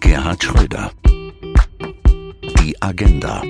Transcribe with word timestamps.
Gerhard 0.00 0.42
Schröder. 0.42 0.90
Die 2.60 2.82
Agenda. 2.82 3.42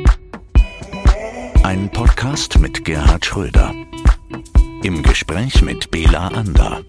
Ein 1.62 1.90
Podcast 1.90 2.58
mit 2.58 2.84
Gerhard 2.84 3.24
Schröder. 3.24 3.72
Im 4.82 5.02
Gespräch 5.02 5.62
mit 5.62 5.90
Bela 5.90 6.28
Ander. 6.28 6.82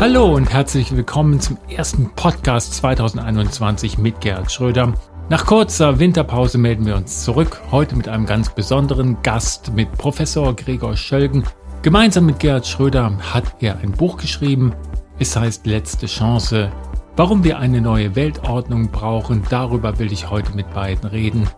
Hallo 0.00 0.34
und 0.34 0.52
herzlich 0.52 0.94
willkommen 0.94 1.40
zum 1.40 1.58
ersten 1.68 2.10
Podcast 2.16 2.74
2021 2.74 3.98
mit 3.98 4.20
Gerhard 4.20 4.50
Schröder. 4.50 4.94
Nach 5.28 5.46
kurzer 5.46 6.00
Winterpause 6.00 6.58
melden 6.58 6.86
wir 6.86 6.96
uns 6.96 7.24
zurück, 7.24 7.62
heute 7.70 7.94
mit 7.94 8.08
einem 8.08 8.26
ganz 8.26 8.52
besonderen 8.52 9.22
Gast, 9.22 9.72
mit 9.74 9.92
Professor 9.92 10.54
Gregor 10.56 10.96
Schölgen. 10.96 11.44
Gemeinsam 11.82 12.26
mit 12.26 12.40
Gerhard 12.40 12.66
Schröder 12.66 13.16
hat 13.32 13.56
er 13.60 13.78
ein 13.78 13.92
Buch 13.92 14.16
geschrieben. 14.16 14.74
Es 15.16 15.36
heißt 15.36 15.64
Letzte 15.64 16.06
Chance. 16.06 16.72
Warum 17.14 17.44
wir 17.44 17.58
eine 17.58 17.80
neue 17.80 18.16
Weltordnung 18.16 18.90
brauchen, 18.90 19.44
darüber 19.48 20.00
will 20.00 20.12
ich 20.12 20.28
heute 20.28 20.52
mit 20.56 20.74
beiden 20.74 21.08
reden. 21.08 21.48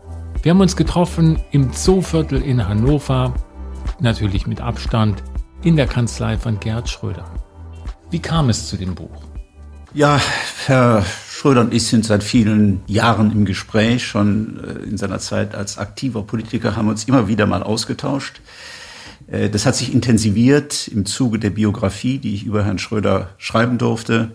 Wir 0.42 0.50
haben 0.50 0.60
uns 0.60 0.76
getroffen 0.76 1.40
im 1.52 1.72
Zooviertel 1.72 2.42
in 2.42 2.68
Hannover, 2.68 3.32
natürlich 3.98 4.46
mit 4.46 4.60
Abstand, 4.60 5.22
in 5.62 5.76
der 5.76 5.86
Kanzlei 5.86 6.36
von 6.36 6.60
Gerhard 6.60 6.90
Schröder. 6.90 7.24
Wie 8.10 8.18
kam 8.18 8.50
es 8.50 8.68
zu 8.68 8.76
dem 8.76 8.94
Buch? 8.94 9.22
Ja, 9.94 10.20
Herr 10.66 11.02
Schröder 11.30 11.62
und 11.62 11.72
ich 11.72 11.86
sind 11.86 12.04
seit 12.04 12.22
vielen 12.22 12.82
Jahren 12.86 13.32
im 13.32 13.46
Gespräch. 13.46 14.06
Schon 14.06 14.60
äh, 14.62 14.86
in 14.86 14.98
seiner 14.98 15.18
Zeit 15.18 15.54
als 15.54 15.78
aktiver 15.78 16.22
Politiker 16.24 16.76
haben 16.76 16.86
wir 16.86 16.90
uns 16.90 17.04
immer 17.04 17.26
wieder 17.26 17.46
mal 17.46 17.62
ausgetauscht. 17.62 18.42
Äh, 19.28 19.48
das 19.50 19.66
hat 19.66 19.76
sich 19.76 19.92
intensiviert 19.92 20.88
im 20.88 21.06
Zuge 21.06 21.38
der 21.38 21.50
Biografie, 21.50 22.18
die 22.18 22.34
ich 22.34 22.44
über 22.44 22.64
Herrn 22.64 22.78
Schröder 22.78 23.30
schreiben 23.38 23.78
durfte. 23.78 24.32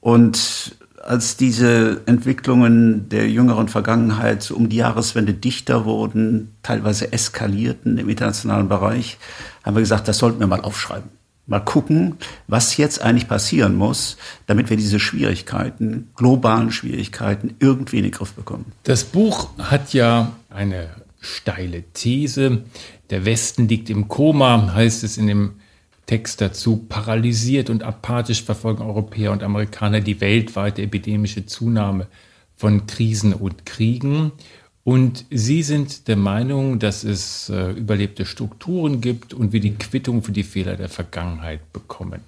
Und 0.00 0.76
als 1.02 1.36
diese 1.36 2.02
Entwicklungen 2.06 3.08
der 3.08 3.30
jüngeren 3.30 3.68
Vergangenheit 3.68 4.50
um 4.50 4.68
die 4.68 4.76
Jahreswende 4.76 5.32
dichter 5.32 5.84
wurden, 5.84 6.54
teilweise 6.62 7.12
eskalierten 7.12 7.98
im 7.98 8.08
internationalen 8.08 8.68
Bereich, 8.68 9.18
haben 9.64 9.76
wir 9.76 9.80
gesagt, 9.80 10.08
das 10.08 10.18
sollten 10.18 10.40
wir 10.40 10.46
mal 10.46 10.60
aufschreiben 10.60 11.18
mal 11.48 11.60
gucken, 11.60 12.18
was 12.46 12.76
jetzt 12.76 13.00
eigentlich 13.00 13.26
passieren 13.26 13.74
muss, 13.74 14.18
damit 14.46 14.70
wir 14.70 14.76
diese 14.76 15.00
Schwierigkeiten, 15.00 16.10
globalen 16.14 16.70
Schwierigkeiten 16.70 17.56
irgendwie 17.58 17.96
in 17.96 18.02
den 18.04 18.12
Griff 18.12 18.34
bekommen. 18.34 18.66
Das 18.84 19.04
Buch 19.04 19.48
hat 19.58 19.94
ja 19.94 20.32
eine 20.50 20.90
steile 21.20 21.82
These. 21.94 22.64
Der 23.10 23.24
Westen 23.24 23.68
liegt 23.68 23.90
im 23.90 24.08
Koma, 24.08 24.74
heißt 24.74 25.04
es 25.04 25.16
in 25.16 25.26
dem 25.26 25.52
Text 26.06 26.40
dazu. 26.40 26.76
Paralysiert 26.88 27.70
und 27.70 27.82
apathisch 27.82 28.42
verfolgen 28.42 28.82
Europäer 28.82 29.32
und 29.32 29.42
Amerikaner 29.42 30.00
die 30.00 30.20
weltweite 30.20 30.82
epidemische 30.82 31.46
Zunahme 31.46 32.06
von 32.56 32.86
Krisen 32.86 33.32
und 33.32 33.64
Kriegen. 33.66 34.32
Und 34.84 35.26
Sie 35.30 35.62
sind 35.62 36.08
der 36.08 36.16
Meinung, 36.16 36.78
dass 36.78 37.04
es 37.04 37.50
äh, 37.50 37.72
überlebte 37.72 38.24
Strukturen 38.24 39.00
gibt 39.00 39.34
und 39.34 39.52
wir 39.52 39.60
die 39.60 39.74
Quittung 39.74 40.22
für 40.22 40.32
die 40.32 40.42
Fehler 40.42 40.76
der 40.76 40.88
Vergangenheit 40.88 41.72
bekommen. 41.72 42.20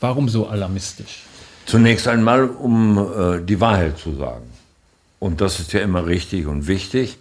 Warum 0.00 0.28
so 0.28 0.46
alarmistisch? 0.48 1.22
Zunächst 1.66 2.08
einmal, 2.08 2.48
um 2.48 2.98
äh, 2.98 3.44
die 3.44 3.60
Wahrheit 3.60 3.98
zu 3.98 4.14
sagen. 4.14 4.44
Und 5.18 5.40
das 5.40 5.60
ist 5.60 5.72
ja 5.72 5.80
immer 5.80 6.06
richtig 6.06 6.46
und 6.46 6.66
wichtig, 6.66 7.16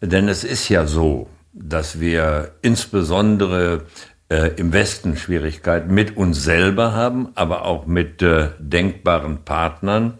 denn 0.00 0.28
es 0.28 0.44
ist 0.44 0.68
ja 0.68 0.86
so, 0.86 1.28
dass 1.54 2.00
wir 2.00 2.52
insbesondere 2.62 3.82
äh, 4.28 4.50
im 4.56 4.72
Westen 4.72 5.16
Schwierigkeiten 5.16 5.94
mit 5.94 6.16
uns 6.16 6.42
selber 6.42 6.92
haben, 6.92 7.28
aber 7.36 7.64
auch 7.64 7.86
mit 7.86 8.20
äh, 8.22 8.48
denkbaren 8.58 9.44
Partnern 9.44 10.18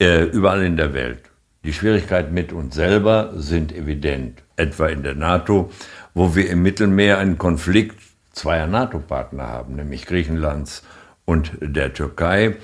äh, 0.00 0.24
überall 0.24 0.62
in 0.64 0.76
der 0.76 0.92
Welt. 0.92 1.20
Die 1.64 1.72
Schwierigkeiten 1.72 2.34
mit 2.34 2.52
uns 2.52 2.74
selber 2.74 3.32
sind 3.36 3.72
evident, 3.72 4.42
etwa 4.56 4.88
in 4.88 5.04
der 5.04 5.14
NATO, 5.14 5.70
wo 6.12 6.34
wir 6.34 6.50
im 6.50 6.62
Mittelmeer 6.62 7.18
einen 7.18 7.38
Konflikt 7.38 8.00
zweier 8.32 8.66
NATO-Partner 8.66 9.46
haben, 9.46 9.76
nämlich 9.76 10.06
Griechenlands 10.06 10.82
und 11.24 11.52
der 11.60 11.92
Türkei, 11.92 12.56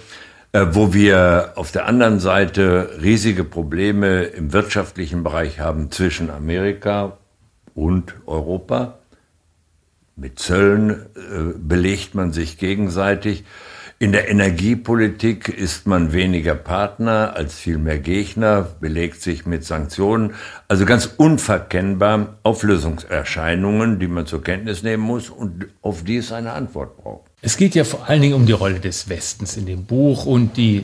äh, 0.53 0.67
wo 0.71 0.93
wir 0.93 1.53
auf 1.55 1.71
der 1.71 1.87
anderen 1.87 2.19
Seite 2.19 2.99
riesige 3.01 3.45
Probleme 3.45 4.25
im 4.25 4.53
wirtschaftlichen 4.53 5.23
Bereich 5.23 5.61
haben 5.61 5.93
zwischen 5.93 6.31
Amerika 6.31 7.18
und 7.79 8.15
Europa. 8.27 8.99
Mit 10.17 10.41
Zöllen 10.41 10.91
äh, 10.91 11.57
belegt 11.57 12.15
man 12.17 12.33
sich 12.33 12.59
gegenseitig. 12.59 13.45
In 14.01 14.11
der 14.13 14.29
Energiepolitik 14.29 15.49
ist 15.49 15.87
man 15.87 16.13
weniger 16.13 16.57
Partner 16.57 17.35
als 17.37 17.55
vielmehr 17.55 17.99
Gegner, 17.99 18.63
belegt 18.81 19.23
sich 19.23 19.47
mit 19.47 19.65
Sanktionen. 19.65 20.35
Also 20.67 20.87
ganz 20.87 21.07
unverkennbar 21.17 22.39
Auflösungserscheinungen, 22.43 24.01
die 24.01 24.09
man 24.09 24.27
zur 24.27 24.43
Kenntnis 24.43 24.83
nehmen 24.83 25.05
muss 25.05 25.31
und 25.31 25.67
auf 25.81 26.03
die 26.03 26.17
es 26.17 26.33
eine 26.33 26.53
Antwort 26.53 26.97
braucht. 26.97 27.31
Es 27.43 27.57
geht 27.57 27.77
ja 27.77 27.85
vor 27.85 28.09
allen 28.09 28.23
Dingen 28.23 28.35
um 28.35 28.47
die 28.47 28.53
Rolle 28.53 28.81
des 28.81 29.09
Westens 29.09 29.57
in 29.57 29.67
dem 29.67 29.85
Buch 29.85 30.27
und 30.27 30.57
die 30.57 30.83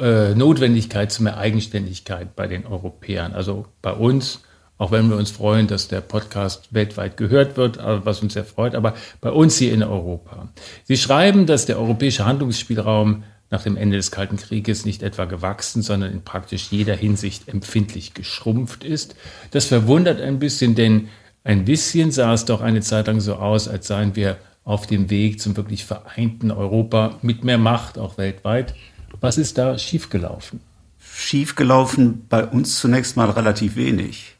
äh, 0.00 0.34
Notwendigkeit 0.34 1.10
zu 1.10 1.24
mehr 1.24 1.38
Eigenständigkeit 1.38 2.36
bei 2.36 2.46
den 2.46 2.66
Europäern. 2.66 3.32
Also 3.32 3.66
bei 3.82 3.92
uns 3.92 4.42
auch 4.78 4.90
wenn 4.90 5.08
wir 5.08 5.16
uns 5.16 5.30
freuen, 5.30 5.66
dass 5.66 5.88
der 5.88 6.00
Podcast 6.00 6.68
weltweit 6.70 7.16
gehört 7.16 7.56
wird, 7.56 7.78
was 7.78 8.22
uns 8.22 8.34
sehr 8.34 8.44
freut, 8.44 8.74
aber 8.74 8.94
bei 9.20 9.30
uns 9.30 9.56
hier 9.56 9.72
in 9.72 9.82
Europa. 9.82 10.48
Sie 10.84 10.96
schreiben, 10.96 11.46
dass 11.46 11.66
der 11.66 11.78
europäische 11.78 12.26
Handlungsspielraum 12.26 13.24
nach 13.48 13.62
dem 13.62 13.76
Ende 13.76 13.96
des 13.96 14.10
Kalten 14.10 14.36
Krieges 14.36 14.84
nicht 14.84 15.02
etwa 15.02 15.24
gewachsen, 15.24 15.80
sondern 15.80 16.12
in 16.12 16.22
praktisch 16.22 16.68
jeder 16.70 16.96
Hinsicht 16.96 17.48
empfindlich 17.48 18.12
geschrumpft 18.12 18.84
ist. 18.84 19.14
Das 19.52 19.66
verwundert 19.66 20.20
ein 20.20 20.38
bisschen, 20.38 20.74
denn 20.74 21.08
ein 21.44 21.64
bisschen 21.64 22.10
sah 22.10 22.34
es 22.34 22.44
doch 22.44 22.60
eine 22.60 22.80
Zeit 22.80 23.06
lang 23.06 23.20
so 23.20 23.36
aus, 23.36 23.68
als 23.68 23.86
seien 23.86 24.16
wir 24.16 24.36
auf 24.64 24.88
dem 24.88 25.10
Weg 25.10 25.40
zum 25.40 25.56
wirklich 25.56 25.84
vereinten 25.84 26.50
Europa 26.50 27.18
mit 27.22 27.44
mehr 27.44 27.56
Macht, 27.56 27.98
auch 27.98 28.18
weltweit. 28.18 28.74
Was 29.20 29.38
ist 29.38 29.56
da 29.56 29.78
schiefgelaufen? 29.78 30.60
Schiefgelaufen 30.98 32.26
bei 32.28 32.44
uns 32.44 32.80
zunächst 32.80 33.16
mal 33.16 33.30
relativ 33.30 33.76
wenig 33.76 34.35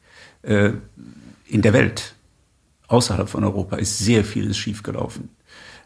äh, 0.47 0.73
in 1.49 1.63
der 1.63 1.73
Welt, 1.73 2.15
außerhalb 2.89 3.29
von 3.29 3.45
Europa, 3.45 3.77
ist 3.77 3.99
sehr 3.99 4.25
vieles 4.25 4.57
schiefgelaufen. 4.57 5.31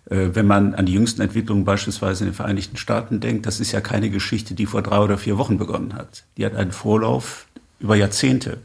Äh, 0.08 0.30
wenn 0.34 0.46
man 0.46 0.74
an 0.74 0.86
die 0.86 0.92
jüngsten 0.92 1.22
Entwicklungen 1.22 1.64
beispielsweise 1.64 2.24
in 2.24 2.30
den 2.30 2.34
Vereinigten 2.36 2.76
Staaten 2.76 3.20
denkt, 3.20 3.46
das 3.46 3.60
ist 3.60 3.72
ja 3.72 3.80
keine 3.80 4.10
Geschichte, 4.10 4.54
die 4.54 4.66
vor 4.66 4.82
drei 4.82 4.98
oder 4.98 5.18
vier 5.18 5.38
Wochen 5.38 5.58
begonnen 5.58 5.94
hat. 5.94 6.24
Die 6.36 6.44
hat 6.44 6.54
einen 6.54 6.72
Vorlauf 6.72 7.46
über 7.78 7.96
Jahrzehnte. 7.96 8.58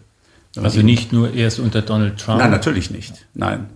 Also 0.57 0.81
nicht 0.81 1.11
nur 1.11 1.33
erst 1.33 1.59
unter 1.59 1.81
Donald 1.81 2.17
Trump? 2.17 2.39
Nein, 2.39 2.51
natürlich 2.51 2.89
nicht. 2.89 3.25
Nein. 3.33 3.67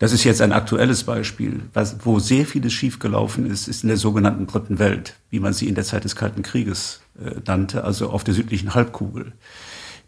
Das 0.00 0.12
ist 0.12 0.24
jetzt 0.24 0.42
ein 0.42 0.52
aktuelles 0.52 1.04
Beispiel. 1.04 1.62
Was, 1.72 2.04
wo 2.04 2.18
sehr 2.18 2.44
vieles 2.44 2.72
schiefgelaufen 2.72 3.46
ist, 3.48 3.68
ist 3.68 3.84
in 3.84 3.88
der 3.88 3.96
sogenannten 3.96 4.48
Dritten 4.48 4.80
Welt, 4.80 5.14
wie 5.30 5.38
man 5.38 5.52
sie 5.52 5.68
in 5.68 5.76
der 5.76 5.84
Zeit 5.84 6.02
des 6.02 6.16
Kalten 6.16 6.42
Krieges 6.42 7.00
äh, 7.24 7.36
nannte, 7.46 7.84
also 7.84 8.10
auf 8.10 8.24
der 8.24 8.34
südlichen 8.34 8.74
Halbkugel 8.74 9.32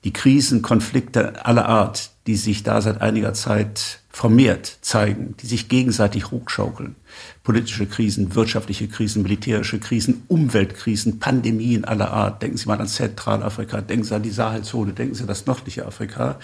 die 0.04 0.12
Krisen, 0.12 0.62
Konflikte 0.62 1.44
aller 1.44 1.66
Art, 1.66 2.10
die 2.26 2.36
sich 2.36 2.62
da 2.62 2.80
seit 2.80 3.00
einiger 3.00 3.34
Zeit 3.34 4.00
vermehrt 4.16 4.78
zeigen, 4.80 5.34
die 5.42 5.46
sich 5.46 5.68
gegenseitig 5.68 6.30
hochschaukeln. 6.30 6.96
Politische 7.44 7.86
Krisen, 7.86 8.34
wirtschaftliche 8.34 8.88
Krisen, 8.88 9.22
militärische 9.22 9.78
Krisen, 9.78 10.22
Umweltkrisen, 10.28 11.18
Pandemien 11.18 11.84
aller 11.84 12.10
Art. 12.10 12.42
Denken 12.42 12.56
Sie 12.56 12.66
mal 12.66 12.80
an 12.80 12.88
Zentralafrika, 12.88 13.82
denken 13.82 14.04
Sie 14.04 14.14
an 14.14 14.22
die 14.22 14.30
Sahelzone, 14.30 14.92
denken 14.92 15.14
Sie 15.14 15.22
an 15.22 15.28
das 15.28 15.46
nördliche 15.46 15.84
Afrika. 15.86 16.38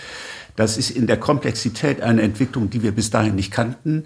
Das 0.54 0.76
ist 0.76 0.90
in 0.90 1.06
der 1.06 1.18
Komplexität 1.18 2.02
eine 2.02 2.22
Entwicklung, 2.22 2.68
die 2.68 2.82
wir 2.82 2.92
bis 2.92 3.10
dahin 3.10 3.36
nicht 3.36 3.52
kannten. 3.52 4.04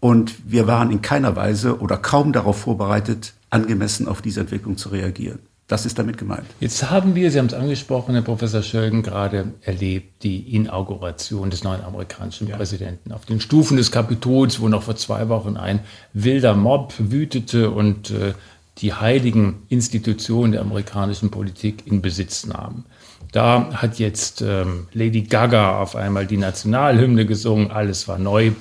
Und 0.00 0.34
wir 0.46 0.66
waren 0.66 0.92
in 0.92 1.02
keiner 1.02 1.34
Weise 1.34 1.80
oder 1.80 1.96
kaum 1.96 2.32
darauf 2.32 2.60
vorbereitet, 2.60 3.34
angemessen 3.50 4.06
auf 4.06 4.22
diese 4.22 4.40
Entwicklung 4.40 4.76
zu 4.76 4.90
reagieren. 4.90 5.40
Das 5.68 5.84
ist 5.84 5.98
damit 5.98 6.16
gemeint. 6.16 6.46
Jetzt 6.60 6.90
haben 6.90 7.14
wir, 7.14 7.30
Sie 7.30 7.38
haben 7.38 7.46
es 7.46 7.52
angesprochen, 7.52 8.14
Herr 8.14 8.22
Professor 8.22 8.62
Schölgen, 8.62 9.02
gerade 9.02 9.52
erlebt 9.60 10.22
die 10.22 10.54
Inauguration 10.56 11.50
des 11.50 11.62
neuen 11.62 11.84
amerikanischen 11.84 12.48
ja. 12.48 12.56
Präsidenten 12.56 13.12
auf 13.12 13.26
den 13.26 13.38
Stufen 13.38 13.76
des 13.76 13.92
Kapitols, 13.92 14.60
wo 14.60 14.68
noch 14.68 14.82
vor 14.82 14.96
zwei 14.96 15.28
Wochen 15.28 15.58
ein 15.58 15.80
wilder 16.14 16.54
Mob 16.54 16.94
wütete 16.96 17.70
und 17.70 18.10
äh, 18.10 18.32
die 18.78 18.94
heiligen 18.94 19.62
Institutionen 19.68 20.52
der 20.52 20.62
amerikanischen 20.62 21.30
Politik 21.30 21.86
in 21.86 22.00
Besitz 22.00 22.46
nahm. 22.46 22.86
Da 23.32 23.68
hat 23.74 23.98
jetzt 23.98 24.40
ähm, 24.40 24.88
Lady 24.94 25.22
Gaga 25.22 25.82
auf 25.82 25.96
einmal 25.96 26.26
die 26.26 26.38
Nationalhymne 26.38 27.26
gesungen, 27.26 27.70
alles 27.70 28.08
war 28.08 28.18
neu. 28.18 28.52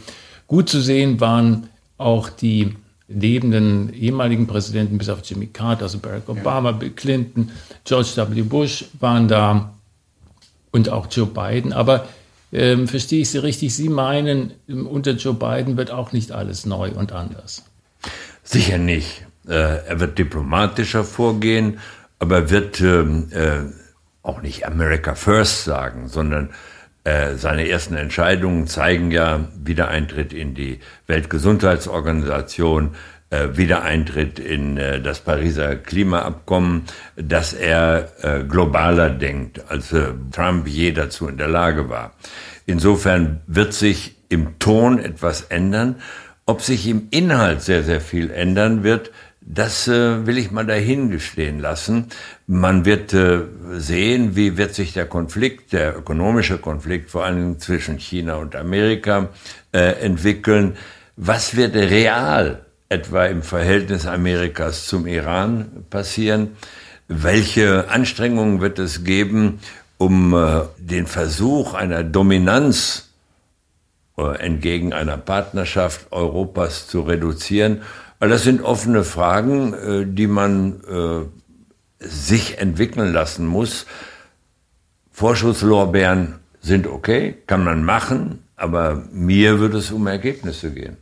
Gut 0.47 0.67
zu 0.67 0.81
sehen 0.81 1.21
waren 1.21 1.69
auch 1.97 2.29
die 2.29 2.75
lebenden 3.07 3.93
ehemaligen 3.93 4.47
Präsidenten, 4.47 4.97
bis 4.97 5.09
auf 5.09 5.19
Jimmy 5.23 5.47
Carter, 5.47 5.83
also 5.83 5.99
Barack 5.99 6.27
Obama, 6.27 6.71
Bill 6.71 6.91
Clinton, 6.91 7.51
George 7.85 8.09
W. 8.15 8.41
Bush 8.41 8.85
waren 8.99 9.27
da 9.27 9.73
und 10.71 10.89
auch 10.89 11.07
Joe 11.09 11.27
Biden. 11.27 11.73
Aber 11.73 12.07
ähm, 12.51 12.87
verstehe 12.87 13.21
ich 13.21 13.29
Sie 13.29 13.37
richtig? 13.37 13.75
Sie 13.75 13.89
meinen, 13.89 14.51
unter 14.67 15.11
Joe 15.11 15.33
Biden 15.33 15.77
wird 15.77 15.91
auch 15.91 16.11
nicht 16.11 16.31
alles 16.31 16.65
neu 16.65 16.91
und 16.91 17.11
anders. 17.11 17.63
Sicher 18.43 18.77
nicht. 18.77 19.25
Äh, 19.47 19.85
er 19.85 19.99
wird 19.99 20.17
diplomatischer 20.17 21.03
vorgehen, 21.03 21.79
aber 22.19 22.35
er 22.35 22.49
wird 22.49 22.81
ähm, 22.81 23.29
äh, 23.31 23.59
auch 24.21 24.41
nicht 24.41 24.65
America 24.65 25.15
First 25.15 25.63
sagen, 25.63 26.09
sondern 26.09 26.47
äh, 26.47 26.51
seine 27.35 27.69
ersten 27.69 27.95
Entscheidungen 27.95 28.67
zeigen 28.67 29.11
ja 29.11 29.47
Wiedereintritt 29.63 30.33
in 30.33 30.53
die 30.53 30.79
Weltgesundheitsorganisation, 31.05 32.95
äh, 33.29 33.57
Wiedereintritt 33.57 34.39
in 34.39 34.77
äh, 34.77 35.01
das 35.01 35.19
Pariser 35.19 35.75
Klimaabkommen, 35.75 36.83
dass 37.17 37.53
er 37.53 38.09
äh, 38.21 38.43
globaler 38.45 39.09
denkt, 39.09 39.69
als 39.69 39.91
äh, 39.91 40.13
Trump 40.31 40.67
je 40.67 40.91
dazu 40.93 41.27
in 41.27 41.37
der 41.37 41.49
Lage 41.49 41.89
war. 41.89 42.13
Insofern 42.65 43.41
wird 43.45 43.73
sich 43.73 44.15
im 44.29 44.59
Ton 44.59 44.99
etwas 44.99 45.41
ändern. 45.41 45.95
Ob 46.45 46.61
sich 46.61 46.87
im 46.87 47.07
Inhalt 47.11 47.61
sehr, 47.61 47.83
sehr 47.83 47.99
viel 47.99 48.31
ändern 48.31 48.83
wird, 48.83 49.11
das 49.49 49.87
äh, 49.87 50.25
will 50.27 50.37
ich 50.37 50.51
mal 50.51 50.65
dahingestehen 50.65 51.59
lassen. 51.59 52.07
Man 52.47 52.83
wird 52.83 53.13
äh, 53.13 53.43
sehen, 53.77 54.35
wie 54.35 54.57
wird 54.57 54.75
sich 54.75 54.91
der 54.91 55.05
Konflikt, 55.05 55.71
der 55.71 55.97
ökonomische 55.97 56.57
Konflikt, 56.57 57.09
vor 57.09 57.23
allem 57.23 57.57
zwischen 57.57 57.97
China 57.97 58.35
und 58.35 58.55
Amerika, 58.57 59.29
äh, 59.71 60.01
entwickeln. 60.01 60.75
Was 61.15 61.55
wird 61.55 61.75
real 61.75 62.65
etwa 62.89 63.25
im 63.25 63.41
Verhältnis 63.41 64.05
Amerikas 64.05 64.85
zum 64.85 65.07
Iran 65.07 65.85
passieren? 65.89 66.57
Welche 67.07 67.89
Anstrengungen 67.89 68.59
wird 68.59 68.79
es 68.79 69.05
geben, 69.05 69.59
um 69.97 70.33
äh, 70.33 70.63
den 70.77 71.07
Versuch 71.07 71.73
einer 71.73 72.03
Dominanz 72.03 73.11
äh, 74.17 74.39
entgegen 74.39 74.91
einer 74.91 75.17
Partnerschaft 75.17 76.11
Europas 76.11 76.87
zu 76.87 77.01
reduzieren? 77.01 77.83
Weil 78.19 78.29
das 78.29 78.43
sind 78.43 78.61
offene 78.61 79.03
Fragen, 79.03 79.73
äh, 79.73 80.05
die 80.07 80.27
man 80.27 80.81
äh, 80.83 82.05
sich 82.05 82.57
entwickeln 82.57 83.13
lassen 83.13 83.45
muss. 83.45 83.85
Vorschusslorbeeren 85.11 86.35
sind 86.61 86.87
okay, 86.87 87.37
kann 87.47 87.63
man 87.63 87.83
machen, 87.83 88.39
aber 88.55 89.03
mir 89.11 89.59
würde 89.59 89.77
es 89.77 89.91
um 89.91 90.07
Ergebnisse 90.07 90.71
gehen. 90.71 90.97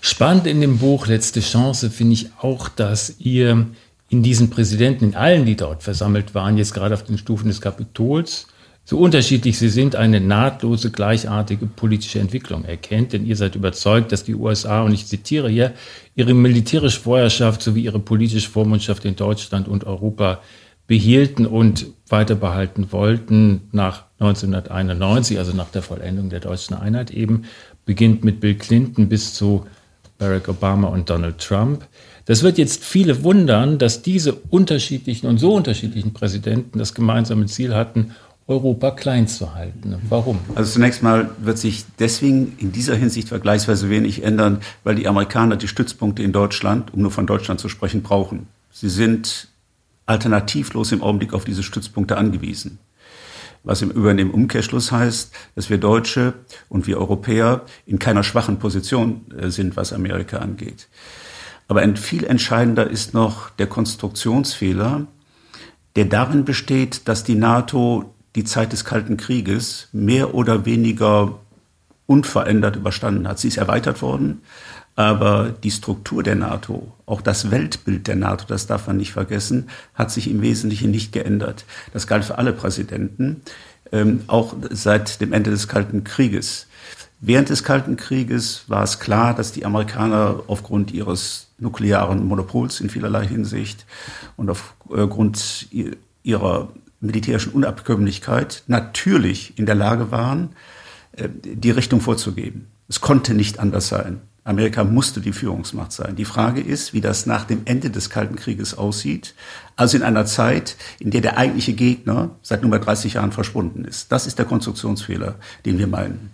Spannend 0.00 0.46
in 0.46 0.60
dem 0.60 0.78
Buch 0.78 1.06
Letzte 1.06 1.40
Chance 1.40 1.90
finde 1.90 2.14
ich 2.14 2.30
auch, 2.40 2.68
dass 2.68 3.16
ihr 3.18 3.66
in 4.08 4.22
diesen 4.22 4.50
Präsidenten, 4.50 5.04
in 5.04 5.14
allen, 5.14 5.46
die 5.46 5.56
dort 5.56 5.82
versammelt 5.82 6.34
waren, 6.34 6.58
jetzt 6.58 6.74
gerade 6.74 6.94
auf 6.94 7.04
den 7.04 7.18
Stufen 7.18 7.48
des 7.48 7.60
Kapitols, 7.60 8.48
so 8.90 8.98
unterschiedlich 8.98 9.56
sie 9.56 9.68
sind, 9.68 9.94
eine 9.94 10.20
nahtlose, 10.20 10.90
gleichartige 10.90 11.66
politische 11.66 12.18
Entwicklung 12.18 12.64
erkennt. 12.64 13.12
Denn 13.12 13.24
ihr 13.24 13.36
seid 13.36 13.54
überzeugt, 13.54 14.10
dass 14.10 14.24
die 14.24 14.34
USA, 14.34 14.82
und 14.82 14.92
ich 14.92 15.06
zitiere 15.06 15.48
hier, 15.48 15.74
ihre 16.16 16.34
militärische 16.34 16.98
Vorherrschaft 16.98 17.62
sowie 17.62 17.84
ihre 17.84 18.00
politische 18.00 18.50
Vormundschaft 18.50 19.04
in 19.04 19.14
Deutschland 19.14 19.68
und 19.68 19.84
Europa 19.84 20.40
behielten 20.88 21.46
und 21.46 21.86
weiter 22.08 22.34
behalten 22.34 22.90
wollten 22.90 23.60
nach 23.70 24.06
1991, 24.18 25.38
also 25.38 25.52
nach 25.52 25.70
der 25.70 25.82
Vollendung 25.82 26.28
der 26.28 26.40
deutschen 26.40 26.74
Einheit 26.74 27.12
eben, 27.12 27.44
beginnt 27.86 28.24
mit 28.24 28.40
Bill 28.40 28.56
Clinton 28.56 29.08
bis 29.08 29.34
zu 29.34 29.66
Barack 30.18 30.48
Obama 30.48 30.88
und 30.88 31.08
Donald 31.08 31.38
Trump. 31.38 31.86
Das 32.24 32.42
wird 32.42 32.58
jetzt 32.58 32.84
viele 32.84 33.22
wundern, 33.22 33.78
dass 33.78 34.02
diese 34.02 34.32
unterschiedlichen 34.32 35.28
und 35.28 35.38
so 35.38 35.54
unterschiedlichen 35.54 36.12
Präsidenten 36.12 36.80
das 36.80 36.92
gemeinsame 36.92 37.46
Ziel 37.46 37.72
hatten, 37.72 38.16
Europa 38.50 38.90
klein 38.90 39.28
zu 39.28 39.54
halten. 39.54 39.96
Warum? 40.08 40.40
Also 40.56 40.72
zunächst 40.72 41.04
mal 41.04 41.30
wird 41.38 41.56
sich 41.56 41.84
deswegen 42.00 42.56
in 42.58 42.72
dieser 42.72 42.96
Hinsicht 42.96 43.28
vergleichsweise 43.28 43.88
wenig 43.88 44.24
ändern, 44.24 44.58
weil 44.82 44.96
die 44.96 45.06
Amerikaner 45.06 45.56
die 45.56 45.68
Stützpunkte 45.68 46.24
in 46.24 46.32
Deutschland, 46.32 46.92
um 46.92 47.00
nur 47.00 47.12
von 47.12 47.28
Deutschland 47.28 47.60
zu 47.60 47.68
sprechen, 47.68 48.02
brauchen. 48.02 48.48
Sie 48.72 48.88
sind 48.88 49.48
alternativlos 50.06 50.90
im 50.90 51.00
Augenblick 51.00 51.32
auf 51.32 51.44
diese 51.44 51.62
Stützpunkte 51.62 52.16
angewiesen. 52.16 52.80
Was 53.62 53.82
im 53.82 53.90
über 53.90 54.12
dem 54.12 54.32
Umkehrschluss 54.32 54.90
heißt, 54.90 55.32
dass 55.54 55.70
wir 55.70 55.78
Deutsche 55.78 56.34
und 56.68 56.88
wir 56.88 56.98
Europäer 56.98 57.62
in 57.86 58.00
keiner 58.00 58.24
schwachen 58.24 58.58
Position 58.58 59.26
äh, 59.38 59.50
sind, 59.50 59.76
was 59.76 59.92
Amerika 59.92 60.38
angeht. 60.38 60.88
Aber 61.68 61.82
ein 61.82 61.96
viel 61.96 62.24
entscheidender 62.24 62.90
ist 62.90 63.14
noch 63.14 63.50
der 63.50 63.68
Konstruktionsfehler, 63.68 65.06
der 65.94 66.06
darin 66.06 66.44
besteht, 66.44 67.06
dass 67.06 67.22
die 67.22 67.36
NATO 67.36 68.12
die 68.36 68.44
Zeit 68.44 68.72
des 68.72 68.84
Kalten 68.84 69.16
Krieges 69.16 69.88
mehr 69.92 70.34
oder 70.34 70.64
weniger 70.64 71.38
unverändert 72.06 72.76
überstanden 72.76 73.28
hat. 73.28 73.38
Sie 73.38 73.48
ist 73.48 73.56
erweitert 73.56 74.02
worden, 74.02 74.42
aber 74.96 75.50
die 75.62 75.70
Struktur 75.70 76.22
der 76.22 76.34
NATO, 76.34 76.92
auch 77.06 77.22
das 77.22 77.50
Weltbild 77.50 78.06
der 78.06 78.16
NATO, 78.16 78.44
das 78.46 78.66
darf 78.66 78.86
man 78.86 78.96
nicht 78.96 79.12
vergessen, 79.12 79.68
hat 79.94 80.10
sich 80.10 80.28
im 80.28 80.42
Wesentlichen 80.42 80.90
nicht 80.90 81.12
geändert. 81.12 81.64
Das 81.92 82.06
galt 82.06 82.24
für 82.24 82.38
alle 82.38 82.52
Präsidenten, 82.52 83.42
ähm, 83.92 84.22
auch 84.26 84.54
seit 84.70 85.20
dem 85.20 85.32
Ende 85.32 85.50
des 85.50 85.68
Kalten 85.68 86.04
Krieges. 86.04 86.66
Während 87.20 87.50
des 87.50 87.64
Kalten 87.64 87.96
Krieges 87.96 88.64
war 88.66 88.82
es 88.82 88.98
klar, 88.98 89.34
dass 89.34 89.52
die 89.52 89.64
Amerikaner 89.64 90.42
aufgrund 90.46 90.90
ihres 90.92 91.48
nuklearen 91.58 92.26
Monopols 92.26 92.80
in 92.80 92.90
vielerlei 92.90 93.26
Hinsicht 93.26 93.86
und 94.36 94.50
aufgrund 94.50 95.68
ihrer 96.22 96.68
militärischen 97.00 97.52
Unabkömmlichkeit 97.52 98.62
natürlich 98.66 99.58
in 99.58 99.66
der 99.66 99.74
Lage 99.74 100.10
waren, 100.10 100.50
äh, 101.12 101.28
die 101.42 101.70
Richtung 101.70 102.00
vorzugeben. 102.00 102.66
Es 102.88 103.00
konnte 103.00 103.34
nicht 103.34 103.58
anders 103.58 103.88
sein. 103.88 104.20
Amerika 104.42 104.84
musste 104.84 105.20
die 105.20 105.32
Führungsmacht 105.32 105.92
sein. 105.92 106.16
Die 106.16 106.24
Frage 106.24 106.60
ist, 106.60 106.94
wie 106.94 107.00
das 107.00 107.26
nach 107.26 107.44
dem 107.44 107.62
Ende 107.66 107.90
des 107.90 108.10
Kalten 108.10 108.36
Krieges 108.36 108.76
aussieht, 108.76 109.34
also 109.76 109.96
in 109.96 110.02
einer 110.02 110.24
Zeit, 110.24 110.76
in 110.98 111.10
der 111.10 111.20
der 111.20 111.36
eigentliche 111.36 111.74
Gegner 111.74 112.30
seit 112.42 112.62
nunmehr 112.62 112.80
30 112.80 113.14
Jahren 113.14 113.32
verschwunden 113.32 113.84
ist. 113.84 114.10
Das 114.10 114.26
ist 114.26 114.38
der 114.38 114.46
Konstruktionsfehler, 114.46 115.36
den 115.66 115.78
wir 115.78 115.86
meinen. 115.86 116.30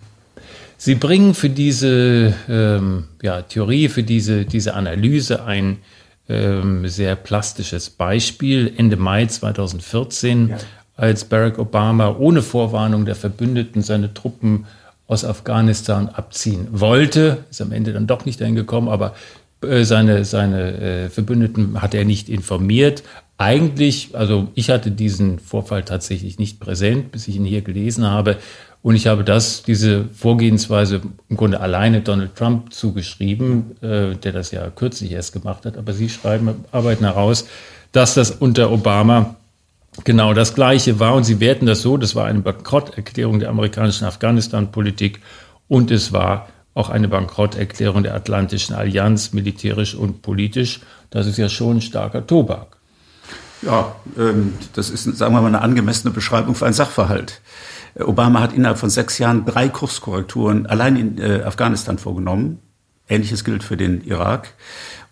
Sie 0.77 0.95
bringen 0.95 1.33
für 1.33 1.49
diese 1.49 2.33
ähm, 2.47 3.05
ja, 3.21 3.41
Theorie, 3.41 3.89
für 3.89 4.03
diese, 4.03 4.45
diese 4.45 4.73
Analyse 4.73 5.43
ein 5.43 5.77
ähm, 6.29 6.87
sehr 6.87 7.15
plastisches 7.15 7.89
Beispiel. 7.89 8.73
Ende 8.77 8.97
Mai 8.97 9.25
2014, 9.25 10.49
ja. 10.49 10.57
als 10.95 11.25
Barack 11.25 11.59
Obama 11.59 12.15
ohne 12.17 12.41
Vorwarnung 12.41 13.05
der 13.05 13.15
Verbündeten 13.15 13.81
seine 13.81 14.13
Truppen 14.13 14.65
aus 15.07 15.23
Afghanistan 15.23 16.09
abziehen 16.09 16.67
wollte, 16.71 17.45
ist 17.49 17.61
am 17.61 17.71
Ende 17.71 17.93
dann 17.93 18.07
doch 18.07 18.25
nicht 18.25 18.41
dahin 18.41 18.55
gekommen, 18.55 18.89
aber 18.89 19.15
äh, 19.61 19.83
seine, 19.83 20.25
seine 20.25 20.73
äh, 20.73 21.09
Verbündeten 21.09 21.81
hat 21.81 21.93
er 21.93 22.05
nicht 22.05 22.29
informiert. 22.29 23.03
Eigentlich, 23.37 24.15
also 24.15 24.49
ich 24.55 24.69
hatte 24.69 24.91
diesen 24.91 25.39
Vorfall 25.39 25.83
tatsächlich 25.83 26.39
nicht 26.39 26.59
präsent, 26.59 27.11
bis 27.11 27.27
ich 27.27 27.35
ihn 27.35 27.45
hier 27.45 27.61
gelesen 27.61 28.05
habe. 28.05 28.37
Und 28.83 28.95
ich 28.95 29.07
habe 29.07 29.23
das, 29.23 29.63
diese 29.63 30.05
Vorgehensweise 30.05 31.01
im 31.29 31.37
Grunde 31.37 31.59
alleine 31.59 32.01
Donald 32.01 32.35
Trump 32.35 32.73
zugeschrieben, 32.73 33.75
äh, 33.81 34.15
der 34.15 34.31
das 34.31 34.51
ja 34.51 34.69
kürzlich 34.69 35.11
erst 35.11 35.33
gemacht 35.33 35.65
hat. 35.65 35.77
Aber 35.77 35.93
Sie 35.93 36.09
schreiben, 36.09 36.65
arbeiten 36.71 37.03
heraus, 37.03 37.47
dass 37.91 38.13
das 38.13 38.31
unter 38.31 38.71
Obama 38.71 39.35
genau 40.03 40.33
das 40.33 40.53
Gleiche 40.53 40.99
war. 40.99 41.15
Und 41.15 41.23
Sie 41.23 41.39
werten 41.39 41.65
das 41.65 41.81
so, 41.81 41.97
das 41.97 42.15
war 42.15 42.25
eine 42.25 42.39
Bankrotterklärung 42.39 43.39
der 43.39 43.49
amerikanischen 43.49 44.05
Afghanistan-Politik 44.05 45.21
und 45.67 45.91
es 45.91 46.13
war 46.13 46.47
auch 46.73 46.89
eine 46.89 47.07
Bankrotterklärung 47.07 48.03
der 48.03 48.13
Atlantischen 48.13 48.75
Allianz, 48.75 49.33
militärisch 49.33 49.95
und 49.95 50.21
politisch. 50.21 50.81
Das 51.09 51.25
ist 51.25 51.37
ja 51.37 51.49
schon 51.49 51.77
ein 51.77 51.81
starker 51.81 52.25
Tobak. 52.25 52.77
Ja, 53.63 53.95
ähm, 54.17 54.53
das 54.73 54.91
ist, 54.91 55.03
sagen 55.17 55.33
wir 55.33 55.41
mal, 55.41 55.47
eine 55.47 55.61
angemessene 55.61 56.13
Beschreibung 56.13 56.53
für 56.53 56.65
einen 56.65 56.75
Sachverhalt. 56.75 57.41
Obama 57.99 58.41
hat 58.41 58.53
innerhalb 58.53 58.77
von 58.77 58.89
sechs 58.89 59.17
Jahren 59.17 59.45
drei 59.45 59.69
Kurskorrekturen 59.69 60.65
allein 60.65 60.95
in 60.95 61.17
äh, 61.17 61.43
Afghanistan 61.43 61.97
vorgenommen. 61.97 62.59
Ähnliches 63.09 63.43
gilt 63.43 63.63
für 63.63 63.77
den 63.77 64.03
Irak. 64.03 64.53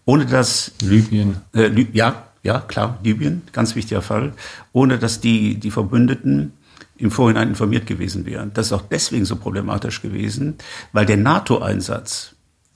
Ohne 0.05 0.25
dass 0.25 0.71
Libyen. 0.81 1.37
Äh, 1.53 1.67
Lib 1.67 1.95
ja, 1.95 2.27
ja, 2.43 2.59
klar, 2.59 2.99
Libyen, 3.03 3.41
ganz 3.51 3.75
wichtiger 3.75 4.01
Fall. 4.01 4.33
Ohne 4.71 4.99
dass 4.99 5.19
die, 5.19 5.55
die 5.59 5.71
Verbündeten 5.71 6.53
im 6.97 7.11
Vorhinein 7.11 7.49
informiert 7.49 7.87
gewesen 7.87 8.25
wären. 8.25 8.51
Das 8.53 8.67
ist 8.67 8.73
auch 8.73 8.83
deswegen 8.83 9.25
so 9.25 9.35
problematisch 9.35 10.01
gewesen, 10.01 10.55
weil 10.93 11.05
der 11.05 11.17
NATO-Einsatz 11.17 12.34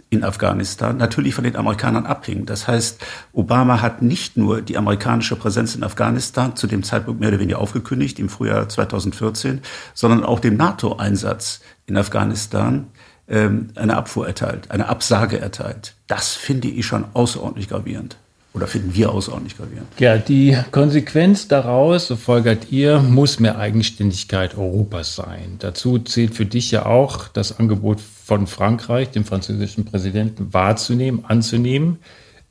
in 0.09 0.23
Afghanistan 0.23 0.97
natürlich 0.97 1.35
von 1.35 1.43
den 1.43 1.55
Amerikanern 1.55 2.05
abhing. 2.05 2.45
Das 2.45 2.67
heißt, 2.67 2.99
Obama 3.31 3.81
hat 3.81 4.01
nicht 4.01 4.37
nur 4.37 4.61
die 4.61 4.77
amerikanische 4.77 5.35
Präsenz 5.35 5.75
in 5.75 5.83
Afghanistan 5.83 6.55
zu 6.55 6.65
dem 6.65 6.83
Zeitpunkt 6.83 7.19
mehr 7.19 7.29
oder 7.29 7.39
weniger 7.39 7.59
aufgekündigt, 7.59 8.17
im 8.19 8.29
Frühjahr 8.29 8.67
2014, 8.67 9.61
sondern 9.93 10.23
auch 10.23 10.39
dem 10.39 10.57
NATO-Einsatz 10.57 11.61
in 11.85 11.95
Afghanistan 11.95 12.87
ähm, 13.27 13.69
eine 13.75 13.97
Abfuhr 13.97 14.25
erteilt, 14.25 14.71
eine 14.71 14.87
Absage 14.87 15.39
erteilt. 15.39 15.93
Das 16.07 16.33
finde 16.33 16.67
ich 16.67 16.85
schon 16.85 17.05
außerordentlich 17.13 17.69
gravierend. 17.69 18.17
Oder 18.51 18.65
finden 18.65 18.95
wir 18.95 19.11
außerordentlich 19.11 19.57
gravierend? 19.57 19.87
Ja, 19.99 20.17
die 20.17 20.57
Konsequenz 20.71 21.47
daraus, 21.47 22.07
so 22.07 22.15
folgert 22.15 22.71
ihr, 22.71 22.99
muss 22.99 23.39
mehr 23.39 23.59
Eigenständigkeit 23.59 24.57
Europas 24.57 25.15
sein. 25.15 25.57
Dazu 25.59 25.99
zählt 25.99 26.33
für 26.33 26.47
dich 26.47 26.71
ja 26.71 26.87
auch 26.87 27.27
das 27.27 27.59
Angebot 27.59 27.99
von 28.29 28.45
Frankreich, 28.45 29.09
dem 29.09 29.25
französischen 29.25 29.85
Präsidenten, 29.85 30.53
wahrzunehmen, 30.53 31.25
anzunehmen. 31.25 31.97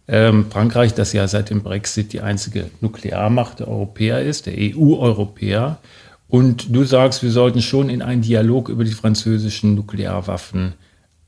Ähm, 0.09 0.47
Frankreich, 0.51 0.93
das 0.93 1.13
ja 1.13 1.29
seit 1.29 1.51
dem 1.51 1.63
Brexit 1.63 2.13
die 2.13 2.21
einzige 2.21 2.69
Nuklearmacht 2.81 3.61
der 3.61 3.69
Europäer 3.69 4.21
ist, 4.21 4.47
der 4.47 4.55
EU-Europäer. 4.57 5.79
Und 6.27 6.75
du 6.75 6.83
sagst, 6.83 7.23
wir 7.23 7.31
sollten 7.31 7.63
schon 7.63 7.91
in 7.91 8.03
einen 8.03 8.23
Dialog 8.23 8.71
über 8.71 8.83
die 8.83 8.91
französischen 8.91 9.77
Nuklearwaffen 9.77 10.75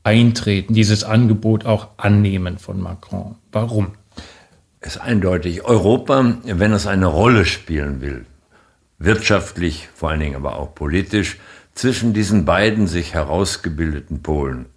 eintreten, 0.03 0.73
dieses 0.73 1.05
Angebot 1.05 1.65
auch 1.65 1.87
annehmen 1.95 2.57
von 2.57 2.81
Macron. 2.81 3.35
Warum? 3.53 3.93
Es 4.81 4.97
ist 4.97 5.01
eindeutig, 5.01 5.63
Europa, 5.63 6.35
wenn 6.43 6.73
es 6.73 6.87
eine 6.87 7.05
Rolle 7.05 7.45
spielen 7.45 8.01
will, 8.01 8.25
wirtschaftlich, 8.99 9.87
vor 9.95 10.09
allen 10.09 10.19
Dingen 10.19 10.35
aber 10.35 10.57
auch 10.57 10.75
politisch, 10.75 11.37
zwischen 11.81 12.13
diesen 12.13 12.45
beiden 12.45 12.85
sich 12.85 13.15
herausgebildeten 13.15 14.21
Polen, 14.21 14.67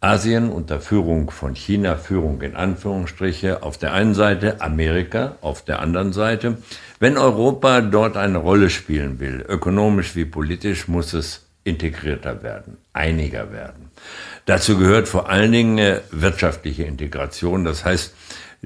Asien 0.00 0.48
unter 0.48 0.80
Führung 0.80 1.32
von 1.32 1.56
China, 1.56 1.96
Führung 1.96 2.40
in 2.40 2.54
Anführungsstriche, 2.54 3.64
auf 3.64 3.78
der 3.78 3.94
einen 3.94 4.14
Seite, 4.14 4.60
Amerika 4.60 5.34
auf 5.40 5.64
der 5.64 5.80
anderen 5.80 6.12
Seite. 6.12 6.58
Wenn 7.00 7.18
Europa 7.18 7.80
dort 7.80 8.16
eine 8.16 8.38
Rolle 8.38 8.70
spielen 8.70 9.18
will, 9.18 9.44
ökonomisch 9.48 10.14
wie 10.14 10.24
politisch, 10.24 10.86
muss 10.86 11.14
es 11.14 11.46
integrierter 11.64 12.44
werden, 12.44 12.76
einiger 12.92 13.50
werden. 13.50 13.90
Dazu 14.46 14.78
gehört 14.78 15.08
vor 15.08 15.28
allen 15.28 15.50
Dingen 15.50 15.98
wirtschaftliche 16.12 16.84
Integration. 16.84 17.64
Das 17.64 17.84
heißt, 17.84 18.14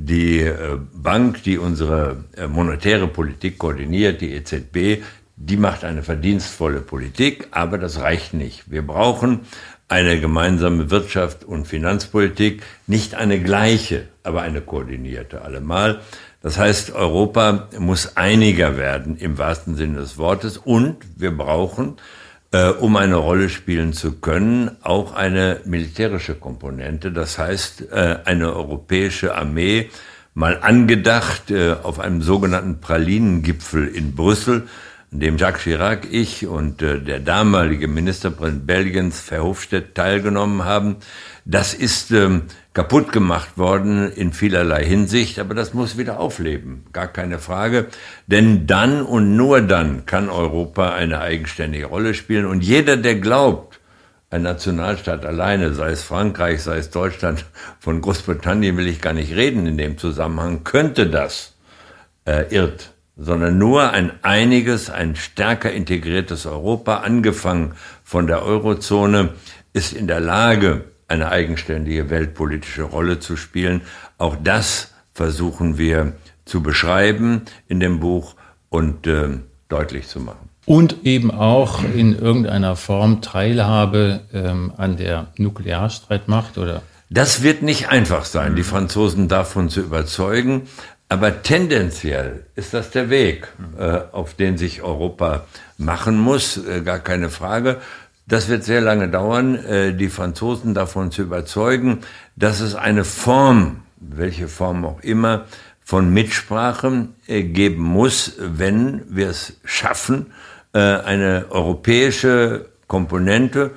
die 0.00 0.40
äh, 0.40 0.78
Bank, 0.92 1.42
die 1.42 1.58
unsere 1.58 2.24
äh, 2.36 2.46
monetäre 2.46 3.08
Politik 3.08 3.58
koordiniert, 3.58 4.20
die 4.20 4.32
EZB, 4.32 5.02
die 5.40 5.56
macht 5.56 5.84
eine 5.84 6.02
verdienstvolle 6.02 6.80
Politik, 6.80 7.48
aber 7.52 7.78
das 7.78 8.00
reicht 8.00 8.34
nicht. 8.34 8.70
Wir 8.70 8.86
brauchen 8.86 9.40
eine 9.86 10.20
gemeinsame 10.20 10.90
Wirtschaft 10.90 11.44
und 11.44 11.66
Finanzpolitik, 11.66 12.62
nicht 12.86 13.14
eine 13.14 13.40
gleiche, 13.40 14.08
aber 14.22 14.42
eine 14.42 14.60
koordinierte 14.60 15.42
allemal. 15.42 16.00
Das 16.42 16.58
heißt, 16.58 16.92
Europa 16.92 17.68
muss 17.78 18.16
einiger 18.16 18.76
werden 18.76 19.16
im 19.16 19.38
wahrsten 19.38 19.76
Sinne 19.76 20.00
des 20.00 20.18
Wortes 20.18 20.58
und 20.58 20.96
wir 21.16 21.36
brauchen, 21.36 21.96
äh, 22.52 22.68
um 22.70 22.96
eine 22.96 23.16
Rolle 23.16 23.48
spielen 23.48 23.92
zu 23.92 24.20
können, 24.20 24.76
auch 24.82 25.14
eine 25.14 25.60
militärische 25.64 26.34
Komponente. 26.34 27.12
Das 27.12 27.38
heißt, 27.38 27.90
äh, 27.90 28.18
eine 28.24 28.54
europäische 28.54 29.34
Armee, 29.34 29.90
mal 30.34 30.58
angedacht 30.60 31.50
äh, 31.50 31.74
auf 31.82 31.98
einem 31.98 32.22
sogenannten 32.22 32.80
Pralinengipfel 32.80 33.88
in 33.88 34.14
Brüssel, 34.14 34.68
dem 35.10 35.38
Jacques 35.38 35.62
Chirac, 35.62 36.06
ich 36.10 36.46
und 36.46 36.82
äh, 36.82 37.00
der 37.00 37.20
damalige 37.20 37.88
Ministerpräsident 37.88 38.66
Belgiens, 38.66 39.20
Verhofstadt, 39.20 39.94
teilgenommen 39.94 40.64
haben. 40.64 40.96
Das 41.44 41.72
ist 41.72 42.10
ähm, 42.10 42.42
kaputt 42.74 43.10
gemacht 43.10 43.56
worden 43.56 44.12
in 44.12 44.32
vielerlei 44.32 44.84
Hinsicht, 44.84 45.38
aber 45.38 45.54
das 45.54 45.72
muss 45.72 45.96
wieder 45.96 46.20
aufleben, 46.20 46.84
gar 46.92 47.08
keine 47.08 47.38
Frage. 47.38 47.86
Denn 48.26 48.66
dann 48.66 49.02
und 49.02 49.34
nur 49.34 49.62
dann 49.62 50.04
kann 50.04 50.28
Europa 50.28 50.92
eine 50.92 51.20
eigenständige 51.20 51.86
Rolle 51.86 52.12
spielen. 52.12 52.44
Und 52.44 52.62
jeder, 52.62 52.98
der 52.98 53.14
glaubt, 53.14 53.80
ein 54.30 54.42
Nationalstaat 54.42 55.24
alleine, 55.24 55.72
sei 55.72 55.90
es 55.90 56.02
Frankreich, 56.02 56.62
sei 56.62 56.76
es 56.76 56.90
Deutschland, 56.90 57.46
von 57.80 58.02
Großbritannien 58.02 58.76
will 58.76 58.86
ich 58.86 59.00
gar 59.00 59.14
nicht 59.14 59.34
reden 59.34 59.66
in 59.66 59.78
dem 59.78 59.96
Zusammenhang, 59.96 60.64
könnte 60.64 61.08
das, 61.08 61.54
äh, 62.26 62.54
irrt 62.54 62.92
sondern 63.18 63.58
nur 63.58 63.90
ein 63.90 64.12
einiges, 64.22 64.90
ein 64.90 65.16
stärker 65.16 65.72
integriertes 65.72 66.46
Europa, 66.46 66.98
angefangen 66.98 67.74
von 68.04 68.28
der 68.28 68.42
Eurozone, 68.44 69.30
ist 69.72 69.92
in 69.92 70.06
der 70.06 70.20
Lage, 70.20 70.84
eine 71.08 71.30
eigenständige 71.30 72.10
weltpolitische 72.10 72.82
Rolle 72.82 73.18
zu 73.18 73.36
spielen. 73.36 73.80
Auch 74.18 74.36
das 74.42 74.92
versuchen 75.12 75.78
wir 75.78 76.12
zu 76.44 76.62
beschreiben 76.62 77.42
in 77.66 77.80
dem 77.80 77.98
Buch 77.98 78.34
und 78.68 79.06
äh, 79.06 79.28
deutlich 79.68 80.06
zu 80.06 80.20
machen. 80.20 80.48
Und 80.66 81.04
eben 81.04 81.30
auch 81.30 81.82
in 81.82 82.14
irgendeiner 82.14 82.76
Form 82.76 83.22
Teilhabe 83.22 84.20
ähm, 84.34 84.72
an 84.76 84.96
der 84.98 85.28
Nuklearstreitmacht 85.38 86.58
oder 86.58 86.82
das 87.10 87.42
wird 87.42 87.62
nicht 87.62 87.88
einfach 87.88 88.26
sein, 88.26 88.54
die 88.54 88.62
Franzosen 88.62 89.28
davon 89.28 89.70
zu 89.70 89.80
überzeugen. 89.80 90.68
Aber 91.08 91.42
tendenziell 91.42 92.44
ist 92.54 92.74
das 92.74 92.90
der 92.90 93.08
Weg, 93.08 93.48
äh, 93.78 94.00
auf 94.12 94.34
den 94.34 94.58
sich 94.58 94.82
Europa 94.82 95.46
machen 95.78 96.18
muss, 96.18 96.58
äh, 96.58 96.82
gar 96.82 96.98
keine 96.98 97.30
Frage. 97.30 97.78
Das 98.26 98.48
wird 98.48 98.62
sehr 98.62 98.82
lange 98.82 99.08
dauern, 99.08 99.54
äh, 99.64 99.94
die 99.94 100.10
Franzosen 100.10 100.74
davon 100.74 101.10
zu 101.10 101.22
überzeugen, 101.22 102.00
dass 102.36 102.60
es 102.60 102.74
eine 102.74 103.04
Form, 103.04 103.84
welche 103.96 104.48
Form 104.48 104.84
auch 104.84 105.00
immer, 105.00 105.46
von 105.82 106.12
Mitsprache 106.12 107.08
äh, 107.26 107.42
geben 107.42 107.82
muss, 107.82 108.34
wenn 108.38 109.04
wir 109.08 109.30
es 109.30 109.54
schaffen, 109.64 110.26
äh, 110.74 110.78
eine 110.78 111.46
europäische 111.48 112.66
Komponente, 112.86 113.70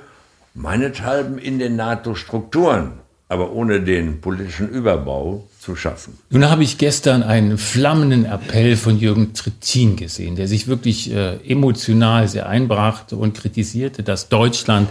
meinethalben 0.52 1.38
in 1.38 1.58
den 1.58 1.76
NATO-Strukturen, 1.76 3.00
aber 3.30 3.52
ohne 3.52 3.80
den 3.80 4.20
politischen 4.20 4.68
Überbau 4.68 5.48
zu 5.62 5.76
schaffen. 5.76 6.18
Nun 6.30 6.50
habe 6.50 6.64
ich 6.64 6.76
gestern 6.76 7.22
einen 7.22 7.56
flammenden 7.56 8.24
Appell 8.24 8.76
von 8.76 8.98
Jürgen 8.98 9.32
Trittin 9.32 9.94
gesehen, 9.94 10.34
der 10.34 10.48
sich 10.48 10.66
wirklich 10.66 11.12
äh, 11.12 11.36
emotional 11.46 12.26
sehr 12.26 12.48
einbrachte 12.48 13.14
und 13.14 13.34
kritisierte, 13.34 14.02
dass 14.02 14.28
Deutschland 14.28 14.88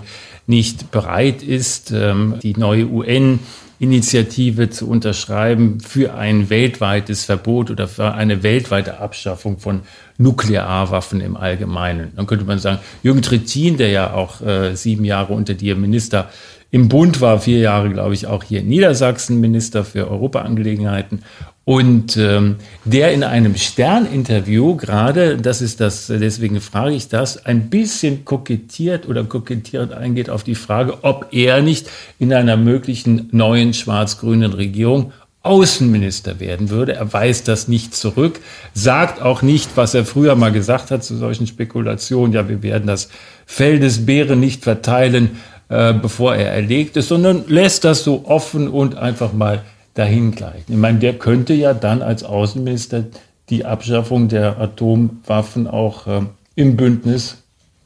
nicht 0.47 0.89
bereit 0.89 1.43
ist, 1.43 1.91
ähm, 1.91 2.35
die 2.41 2.53
neue 2.53 2.85
UN 2.87 3.39
Initiative 3.79 4.69
zu 4.69 4.87
unterschreiben 4.87 5.81
für 5.81 6.13
ein 6.13 6.49
weltweites 6.49 7.25
Verbot 7.25 7.69
oder 7.69 7.89
für 7.89 8.13
eine 8.13 8.41
weltweite 8.41 8.99
Abschaffung 8.99 9.57
von 9.57 9.81
Nuklearwaffen 10.19 11.19
im 11.19 11.35
Allgemeinen. 11.35 12.13
Dann 12.15 12.27
könnte 12.27 12.45
man 12.45 12.59
sagen, 12.59 12.79
Jürgen 13.03 13.23
Trittin, 13.23 13.75
der 13.75 13.89
ja 13.89 14.13
auch 14.13 14.39
äh, 14.39 14.75
sieben 14.75 15.03
Jahre 15.03 15.33
unter 15.33 15.53
dir 15.53 15.75
Minister 15.75 16.29
im 16.71 16.87
Bund 16.87 17.19
war, 17.19 17.39
vier 17.39 17.59
Jahre, 17.59 17.89
glaube 17.89 18.13
ich, 18.13 18.27
auch 18.27 18.43
hier 18.43 18.61
in 18.61 18.69
Niedersachsen 18.69 19.41
Minister 19.41 19.83
für 19.83 20.09
Europaangelegenheiten. 20.09 21.23
Und 21.63 22.17
ähm, 22.17 22.55
der 22.85 23.11
in 23.11 23.23
einem 23.23 23.55
Stern-Interview 23.55 24.77
gerade, 24.77 25.37
das 25.37 25.61
ist 25.61 25.79
das, 25.79 26.07
deswegen 26.07 26.59
frage 26.59 26.95
ich 26.95 27.07
das, 27.07 27.45
ein 27.45 27.69
bisschen 27.69 28.25
kokettiert 28.25 29.07
oder 29.07 29.23
kokettierend 29.23 29.93
eingeht 29.93 30.29
auf 30.29 30.43
die 30.43 30.55
Frage, 30.55 31.03
ob 31.03 31.27
er 31.31 31.61
nicht 31.61 31.87
in 32.17 32.33
einer 32.33 32.57
möglichen 32.57 33.29
neuen 33.31 33.73
schwarz-grünen 33.73 34.53
Regierung 34.53 35.11
Außenminister 35.43 36.39
werden 36.39 36.69
würde. 36.69 36.93
Er 36.93 37.13
weist 37.13 37.47
das 37.47 37.67
nicht 37.67 37.95
zurück, 37.95 38.39
sagt 38.73 39.21
auch 39.21 39.41
nicht, 39.41 39.71
was 39.75 39.95
er 39.95 40.05
früher 40.05 40.35
mal 40.35 40.51
gesagt 40.51 40.91
hat 40.91 41.03
zu 41.03 41.15
solchen 41.17 41.47
Spekulationen. 41.47 42.31
Ja, 42.31 42.47
wir 42.47 42.61
werden 42.61 42.85
das 42.85 43.09
Fell 43.47 43.79
des 43.79 44.05
Bären 44.05 44.39
nicht 44.39 44.63
verteilen, 44.63 45.31
äh, 45.71 45.93
bevor 45.93 46.35
er 46.35 46.51
erlegt 46.51 46.97
ist, 46.97 47.07
sondern 47.07 47.45
lässt 47.47 47.85
das 47.85 48.03
so 48.03 48.25
offen 48.25 48.67
und 48.67 48.97
einfach 48.97 49.31
mal 49.31 49.63
dahin 49.93 50.31
gleiten. 50.31 50.73
Ich 50.73 50.77
meine, 50.77 50.99
der 50.99 51.17
könnte 51.17 51.53
ja 51.53 51.73
dann 51.73 52.01
als 52.01 52.25
Außenminister 52.25 53.05
die 53.49 53.63
Abschaffung 53.63 54.27
der 54.27 54.59
Atomwaffen 54.59 55.67
auch 55.67 56.07
äh, 56.07 56.23
im 56.55 56.75
Bündnis 56.75 57.37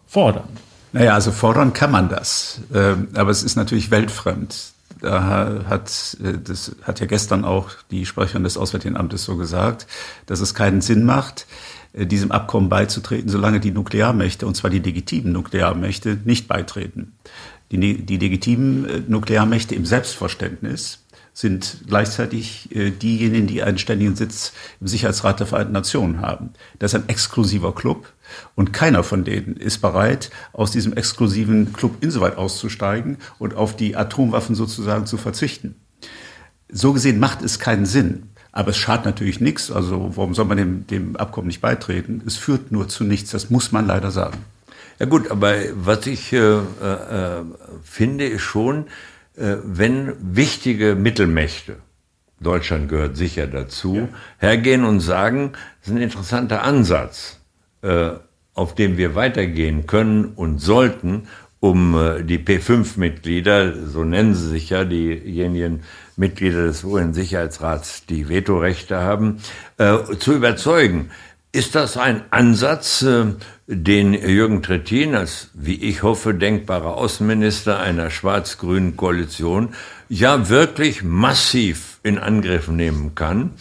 fordern. 0.07 0.47
Naja, 0.93 1.13
also 1.13 1.31
fordern 1.31 1.73
kann 1.73 1.91
man 1.91 2.09
das, 2.09 2.61
äh, 2.73 2.95
aber 3.13 3.29
es 3.29 3.43
ist 3.43 3.55
natürlich 3.55 3.91
weltfremd. 3.91 4.55
Da 5.01 5.65
hat, 5.69 6.17
äh, 6.23 6.39
das 6.43 6.75
hat 6.81 6.99
ja 6.99 7.05
gestern 7.05 7.45
auch 7.45 7.69
die 7.91 8.07
Sprecherin 8.07 8.43
des 8.43 8.57
Auswärtigen 8.57 8.97
Amtes 8.97 9.25
so 9.25 9.35
gesagt, 9.37 9.85
dass 10.25 10.39
es 10.39 10.55
keinen 10.55 10.81
Sinn 10.81 11.03
macht, 11.03 11.45
diesem 11.97 12.31
Abkommen 12.33 12.67
beizutreten, 12.67 13.29
solange 13.29 13.61
die 13.61 13.71
Nuklearmächte, 13.71 14.45
und 14.45 14.55
zwar 14.55 14.69
die 14.69 14.79
legitimen 14.79 15.31
Nuklearmächte, 15.31 16.17
nicht 16.25 16.49
beitreten. 16.49 17.13
Die, 17.71 18.05
die 18.05 18.17
legitimen 18.17 18.85
äh, 18.85 19.01
Nuklearmächte 19.07 19.75
im 19.75 19.85
Selbstverständnis 19.85 20.99
sind 21.33 21.79
gleichzeitig 21.87 22.73
äh, 22.73 22.91
diejenigen, 22.91 23.47
die 23.47 23.61
einen 23.61 23.77
ständigen 23.77 24.15
Sitz 24.15 24.53
im 24.79 24.87
Sicherheitsrat 24.87 25.41
der 25.41 25.47
Vereinten 25.47 25.73
Nationen 25.73 26.21
haben. 26.21 26.51
Das 26.79 26.93
ist 26.93 27.01
ein 27.01 27.09
exklusiver 27.09 27.75
Club 27.75 28.13
und 28.55 28.71
keiner 28.71 29.03
von 29.03 29.25
denen 29.25 29.57
ist 29.57 29.79
bereit, 29.79 30.29
aus 30.53 30.71
diesem 30.71 30.93
exklusiven 30.93 31.73
Club 31.73 31.97
insoweit 32.01 32.37
auszusteigen 32.37 33.17
und 33.37 33.53
auf 33.53 33.75
die 33.75 33.97
Atomwaffen 33.97 34.55
sozusagen 34.55 35.05
zu 35.05 35.17
verzichten. 35.17 35.75
So 36.69 36.93
gesehen 36.93 37.19
macht 37.19 37.41
es 37.41 37.59
keinen 37.59 37.85
Sinn. 37.85 38.29
Aber 38.53 38.69
es 38.69 38.77
schadet 38.77 39.05
natürlich 39.05 39.41
nichts. 39.41 39.69
Also 39.69 40.13
warum 40.15 40.33
soll 40.33 40.45
man 40.45 40.55
dem, 40.55 40.87
dem 40.87 41.17
Abkommen 41.17 41.47
nicht 41.47 41.59
beitreten? 41.59 42.21
Es 42.25 42.37
führt 42.37 42.71
nur 42.71 42.87
zu 42.87 43.03
nichts. 43.03 43.31
Das 43.31 43.49
muss 43.49 43.73
man 43.73 43.85
leider 43.85 44.11
sagen. 44.11 44.37
Ja 44.99 45.05
gut, 45.05 45.29
aber 45.29 45.55
was 45.73 46.07
ich 46.07 46.31
äh, 46.31 46.37
äh, 46.37 46.61
finde, 47.83 48.27
ist 48.27 48.43
schon, 48.43 48.85
äh, 49.35 49.57
wenn 49.63 50.13
wichtige 50.19 50.95
Mittelmächte, 50.95 51.77
Deutschland 52.39 52.89
gehört 52.89 53.17
sicher 53.17 53.47
dazu, 53.47 53.95
ja. 53.95 54.07
hergehen 54.37 54.85
und 54.85 55.01
sagen, 55.01 55.53
das 55.79 55.89
ist 55.89 55.95
ein 55.95 56.01
interessanter 56.01 56.63
Ansatz, 56.63 57.39
äh, 57.81 58.11
auf 58.53 58.75
dem 58.75 58.97
wir 58.97 59.15
weitergehen 59.15 59.85
können 59.85 60.25
und 60.25 60.59
sollten, 60.59 61.27
um 61.59 61.97
äh, 61.97 62.23
die 62.23 62.37
P5-Mitglieder, 62.37 63.87
so 63.87 64.03
nennen 64.03 64.35
sie 64.35 64.49
sich 64.49 64.69
ja, 64.69 64.85
diejenigen, 64.85 65.81
Mitglieder 66.17 66.67
des 66.67 66.83
UN-Sicherheitsrats, 66.85 68.05
die 68.05 68.29
Vetorechte 68.29 68.97
haben, 68.97 69.41
äh, 69.77 69.97
zu 70.17 70.33
überzeugen. 70.33 71.11
Ist 71.55 71.73
das 71.73 71.95
ein 71.95 72.23
Ansatz, 72.31 73.01
äh, 73.01 73.27
den 73.65 74.13
Jürgen 74.13 74.61
Trittin 74.61 75.15
als, 75.15 75.51
wie 75.53 75.75
ich 75.75 76.03
hoffe, 76.03 76.33
denkbarer 76.33 76.97
Außenminister 76.97 77.79
einer 77.79 78.09
schwarz-grünen 78.09 78.97
Koalition 78.97 79.69
ja 80.09 80.49
wirklich 80.49 81.01
massiv 81.01 82.01
in 82.03 82.19
Angriff 82.19 82.67
nehmen 82.67 83.15
kann? 83.15 83.51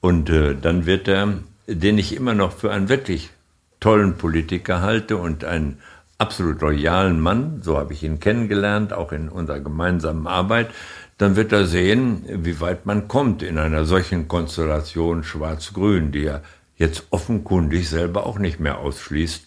Und 0.00 0.30
äh, 0.30 0.56
dann 0.60 0.84
wird 0.86 1.06
er, 1.06 1.34
den 1.68 1.98
ich 1.98 2.16
immer 2.16 2.34
noch 2.34 2.50
für 2.50 2.72
einen 2.72 2.88
wirklich 2.88 3.30
tollen 3.78 4.18
Politiker 4.18 4.82
halte 4.82 5.16
und 5.16 5.44
einen 5.44 5.78
absolut 6.18 6.60
loyalen 6.60 7.20
Mann, 7.20 7.60
so 7.62 7.78
habe 7.78 7.92
ich 7.92 8.02
ihn 8.02 8.18
kennengelernt, 8.18 8.92
auch 8.92 9.12
in 9.12 9.28
unserer 9.28 9.60
gemeinsamen 9.60 10.26
Arbeit, 10.26 10.70
dann 11.18 11.36
wird 11.36 11.52
er 11.52 11.66
sehen, 11.66 12.24
wie 12.28 12.60
weit 12.60 12.84
man 12.84 13.06
kommt 13.06 13.44
in 13.44 13.58
einer 13.58 13.84
solchen 13.84 14.26
Konstellation 14.26 15.22
Schwarz-Grün, 15.22 16.10
die 16.10 16.24
er 16.24 16.42
jetzt 16.78 17.04
offenkundig 17.10 17.88
selber 17.88 18.24
auch 18.26 18.38
nicht 18.38 18.60
mehr 18.60 18.78
ausschließt, 18.78 19.42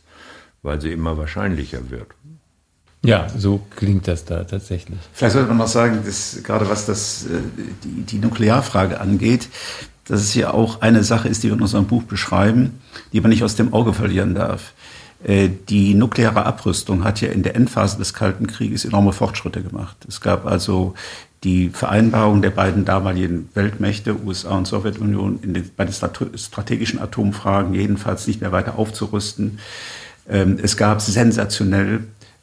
weil 0.62 0.80
sie 0.80 0.92
immer 0.92 1.18
wahrscheinlicher 1.18 1.90
wird. 1.90 2.08
Ja, 3.04 3.28
so 3.36 3.62
klingt 3.76 4.08
das 4.08 4.26
da 4.26 4.44
tatsächlich. 4.44 5.00
Vielleicht 5.14 5.34
sollte 5.34 5.48
man 5.48 5.58
noch 5.58 5.68
sagen, 5.68 6.02
dass 6.06 6.40
gerade 6.44 6.70
was 6.70 6.86
das, 6.86 7.26
äh, 7.26 7.40
die, 7.84 8.04
die 8.04 8.20
Nuklearfrage 8.20 9.00
angeht, 9.00 9.50
dass 10.06 10.22
es 10.22 10.36
ja 10.36 10.54
auch 10.54 10.82
eine 10.82 11.04
Sache 11.04 11.28
ist, 11.28 11.42
die 11.42 11.48
wir 11.48 11.56
in 11.56 11.62
unserem 11.62 11.88
Buch 11.88 12.04
beschreiben, 12.04 12.80
die 13.12 13.22
man 13.22 13.32
nicht 13.32 13.44
aus 13.44 13.56
dem 13.56 13.74
Auge 13.74 13.94
verlieren 13.94 14.36
darf. 14.36 14.74
Äh, 15.24 15.50
die 15.70 15.96
nukleare 15.96 16.46
Abrüstung 16.46 17.04
hat 17.04 17.22
ja 17.22 17.30
in 17.30 17.42
der 17.42 17.56
Endphase 17.56 17.98
des 17.98 18.14
Kalten 18.14 18.46
Krieges 18.46 18.86
enorme 18.86 19.14
Fortschritte 19.14 19.64
gemacht. 19.64 19.98
Es 20.08 20.22
gab 20.22 20.46
also 20.46 20.94
die 21.44 21.70
Vereinbarung 21.70 22.42
der 22.42 22.52
beiden 22.52 22.86
damaligen 22.86 23.50
Weltmächte, 23.56 24.16
USA 24.24 24.58
und 24.58 24.68
Sowjetunion, 24.68 25.42
den, 25.42 25.72
bei 25.76 25.86
den 25.86 25.94
strategischen 25.94 27.00
Atomfragen 27.00 27.74
jedenfalls 27.74 28.28
nicht 28.28 28.42
mehr 28.42 28.52
weiter 28.52 28.78
aufzurüsten. 28.78 29.60
Ähm, 30.30 30.60
es 30.62 30.78
gab 30.78 31.02
sensationell 31.02 32.02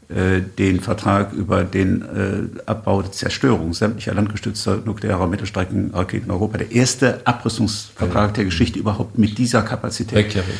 äh, 0.08 0.40
den 0.40 0.80
Vertrag 0.80 1.32
über 1.32 1.62
den 1.62 2.02
äh, 2.02 2.60
Abbau 2.66 3.02
der 3.02 3.12
Zerstörung 3.12 3.72
sämtlicher 3.72 4.14
landgestützter 4.14 4.78
nuklearer 4.84 5.28
Mittelstreckenraketen 5.28 6.26
in 6.26 6.30
Europa. 6.32 6.58
Der 6.58 6.72
erste 6.72 7.24
Abrüstungsvertrag 7.24 8.34
der 8.34 8.46
Geschichte 8.46 8.80
überhaupt 8.80 9.16
mit 9.16 9.38
dieser 9.38 9.62
Kapazität. 9.62 10.16
Reykjavik. 10.16 10.54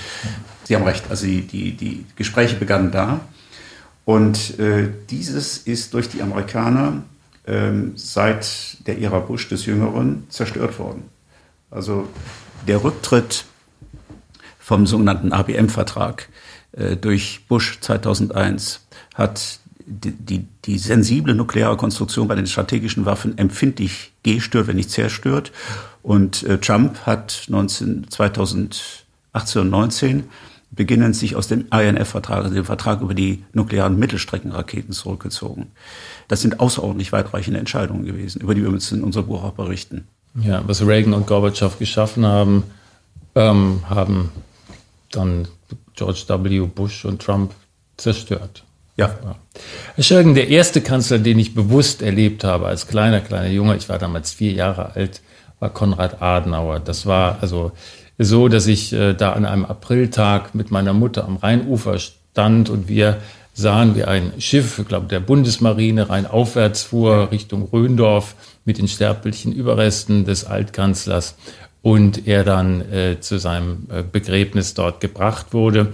Sie 0.62 0.76
haben 0.76 0.84
recht, 0.84 1.04
also 1.08 1.26
die, 1.26 1.42
die, 1.42 1.72
die 1.72 2.04
Gespräche 2.14 2.56
begannen 2.56 2.92
da. 2.92 3.20
Und 4.04 4.58
äh, 4.60 4.90
dieses 5.10 5.58
ist 5.58 5.94
durch 5.94 6.08
die 6.08 6.22
Amerikaner 6.22 7.02
äh, 7.48 7.72
seit 7.94 8.86
der 8.86 9.00
Ära 9.00 9.20
Bush 9.20 9.48
des 9.48 9.66
Jüngeren 9.66 10.24
zerstört 10.28 10.78
worden. 10.78 11.04
Also 11.70 12.08
der 12.66 12.82
Rücktritt 12.82 13.44
vom 14.58 14.86
sogenannten 14.86 15.32
ABM-Vertrag 15.32 16.28
äh, 16.72 16.96
durch 16.96 17.46
Bush 17.48 17.78
2001 17.80 18.86
hat 19.14 19.60
die, 19.88 20.10
die, 20.10 20.46
die 20.66 20.78
sensible 20.78 21.34
nukleare 21.34 21.76
Konstruktion 21.76 22.28
bei 22.28 22.34
den 22.34 22.46
strategischen 22.46 23.06
Waffen 23.06 23.38
empfindlich 23.38 24.12
gestört, 24.22 24.66
wenn 24.66 24.76
nicht 24.76 24.90
zerstört. 24.90 25.50
Und 26.02 26.42
äh, 26.42 26.58
Trump 26.58 27.06
hat 27.06 27.44
19, 27.48 28.06
2018 28.10 29.62
und 29.62 29.70
19 29.70 30.24
beginnend 30.70 31.16
sich 31.16 31.34
aus 31.34 31.48
dem 31.48 31.66
INF-Vertrag, 31.72 32.44
also 32.44 32.54
dem 32.54 32.64
Vertrag 32.64 33.00
über 33.00 33.14
die 33.14 33.44
nuklearen 33.52 33.98
Mittelstreckenraketen 33.98 34.92
zurückgezogen. 34.92 35.68
Das 36.28 36.42
sind 36.42 36.60
außerordentlich 36.60 37.12
weitreichende 37.12 37.58
Entscheidungen 37.58 38.04
gewesen, 38.04 38.40
über 38.40 38.54
die 38.54 38.62
wir 38.62 38.68
uns 38.68 38.92
in 38.92 39.02
unserem 39.02 39.26
Buch 39.26 39.42
auch 39.44 39.52
berichten. 39.52 40.06
Ja, 40.34 40.62
was 40.66 40.86
Reagan 40.86 41.14
und 41.14 41.26
Gorbatschow 41.26 41.78
geschaffen 41.78 42.26
haben, 42.26 42.64
ähm, 43.34 43.82
haben 43.88 44.30
dann 45.10 45.48
George 45.96 46.24
W. 46.28 46.60
Bush 46.66 47.04
und 47.04 47.22
Trump 47.22 47.52
zerstört. 47.96 48.64
Ja. 48.96 49.16
Herr 49.94 50.04
Schirgen, 50.04 50.34
der 50.34 50.48
erste 50.48 50.80
Kanzler, 50.80 51.18
den 51.18 51.38
ich 51.38 51.54
bewusst 51.54 52.02
erlebt 52.02 52.44
habe 52.44 52.66
als 52.66 52.88
kleiner, 52.88 53.20
kleiner 53.20 53.48
Junge, 53.48 53.76
ich 53.76 53.88
war 53.88 53.98
damals 53.98 54.32
vier 54.32 54.52
Jahre 54.52 54.96
alt, 54.96 55.22
war 55.60 55.70
Konrad 55.70 56.20
Adenauer. 56.20 56.80
Das 56.80 57.06
war 57.06 57.38
also 57.40 57.72
so, 58.18 58.48
dass 58.48 58.66
ich 58.66 58.92
äh, 58.92 59.14
da 59.14 59.32
an 59.32 59.44
einem 59.46 59.64
Apriltag 59.64 60.54
mit 60.54 60.70
meiner 60.70 60.92
Mutter 60.92 61.24
am 61.24 61.36
Rheinufer 61.36 61.98
stand 61.98 62.68
und 62.68 62.88
wir 62.88 63.18
sahen, 63.54 63.96
wie 63.96 64.04
ein 64.04 64.32
Schiff, 64.38 64.78
ich 64.78 64.86
glaube 64.86 65.06
der 65.06 65.20
Bundesmarine, 65.20 66.08
rein 66.10 66.26
aufwärts 66.26 66.82
fuhr 66.82 67.30
Richtung 67.30 67.68
Röndorf 67.72 68.34
mit 68.64 68.78
den 68.78 68.88
sterblichen 68.88 69.52
Überresten 69.52 70.24
des 70.24 70.44
Altkanzlers 70.44 71.36
und 71.82 72.26
er 72.26 72.44
dann 72.44 72.80
äh, 72.92 73.20
zu 73.20 73.38
seinem 73.38 73.86
äh, 73.90 74.02
Begräbnis 74.02 74.74
dort 74.74 75.00
gebracht 75.00 75.52
wurde. 75.52 75.92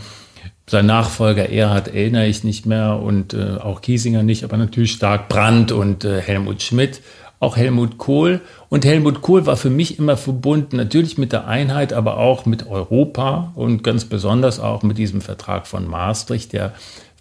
Sein 0.66 0.86
Nachfolger 0.86 1.50
Erhard 1.50 1.88
erinnere 1.88 2.26
ich 2.26 2.42
nicht 2.42 2.64
mehr 2.64 2.96
und 2.96 3.34
äh, 3.34 3.58
auch 3.60 3.82
Kiesinger 3.82 4.22
nicht, 4.22 4.44
aber 4.44 4.56
natürlich 4.56 4.92
stark 4.92 5.28
Brandt 5.28 5.72
und 5.72 6.04
äh, 6.04 6.20
Helmut 6.22 6.62
Schmidt, 6.62 7.02
auch 7.44 7.56
Helmut 7.56 7.98
Kohl. 7.98 8.40
Und 8.68 8.84
Helmut 8.84 9.22
Kohl 9.22 9.46
war 9.46 9.56
für 9.56 9.70
mich 9.70 9.98
immer 9.98 10.16
verbunden, 10.16 10.76
natürlich 10.76 11.18
mit 11.18 11.32
der 11.32 11.46
Einheit, 11.46 11.92
aber 11.92 12.16
auch 12.16 12.46
mit 12.46 12.66
Europa 12.66 13.52
und 13.54 13.84
ganz 13.84 14.06
besonders 14.06 14.58
auch 14.58 14.82
mit 14.82 14.98
diesem 14.98 15.20
Vertrag 15.20 15.66
von 15.66 15.86
Maastricht, 15.86 16.52
der 16.52 16.72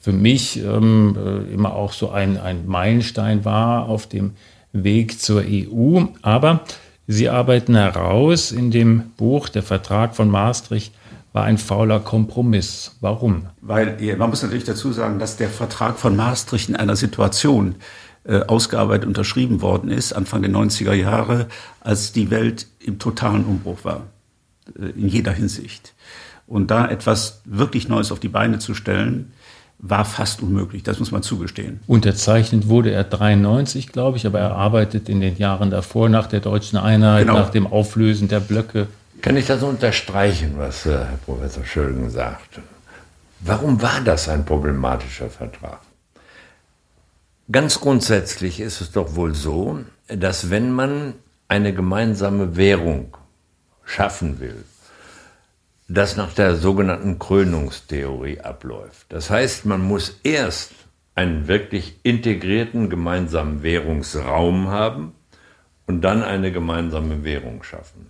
für 0.01 0.13
mich 0.13 0.57
ähm, 0.63 1.15
äh, 1.17 1.53
immer 1.53 1.75
auch 1.75 1.93
so 1.93 2.09
ein, 2.09 2.37
ein 2.39 2.65
Meilenstein 2.65 3.45
war 3.45 3.87
auf 3.87 4.07
dem 4.07 4.31
Weg 4.71 5.19
zur 5.21 5.43
EU. 5.45 6.05
Aber 6.21 6.61
Sie 7.05 7.29
arbeiten 7.29 7.75
heraus 7.75 8.51
in 8.51 8.71
dem 8.71 9.11
Buch 9.17 9.49
Der 9.49 9.63
Vertrag 9.63 10.15
von 10.15 10.29
Maastricht 10.29 10.93
war 11.33 11.43
ein 11.43 11.57
fauler 11.57 11.99
Kompromiss. 11.99 12.95
Warum? 13.01 13.47
Weil 13.61 13.97
man 14.17 14.29
muss 14.29 14.43
natürlich 14.43 14.63
dazu 14.63 14.93
sagen, 14.93 15.19
dass 15.19 15.35
der 15.35 15.49
Vertrag 15.49 15.97
von 15.97 16.15
Maastricht 16.15 16.69
in 16.69 16.75
einer 16.75 16.95
Situation 16.95 17.75
ausgearbeitet, 18.47 19.07
unterschrieben 19.07 19.61
worden 19.61 19.89
ist, 19.89 20.13
Anfang 20.13 20.41
der 20.41 20.51
90er 20.51 20.93
Jahre, 20.93 21.47
als 21.81 22.11
die 22.11 22.29
Welt 22.29 22.67
im 22.79 22.99
totalen 22.99 23.45
Umbruch 23.45 23.79
war, 23.83 24.07
äh, 24.79 24.89
in 24.89 25.07
jeder 25.07 25.31
Hinsicht. 25.31 25.93
Und 26.47 26.71
da 26.71 26.87
etwas 26.87 27.41
wirklich 27.45 27.87
Neues 27.87 28.11
auf 28.11 28.19
die 28.19 28.29
Beine 28.29 28.59
zu 28.59 28.73
stellen, 28.73 29.31
war 29.79 30.05
fast 30.05 30.41
unmöglich, 30.41 30.83
das 30.83 30.99
muss 30.99 31.11
man 31.11 31.23
zugestehen. 31.23 31.81
Unterzeichnet 31.87 32.69
wurde 32.69 32.91
er 32.91 33.03
93, 33.03 33.91
glaube 33.91 34.17
ich, 34.17 34.25
aber 34.25 34.39
er 34.39 34.55
arbeitet 34.55 35.09
in 35.09 35.19
den 35.19 35.37
Jahren 35.37 35.71
davor, 35.71 36.07
nach 36.07 36.27
der 36.27 36.39
deutschen 36.39 36.77
Einheit, 36.77 37.27
genau. 37.27 37.39
nach 37.39 37.49
dem 37.49 37.67
Auflösen 37.67 38.29
der 38.29 38.39
Blöcke 38.39 38.87
kann 39.23 39.37
ich 39.37 39.45
das 39.47 39.63
unterstreichen, 39.63 40.55
was 40.57 40.85
äh, 40.85 40.89
Herr 40.91 41.17
Professor 41.25 41.63
Schölgen 41.63 42.09
sagte. 42.09 42.61
Warum 43.39 43.81
war 43.81 44.01
das 44.03 44.27
ein 44.27 44.43
problematischer 44.43 45.29
Vertrag? 45.29 45.79
Ganz 47.51 47.81
grundsätzlich 47.81 48.61
ist 48.61 48.79
es 48.79 48.91
doch 48.91 49.15
wohl 49.15 49.35
so, 49.35 49.79
dass 50.07 50.49
wenn 50.49 50.71
man 50.71 51.15
eine 51.49 51.73
gemeinsame 51.73 52.55
Währung 52.55 53.17
schaffen 53.83 54.39
will, 54.39 54.63
das 55.89 56.15
nach 56.15 56.33
der 56.33 56.55
sogenannten 56.55 57.19
Krönungstheorie 57.19 58.39
abläuft. 58.39 59.07
Das 59.09 59.29
heißt, 59.29 59.65
man 59.65 59.81
muss 59.81 60.19
erst 60.23 60.71
einen 61.15 61.49
wirklich 61.49 61.99
integrierten 62.03 62.89
gemeinsamen 62.89 63.61
Währungsraum 63.61 64.69
haben 64.69 65.13
und 65.85 66.01
dann 66.01 66.23
eine 66.23 66.51
gemeinsame 66.53 67.25
Währung 67.25 67.61
schaffen. 67.63 68.09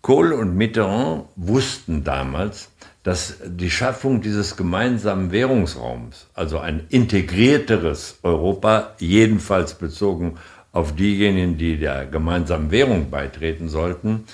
Kohl 0.00 0.32
und 0.32 0.56
Mitterrand 0.56 1.26
wussten 1.36 2.02
damals, 2.02 2.70
dass 3.04 3.36
die 3.44 3.70
Schaffung 3.70 4.22
dieses 4.22 4.56
gemeinsamen 4.56 5.30
Währungsraums, 5.30 6.26
also 6.34 6.58
ein 6.58 6.86
integrierteres 6.88 8.18
Europa, 8.22 8.94
jedenfalls 8.98 9.74
bezogen 9.74 10.38
auf 10.72 10.96
diejenigen, 10.96 11.56
die 11.56 11.76
der 11.76 12.06
gemeinsamen 12.06 12.70
Währung 12.70 13.10
beitreten 13.10 13.68
sollten, 13.68 14.24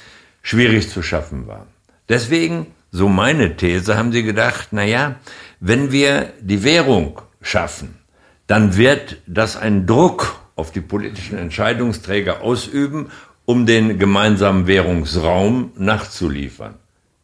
schwierig 0.40 0.88
zu 0.88 1.02
schaffen 1.02 1.48
war. 1.48 1.66
Deswegen, 2.08 2.68
so 2.92 3.08
meine 3.08 3.56
These, 3.56 3.98
haben 3.98 4.12
sie 4.12 4.22
gedacht, 4.22 4.68
na 4.70 4.84
ja, 4.84 5.16
wenn 5.58 5.92
wir 5.92 6.32
die 6.40 6.62
Währung 6.62 7.20
schaffen, 7.42 7.98
dann 8.46 8.76
wird 8.76 9.18
das 9.26 9.56
einen 9.56 9.86
Druck 9.86 10.40
auf 10.54 10.70
die 10.70 10.80
politischen 10.80 11.38
Entscheidungsträger 11.38 12.42
ausüben 12.42 13.10
um 13.46 13.66
den 13.66 13.98
gemeinsamen 13.98 14.68
Währungsraum 14.68 15.72
nachzuliefern. 15.76 16.76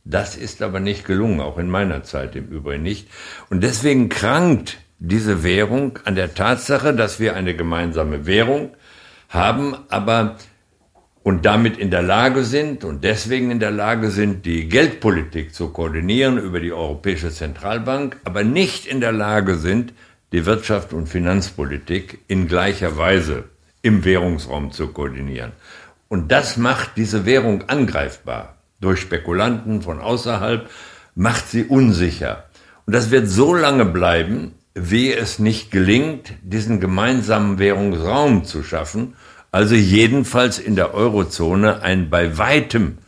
Das 0.08 0.36
ist 0.36 0.62
aber 0.62 0.78
nicht 0.78 1.04
gelungen, 1.04 1.40
auch 1.40 1.58
in 1.58 1.68
meiner 1.68 2.04
Zeit 2.04 2.36
im 2.36 2.46
Übrigen 2.46 2.84
nicht. 2.84 3.08
Und 3.50 3.64
deswegen 3.64 4.08
krankt 4.08 4.78
diese 5.00 5.42
Währung 5.42 5.98
an 6.04 6.14
der 6.14 6.32
Tatsache, 6.32 6.94
dass 6.94 7.18
wir 7.18 7.34
eine 7.34 7.56
gemeinsame 7.56 8.24
Währung 8.24 8.70
haben, 9.28 9.74
aber 9.88 10.36
und 11.24 11.44
damit 11.44 11.76
in 11.76 11.90
der 11.90 12.02
Lage 12.02 12.44
sind 12.44 12.84
und 12.84 13.02
deswegen 13.02 13.50
in 13.50 13.58
der 13.58 13.72
Lage 13.72 14.12
sind, 14.12 14.46
die 14.46 14.68
Geldpolitik 14.68 15.52
zu 15.52 15.70
koordinieren 15.70 16.38
über 16.38 16.60
die 16.60 16.72
Europäische 16.72 17.32
Zentralbank, 17.32 18.20
aber 18.22 18.44
nicht 18.44 18.86
in 18.86 19.00
der 19.00 19.10
Lage 19.10 19.56
sind, 19.56 19.92
die 20.30 20.46
Wirtschaft 20.46 20.92
und 20.92 21.08
Finanzpolitik 21.08 22.20
in 22.28 22.46
gleicher 22.46 22.96
Weise 22.96 23.42
im 23.82 24.04
Währungsraum 24.04 24.70
zu 24.70 24.86
koordinieren. 24.86 25.50
Und 26.06 26.30
das 26.30 26.56
macht 26.56 26.92
diese 26.96 27.26
Währung 27.26 27.68
angreifbar. 27.68 28.55
Durch 28.80 29.00
Spekulanten 29.00 29.82
von 29.82 30.00
außerhalb 30.00 30.68
macht 31.14 31.48
sie 31.48 31.64
unsicher. 31.64 32.44
Und 32.84 32.94
das 32.94 33.10
wird 33.10 33.28
so 33.28 33.54
lange 33.54 33.84
bleiben, 33.84 34.52
wie 34.74 35.12
es 35.12 35.38
nicht 35.38 35.70
gelingt, 35.70 36.32
diesen 36.42 36.80
gemeinsamen 36.80 37.58
Währungsraum 37.58 38.44
zu 38.44 38.62
schaffen, 38.62 39.14
also 39.50 39.74
jedenfalls 39.74 40.58
in 40.58 40.76
der 40.76 40.92
Eurozone 40.92 41.82
ein 41.82 42.10
bei 42.10 42.36
weitem 42.36 42.98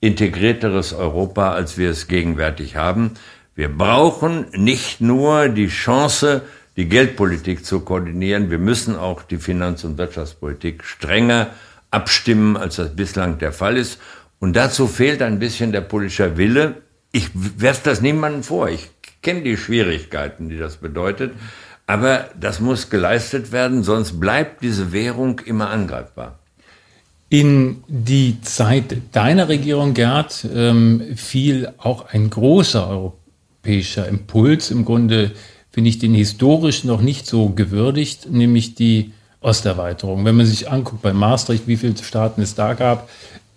integrierteres 0.00 0.92
Europa, 0.92 1.52
als 1.52 1.76
wir 1.78 1.90
es 1.90 2.06
gegenwärtig 2.06 2.76
haben. 2.76 3.12
Wir 3.56 3.68
brauchen 3.68 4.46
nicht 4.52 5.00
nur 5.00 5.48
die 5.48 5.68
Chance, 5.68 6.42
die 6.76 6.88
Geldpolitik 6.88 7.64
zu 7.64 7.80
koordinieren, 7.80 8.50
wir 8.50 8.58
müssen 8.58 8.96
auch 8.96 9.22
die 9.22 9.38
Finanz- 9.38 9.82
und 9.82 9.98
Wirtschaftspolitik 9.98 10.84
strenger 10.84 11.50
abstimmen, 11.90 12.56
als 12.56 12.76
das 12.76 12.94
bislang 12.94 13.38
der 13.38 13.52
Fall 13.52 13.76
ist. 13.76 13.98
Und 14.38 14.54
dazu 14.56 14.86
fehlt 14.86 15.22
ein 15.22 15.38
bisschen 15.38 15.72
der 15.72 15.80
politische 15.80 16.36
Wille. 16.36 16.82
Ich 17.12 17.30
werfe 17.34 17.82
das 17.84 18.00
niemandem 18.00 18.42
vor. 18.42 18.68
Ich 18.68 18.90
kenne 19.22 19.42
die 19.42 19.56
Schwierigkeiten, 19.56 20.48
die 20.48 20.58
das 20.58 20.76
bedeutet. 20.76 21.32
Aber 21.86 22.30
das 22.38 22.60
muss 22.60 22.88
geleistet 22.88 23.52
werden, 23.52 23.82
sonst 23.82 24.18
bleibt 24.18 24.62
diese 24.62 24.92
Währung 24.92 25.40
immer 25.40 25.70
angreifbar. 25.70 26.38
In 27.28 27.82
die 27.88 28.40
Zeit 28.42 28.96
deiner 29.12 29.48
Regierung, 29.48 29.92
Gerd, 29.92 30.46
ähm, 30.54 31.02
fiel 31.16 31.72
auch 31.78 32.06
ein 32.06 32.30
großer 32.30 32.88
europäischer 32.88 34.08
Impuls. 34.08 34.70
Im 34.70 34.84
Grunde 34.84 35.32
finde 35.70 35.90
ich 35.90 35.98
den 35.98 36.14
historisch 36.14 36.84
noch 36.84 37.00
nicht 37.00 37.26
so 37.26 37.50
gewürdigt, 37.50 38.30
nämlich 38.30 38.74
die 38.76 39.12
Osterweiterung. 39.40 40.24
Wenn 40.24 40.36
man 40.36 40.46
sich 40.46 40.70
anguckt 40.70 41.02
bei 41.02 41.12
Maastricht, 41.12 41.66
wie 41.66 41.76
viele 41.76 41.96
Staaten 41.96 42.40
es 42.40 42.54
da 42.54 42.74
gab 42.74 43.08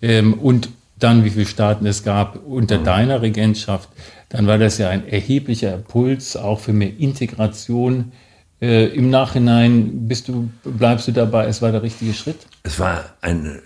ähm, 0.02 0.34
und 0.34 0.70
dann 0.98 1.24
wie 1.24 1.30
viele 1.30 1.46
Staaten 1.46 1.86
es 1.86 2.02
gab 2.02 2.44
unter 2.46 2.78
mhm. 2.78 2.84
deiner 2.84 3.22
Regentschaft, 3.22 3.88
dann 4.28 4.46
war 4.46 4.58
das 4.58 4.78
ja 4.78 4.90
ein 4.90 5.08
erheblicher 5.08 5.74
Impuls, 5.74 6.36
auch 6.36 6.60
für 6.60 6.72
mehr 6.72 6.92
Integration. 6.98 8.12
Äh, 8.60 8.86
Im 8.88 9.10
Nachhinein 9.10 10.08
bist 10.08 10.28
du, 10.28 10.50
bleibst 10.64 11.08
du 11.08 11.12
dabei, 11.12 11.46
es 11.46 11.62
war 11.62 11.72
der 11.72 11.82
richtige 11.82 12.12
Schritt? 12.12 12.38
Es 12.62 12.78
war 12.78 13.04
ein 13.20 13.46
äh, 13.46 13.58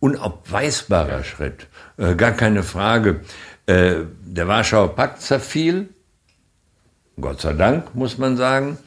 unabweisbarer 0.00 1.24
Schritt, 1.24 1.68
äh, 1.96 2.14
gar 2.16 2.32
keine 2.32 2.62
Frage. 2.62 3.20
Äh, 3.66 3.94
der 4.22 4.48
Warschauer 4.48 4.94
Pakt 4.94 5.22
zerfiel, 5.22 5.88
Gott 7.20 7.40
sei 7.40 7.52
Dank, 7.52 7.94
muss 7.94 8.18
man 8.18 8.36
sagen. 8.36 8.78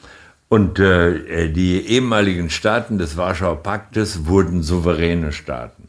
Und 0.48 0.78
äh, 0.78 1.50
die 1.50 1.80
ehemaligen 1.86 2.50
Staaten 2.50 2.98
des 2.98 3.16
Warschauer 3.16 3.62
Paktes 3.62 4.26
wurden 4.26 4.62
souveräne 4.62 5.32
Staaten 5.32 5.83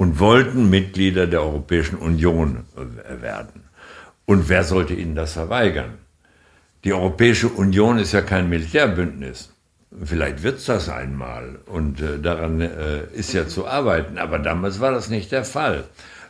und 0.00 0.18
wollten 0.18 0.70
Mitglieder 0.70 1.26
der 1.26 1.42
Europäischen 1.42 1.96
Union 1.96 2.64
werden. 3.20 3.64
Und 4.24 4.48
wer 4.48 4.64
sollte 4.64 4.94
ihnen 4.94 5.14
das 5.14 5.34
verweigern? 5.34 5.98
Die 6.84 6.94
Europäische 6.94 7.48
Union 7.48 7.98
ist 7.98 8.12
ja 8.12 8.22
kein 8.22 8.48
Militärbündnis. 8.48 9.50
Vielleicht 10.02 10.42
wird 10.42 10.56
es 10.56 10.64
das 10.64 10.88
einmal 10.88 11.58
und 11.66 12.00
äh, 12.00 12.18
daran 12.18 12.62
äh, 12.62 13.02
ist 13.12 13.34
ja 13.34 13.46
zu 13.46 13.66
arbeiten, 13.66 14.16
aber 14.16 14.38
damals 14.38 14.80
war 14.80 14.92
das 14.92 15.10
nicht 15.10 15.32
der 15.32 15.44
Fall. 15.44 15.84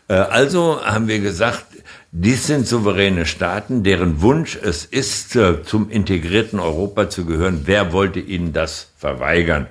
Äh, 0.09 0.15
also 0.15 0.85
haben 0.85 1.07
wir 1.07 1.21
gesagt, 1.21 1.67
dies 2.11 2.49
sind 2.49 2.67
souveräne 2.67 3.25
Staaten, 3.25 3.85
deren 3.85 4.21
Wunsch 4.21 4.59
es 4.61 4.85
ist, 4.85 5.37
äh, 5.37 5.63
zum 5.63 5.91
integrierten 5.91 6.59
Europa 6.59 7.09
zu 7.09 7.25
gehören. 7.25 7.63
Wer 7.67 7.93
wollte 7.93 8.19
ihnen 8.19 8.53
das 8.53 8.91
verweigern? 8.97 9.69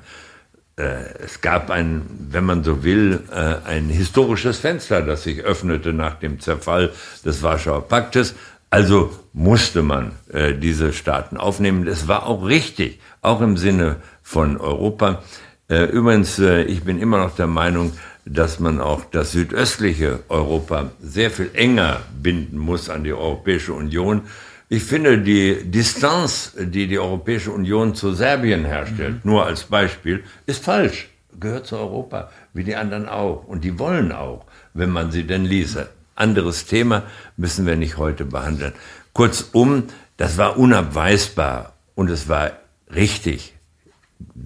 Äh, 0.80 1.24
es 1.26 1.42
gab 1.42 1.70
ein, 1.70 2.04
wenn 2.32 2.46
man 2.46 2.64
so 2.64 2.84
will, 2.84 3.22
äh, 3.32 3.56
ein 3.68 3.90
historisches 3.90 4.60
Fenster, 4.60 5.02
das 5.02 5.24
sich 5.24 5.42
öffnete 5.42 5.92
nach 5.92 6.16
dem 6.16 6.40
Zerfall 6.40 6.92
des 7.26 7.44
Warschauer 7.44 7.88
Paktes. 7.88 8.34
Also 8.70 9.12
musste 9.34 9.82
man 9.82 10.14
äh, 10.32 10.54
diese 10.54 10.94
Staaten 10.94 11.36
aufnehmen. 11.36 11.86
Es 11.86 12.08
war 12.08 12.26
auch 12.28 12.46
richtig, 12.46 13.00
auch 13.22 13.42
im 13.42 13.58
Sinne 13.58 13.98
von 14.24 14.58
Europa. 14.58 15.24
Übrigens, 15.68 16.40
ich 16.40 16.84
bin 16.84 17.00
immer 17.00 17.20
noch 17.20 17.36
der 17.36 17.46
Meinung, 17.46 17.94
dass 18.26 18.60
man 18.60 18.82
auch 18.82 19.06
das 19.12 19.34
südöstliche 19.34 20.22
Europa 20.28 20.90
sehr 21.00 21.30
viel 21.30 21.52
enger 21.54 21.98
binden 22.20 22.58
muss 22.58 22.90
an 22.90 23.04
die 23.04 23.14
Europäische 23.14 23.74
Union 23.74 24.24
ich 24.72 24.84
finde 24.84 25.18
die 25.18 25.64
Distanz, 25.64 26.54
die 26.58 26.88
die 26.88 27.00
Europäische 27.00 27.52
Union 27.52 27.96
zu 27.96 28.14
Serbien 28.14 28.66
herstellt, 28.66 29.26
mhm. 29.26 29.32
nur 29.32 29.46
als 29.46 29.64
Beispiel, 29.64 30.24
ist 30.46 30.64
falsch. 30.64 31.10
Gehört 31.40 31.66
zu 31.66 31.78
Europa, 31.78 32.30
wie 32.54 32.64
die 32.64 32.76
anderen 32.76 33.10
auch. 33.10 33.46
Und 33.46 33.64
die 33.64 33.80
wollen 33.80 34.12
auch, 34.12 34.46
wenn 34.74 34.92
man 34.92 35.12
sie 35.12 35.24
denn 35.24 35.46
ließe. 35.46 35.90
Anderes 36.16 36.66
Thema 36.66 37.04
müssen 37.36 37.66
wir 37.66 37.78
nicht 37.78 37.98
heute 37.98 38.26
behandeln. 38.26 38.74
Kurzum, 39.14 39.86
das 40.18 40.38
war 40.38 40.58
unabweisbar 40.58 41.74
und 41.96 42.10
es 42.10 42.30
war 42.30 42.52
richtig, 42.94 43.56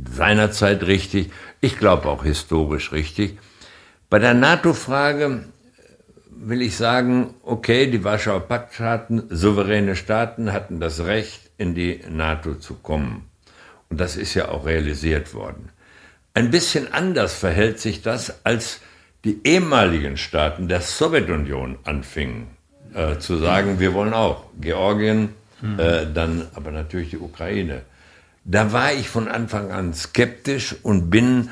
seinerzeit 0.09 0.83
richtig, 0.83 1.31
ich 1.62 1.77
glaube 1.77 2.07
auch 2.07 2.23
historisch 2.23 2.91
richtig. 2.91 3.39
Bei 4.09 4.19
der 4.19 4.36
NATO-Frage 4.36 5.45
will 6.38 6.62
ich 6.62 6.76
sagen, 6.76 7.34
okay, 7.43 7.89
die 7.89 8.04
Warschauer 8.04 8.41
Paktstaaten, 8.41 9.24
souveräne 9.30 9.96
Staaten 9.96 10.52
hatten 10.54 10.80
das 10.80 11.06
Recht, 11.06 11.52
in 11.58 11.76
die 11.76 12.02
NATO 12.10 12.56
zu 12.56 12.76
kommen. 12.76 13.30
Und 13.89 14.00
das 14.00 14.15
ist 14.15 14.34
ja 14.34 14.50
auch 14.50 14.65
realisiert 14.65 15.34
worden. 15.34 15.69
Ein 16.34 16.50
bisschen 16.50 16.91
anders 16.91 17.34
verhält 17.34 17.80
sich 17.80 18.02
das, 18.02 18.43
als 18.43 18.82
die 19.24 19.39
ehemaligen 19.43 20.17
Staaten 20.17 20.67
der 20.67 20.82
Sowjetunion 20.82 21.78
anfingen 21.84 22.48
äh, 22.93 23.17
zu 23.19 23.38
sagen, 23.38 23.80
wir 23.80 23.93
wollen 23.93 24.13
auch 24.13 24.46
Georgien, 24.60 25.30
hm. 25.62 25.80
äh, 25.80 26.06
dann 26.12 26.48
aber 26.56 26.72
natürlich 26.72 27.12
die 27.12 27.19
Ukraine. 27.19 27.84
Da 28.46 28.74
war 28.74 28.93
ich 28.93 29.08
von 29.08 29.28
Anfang 29.28 29.72
an 29.72 29.93
skeptisch 29.93 30.76
und 30.84 31.10
bin 31.10 31.50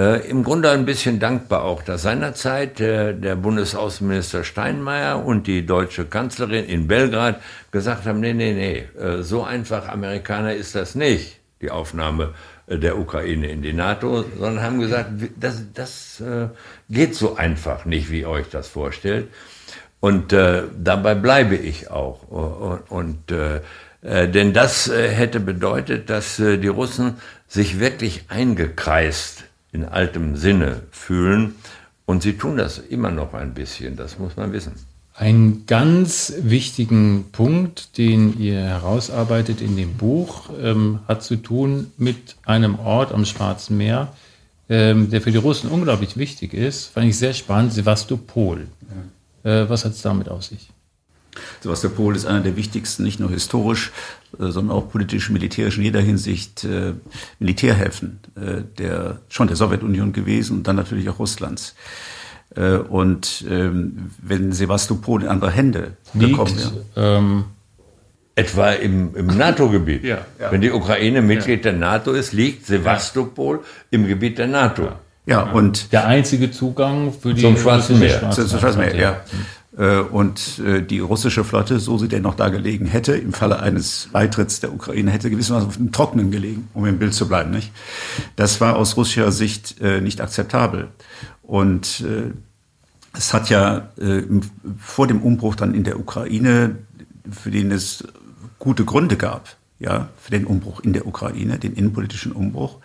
äh, 0.00 0.28
Im 0.28 0.44
Grunde 0.44 0.70
ein 0.70 0.84
bisschen 0.84 1.18
dankbar 1.18 1.64
auch, 1.64 1.82
dass 1.82 2.02
seinerzeit 2.02 2.80
äh, 2.80 3.14
der 3.14 3.34
Bundesaußenminister 3.34 4.44
Steinmeier 4.44 5.24
und 5.24 5.48
die 5.48 5.66
deutsche 5.66 6.04
Kanzlerin 6.04 6.66
in 6.66 6.86
Belgrad 6.86 7.40
gesagt 7.72 8.06
haben, 8.06 8.20
nee, 8.20 8.32
nee, 8.32 8.52
nee, 8.52 9.00
äh, 9.00 9.22
so 9.22 9.42
einfach 9.42 9.88
Amerikaner 9.88 10.54
ist 10.54 10.76
das 10.76 10.94
nicht, 10.94 11.40
die 11.60 11.72
Aufnahme 11.72 12.34
äh, 12.68 12.78
der 12.78 12.96
Ukraine 12.96 13.48
in 13.48 13.60
die 13.62 13.72
NATO, 13.72 14.24
sondern 14.38 14.62
haben 14.62 14.78
gesagt, 14.78 15.10
das, 15.34 15.64
das 15.74 16.20
äh, 16.20 16.48
geht 16.88 17.16
so 17.16 17.34
einfach 17.34 17.84
nicht, 17.84 18.08
wie 18.10 18.20
ihr 18.20 18.28
euch 18.28 18.48
das 18.48 18.68
vorstellt. 18.68 19.26
Und 19.98 20.32
äh, 20.32 20.62
dabei 20.78 21.16
bleibe 21.16 21.56
ich 21.56 21.90
auch. 21.90 22.22
Und, 22.28 22.88
und 22.88 23.32
äh, 23.32 24.28
denn 24.28 24.52
das 24.52 24.88
äh, 24.88 25.08
hätte 25.08 25.40
bedeutet, 25.40 26.08
dass 26.08 26.38
äh, 26.38 26.56
die 26.56 26.68
Russen 26.68 27.16
sich 27.48 27.80
wirklich 27.80 28.26
eingekreist 28.28 29.47
in 29.78 29.84
altem 29.84 30.36
Sinne 30.36 30.82
fühlen. 30.90 31.54
Und 32.06 32.22
sie 32.22 32.34
tun 32.34 32.56
das 32.56 32.78
immer 32.78 33.10
noch 33.10 33.34
ein 33.34 33.54
bisschen, 33.54 33.96
das 33.96 34.18
muss 34.18 34.36
man 34.36 34.52
wissen. 34.52 34.72
Einen 35.14 35.66
ganz 35.66 36.32
wichtigen 36.40 37.26
Punkt, 37.32 37.98
den 37.98 38.38
ihr 38.38 38.60
herausarbeitet 38.60 39.60
in 39.60 39.76
dem 39.76 39.94
Buch, 39.94 40.48
ähm, 40.62 41.00
hat 41.08 41.22
zu 41.22 41.36
tun 41.36 41.90
mit 41.96 42.36
einem 42.44 42.78
Ort 42.78 43.12
am 43.12 43.24
Schwarzen 43.24 43.76
Meer, 43.76 44.12
ähm, 44.68 45.10
der 45.10 45.20
für 45.20 45.32
die 45.32 45.38
Russen 45.38 45.70
unglaublich 45.70 46.16
wichtig 46.16 46.54
ist. 46.54 46.86
Fand 46.86 47.06
ich 47.08 47.18
sehr 47.18 47.34
spannend, 47.34 47.72
Sevastopol. 47.72 48.68
Ja. 49.44 49.62
Äh, 49.62 49.68
was 49.68 49.84
hat 49.84 49.92
es 49.92 50.02
damit 50.02 50.28
auf 50.28 50.44
sich? 50.44 50.70
Sevastopol 51.62 52.16
ist 52.16 52.26
einer 52.26 52.40
der 52.40 52.56
wichtigsten, 52.56 53.02
nicht 53.02 53.20
nur 53.20 53.30
historisch, 53.30 53.92
äh, 54.38 54.48
sondern 54.50 54.76
auch 54.76 54.90
politisch, 54.90 55.30
militärisch 55.30 55.78
in 55.78 55.84
jeder 55.84 56.00
Hinsicht 56.00 56.64
äh, 56.64 56.94
Militärhäfen 57.38 58.20
äh, 58.36 58.62
der, 58.78 59.20
schon 59.28 59.48
der 59.48 59.56
Sowjetunion 59.56 60.12
gewesen 60.12 60.58
und 60.58 60.66
dann 60.66 60.76
natürlich 60.76 61.08
auch 61.08 61.18
Russlands. 61.18 61.74
Äh, 62.54 62.76
und 62.76 63.44
ähm, 63.48 64.10
wenn 64.22 64.52
Sevastopol 64.52 65.22
in 65.22 65.28
andere 65.28 65.50
Hände 65.50 65.96
Liegt, 66.14 66.30
bekommen 66.30 66.54
ja. 66.94 67.18
ähm, 67.18 67.44
Etwa 68.38 68.70
im, 68.70 69.16
im 69.16 69.26
NATO-Gebiet. 69.26 70.04
Ja, 70.04 70.18
ja. 70.38 70.52
Wenn 70.52 70.60
die 70.60 70.70
Ukraine 70.70 71.22
Mitglied 71.22 71.64
der 71.64 71.72
NATO 71.72 72.12
ist, 72.12 72.32
liegt 72.32 72.66
Sevastopol 72.66 73.64
im 73.90 74.06
Gebiet 74.06 74.38
der 74.38 74.46
NATO. 74.46 74.90
Ja, 75.26 75.42
und 75.42 75.92
der 75.92 76.06
einzige 76.06 76.52
Zugang 76.52 77.12
für 77.12 77.34
die 77.34 77.42
zum 77.42 77.56
Schwarzen 77.56 77.98
Meer. 77.98 78.30
Zum 78.30 78.46
Schwarzen 78.46 78.78
Meer, 78.78 78.94
ja. 78.94 79.20
Äh, 79.78 80.00
und 80.00 80.58
äh, 80.58 80.82
die 80.82 80.98
russische 80.98 81.44
Flotte, 81.44 81.78
so 81.78 81.96
sie 81.98 82.08
denn 82.08 82.22
noch 82.22 82.34
da 82.34 82.48
gelegen 82.48 82.86
hätte, 82.86 83.12
im 83.12 83.32
Falle 83.32 83.60
eines 83.60 84.08
Beitritts 84.12 84.60
der 84.60 84.72
Ukraine, 84.72 85.10
hätte 85.12 85.30
gewissermaßen 85.30 85.68
auf 85.68 85.76
dem 85.76 85.92
Trockenen 85.92 86.30
gelegen, 86.30 86.68
um 86.74 86.84
im 86.84 86.98
Bild 86.98 87.14
zu 87.14 87.28
bleiben. 87.28 87.50
Nicht? 87.50 87.72
Das 88.34 88.60
war 88.60 88.76
aus 88.76 88.96
russischer 88.96 89.30
Sicht 89.30 89.80
äh, 89.80 90.00
nicht 90.00 90.20
akzeptabel. 90.20 90.88
Und 91.42 92.04
es 93.14 93.32
hat 93.32 93.48
ja 93.48 93.88
vor 94.78 95.06
dem 95.06 95.22
Umbruch 95.22 95.54
dann 95.54 95.72
in 95.72 95.82
der 95.82 95.98
Ukraine, 95.98 96.76
für 97.30 97.50
den 97.50 97.72
es 97.72 98.04
gute 98.58 98.84
Gründe 98.84 99.16
gab, 99.16 99.56
ja, 99.78 100.10
für 100.20 100.30
den 100.30 100.44
Umbruch 100.44 100.80
in 100.80 100.92
der 100.92 101.06
Ukraine, 101.06 101.58
den 101.58 101.72
innenpolitischen 101.72 102.32
Umbruch, 102.32 102.76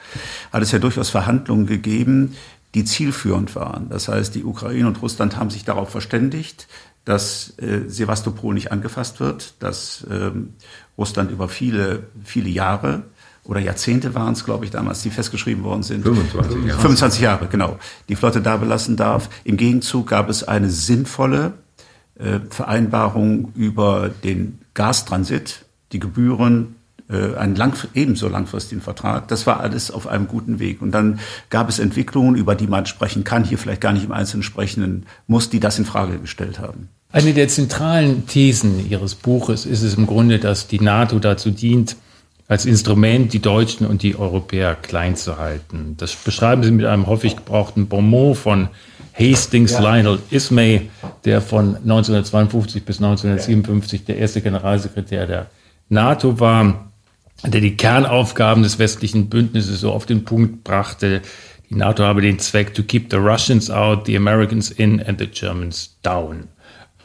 hat 0.54 0.64
es 0.64 0.72
ja 0.72 0.80
durchaus 0.80 1.10
Verhandlungen 1.10 1.66
gegeben, 1.66 2.36
die 2.74 2.86
zielführend 2.86 3.56
waren. 3.56 3.90
Das 3.90 4.08
heißt, 4.08 4.34
die 4.36 4.44
Ukraine 4.44 4.88
und 4.88 5.02
Russland 5.02 5.38
haben 5.38 5.50
sich 5.50 5.64
darauf 5.64 5.90
verständigt, 5.90 6.68
dass 7.06 7.58
äh, 7.60 7.88
Sevastopol 7.88 8.54
nicht 8.54 8.72
angefasst 8.72 9.20
wird, 9.20 9.56
dass 9.60 10.06
ähm, 10.10 10.54
Russland 10.98 11.32
über 11.32 11.50
viele, 11.50 12.08
viele 12.24 12.50
Jahre 12.50 13.04
oder 13.44 13.60
Jahrzehnte 13.60 14.16
waren 14.16 14.34
es, 14.34 14.46
glaube 14.46 14.64
ich, 14.66 14.72
damals, 14.72 15.02
die 15.02 15.10
festgeschrieben 15.10 15.64
worden 15.64 15.84
sind. 15.84 16.04
25 16.04 16.66
Jahre. 16.66 16.80
25 16.80 17.22
Jahre, 17.22 17.48
genau. 17.48 17.78
Die 18.08 18.16
Flotte 18.16 18.42
da 18.42 18.56
belassen 18.58 18.96
darf. 18.96 19.30
Im 19.44 19.58
Gegenzug 19.58 20.08
gab 20.08 20.30
es 20.30 20.46
eine 20.46 20.70
sinnvolle 20.70 21.54
äh, 22.16 22.40
Vereinbarung 22.50 23.52
über 23.54 24.10
den 24.10 24.60
Gastransit, 24.74 25.66
die 25.92 26.00
Gebühren, 26.00 26.76
einen 27.10 27.56
lang, 27.56 27.76
ebenso 27.94 28.28
langfristigen 28.28 28.82
Vertrag. 28.82 29.28
Das 29.28 29.46
war 29.46 29.60
alles 29.60 29.92
auf 29.92 30.08
einem 30.08 30.28
guten 30.28 30.60
Weg. 30.60 30.82
Und 30.82 30.92
dann 30.92 31.20
gab 31.50 31.70
es 31.70 31.80
Entwicklungen, 31.80 32.36
über 32.36 32.56
die 32.56 32.68
man 32.68 32.86
sprechen 32.86 33.24
kann, 33.24 33.44
hier 33.44 33.58
vielleicht 33.58 33.82
gar 33.82 33.94
nicht 33.94 34.06
im 34.06 34.12
Einzelnen 34.12 34.44
sprechen 34.44 35.06
muss, 35.28 35.50
die 35.50 35.60
das 35.60 35.78
in 35.78 35.86
Frage 35.86 36.18
gestellt 36.18 36.60
haben. 36.60 36.90
Eine 37.12 37.34
der 37.34 37.48
zentralen 37.48 38.26
Thesen 38.26 38.90
Ihres 38.90 39.16
Buches 39.16 39.66
ist 39.66 39.84
es 39.84 39.96
im 39.96 40.08
Grunde, 40.08 40.40
dass 40.40 40.68
die 40.68 40.80
NATO 40.80 41.20
dazu 41.20 41.52
dient, 41.52 41.96
als 42.48 42.66
Instrument 42.66 43.34
die 43.34 43.40
Deutschen 43.40 43.86
und 43.88 44.04
die 44.04 44.16
Europäer 44.16 44.76
klein 44.76 45.16
zu 45.16 45.38
halten. 45.38 45.96
Das 45.98 46.16
beschreiben 46.16 46.64
Sie 46.64 46.72
mit 46.72 46.86
einem 46.86 47.08
häufig 47.08 47.36
gebrauchten 47.36 47.88
Bonmot 47.88 48.38
von 48.38 48.70
Hastings 49.14 49.74
ja. 49.74 49.80
Lionel 49.80 50.20
Ismay, 50.32 50.90
der 51.24 51.42
von 51.42 51.76
1952 51.78 52.84
bis 52.84 52.98
1957 52.98 54.06
der 54.06 54.18
erste 54.18 54.42
Generalsekretär 54.42 55.28
der 55.28 55.48
NATO 55.90 56.40
war, 56.40 56.92
der 57.46 57.62
die 57.62 57.76
Kernaufgaben 57.76 58.64
des 58.64 58.80
westlichen 58.80 59.30
Bündnisses 59.30 59.82
so 59.82 59.92
auf 59.92 60.06
den 60.06 60.24
Punkt 60.24 60.64
brachte. 60.64 61.22
Die 61.70 61.76
NATO 61.76 62.04
habe 62.04 62.22
den 62.22 62.40
Zweck 62.40 62.74
to 62.74 62.84
keep 62.84 63.08
the 63.12 63.18
Russians 63.18 63.70
out, 63.70 64.06
the 64.06 64.16
Americans 64.16 64.72
in 64.72 65.02
and 65.02 65.20
the 65.20 65.28
Germans 65.28 65.98
down. 66.04 66.48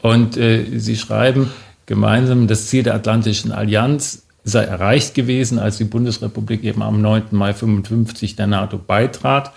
Und 0.03 0.37
äh, 0.37 0.65
sie 0.79 0.97
schreiben 0.97 1.51
gemeinsam, 1.87 2.47
das 2.47 2.67
Ziel 2.69 2.83
der 2.83 2.95
Atlantischen 2.95 3.51
Allianz 3.51 4.27
sei 4.45 4.65
erreicht 4.65 5.15
gewesen, 5.15 5.59
als 5.59 5.79
die 5.79 5.85
Bundesrepublik 5.85 6.63
eben 6.65 6.83
am 6.83 7.01
9. 7.01 7.25
Mai 7.33 7.53
55 7.53 8.37
der 8.37 8.47
NATO 8.47 8.79
beitrat, 8.79 9.53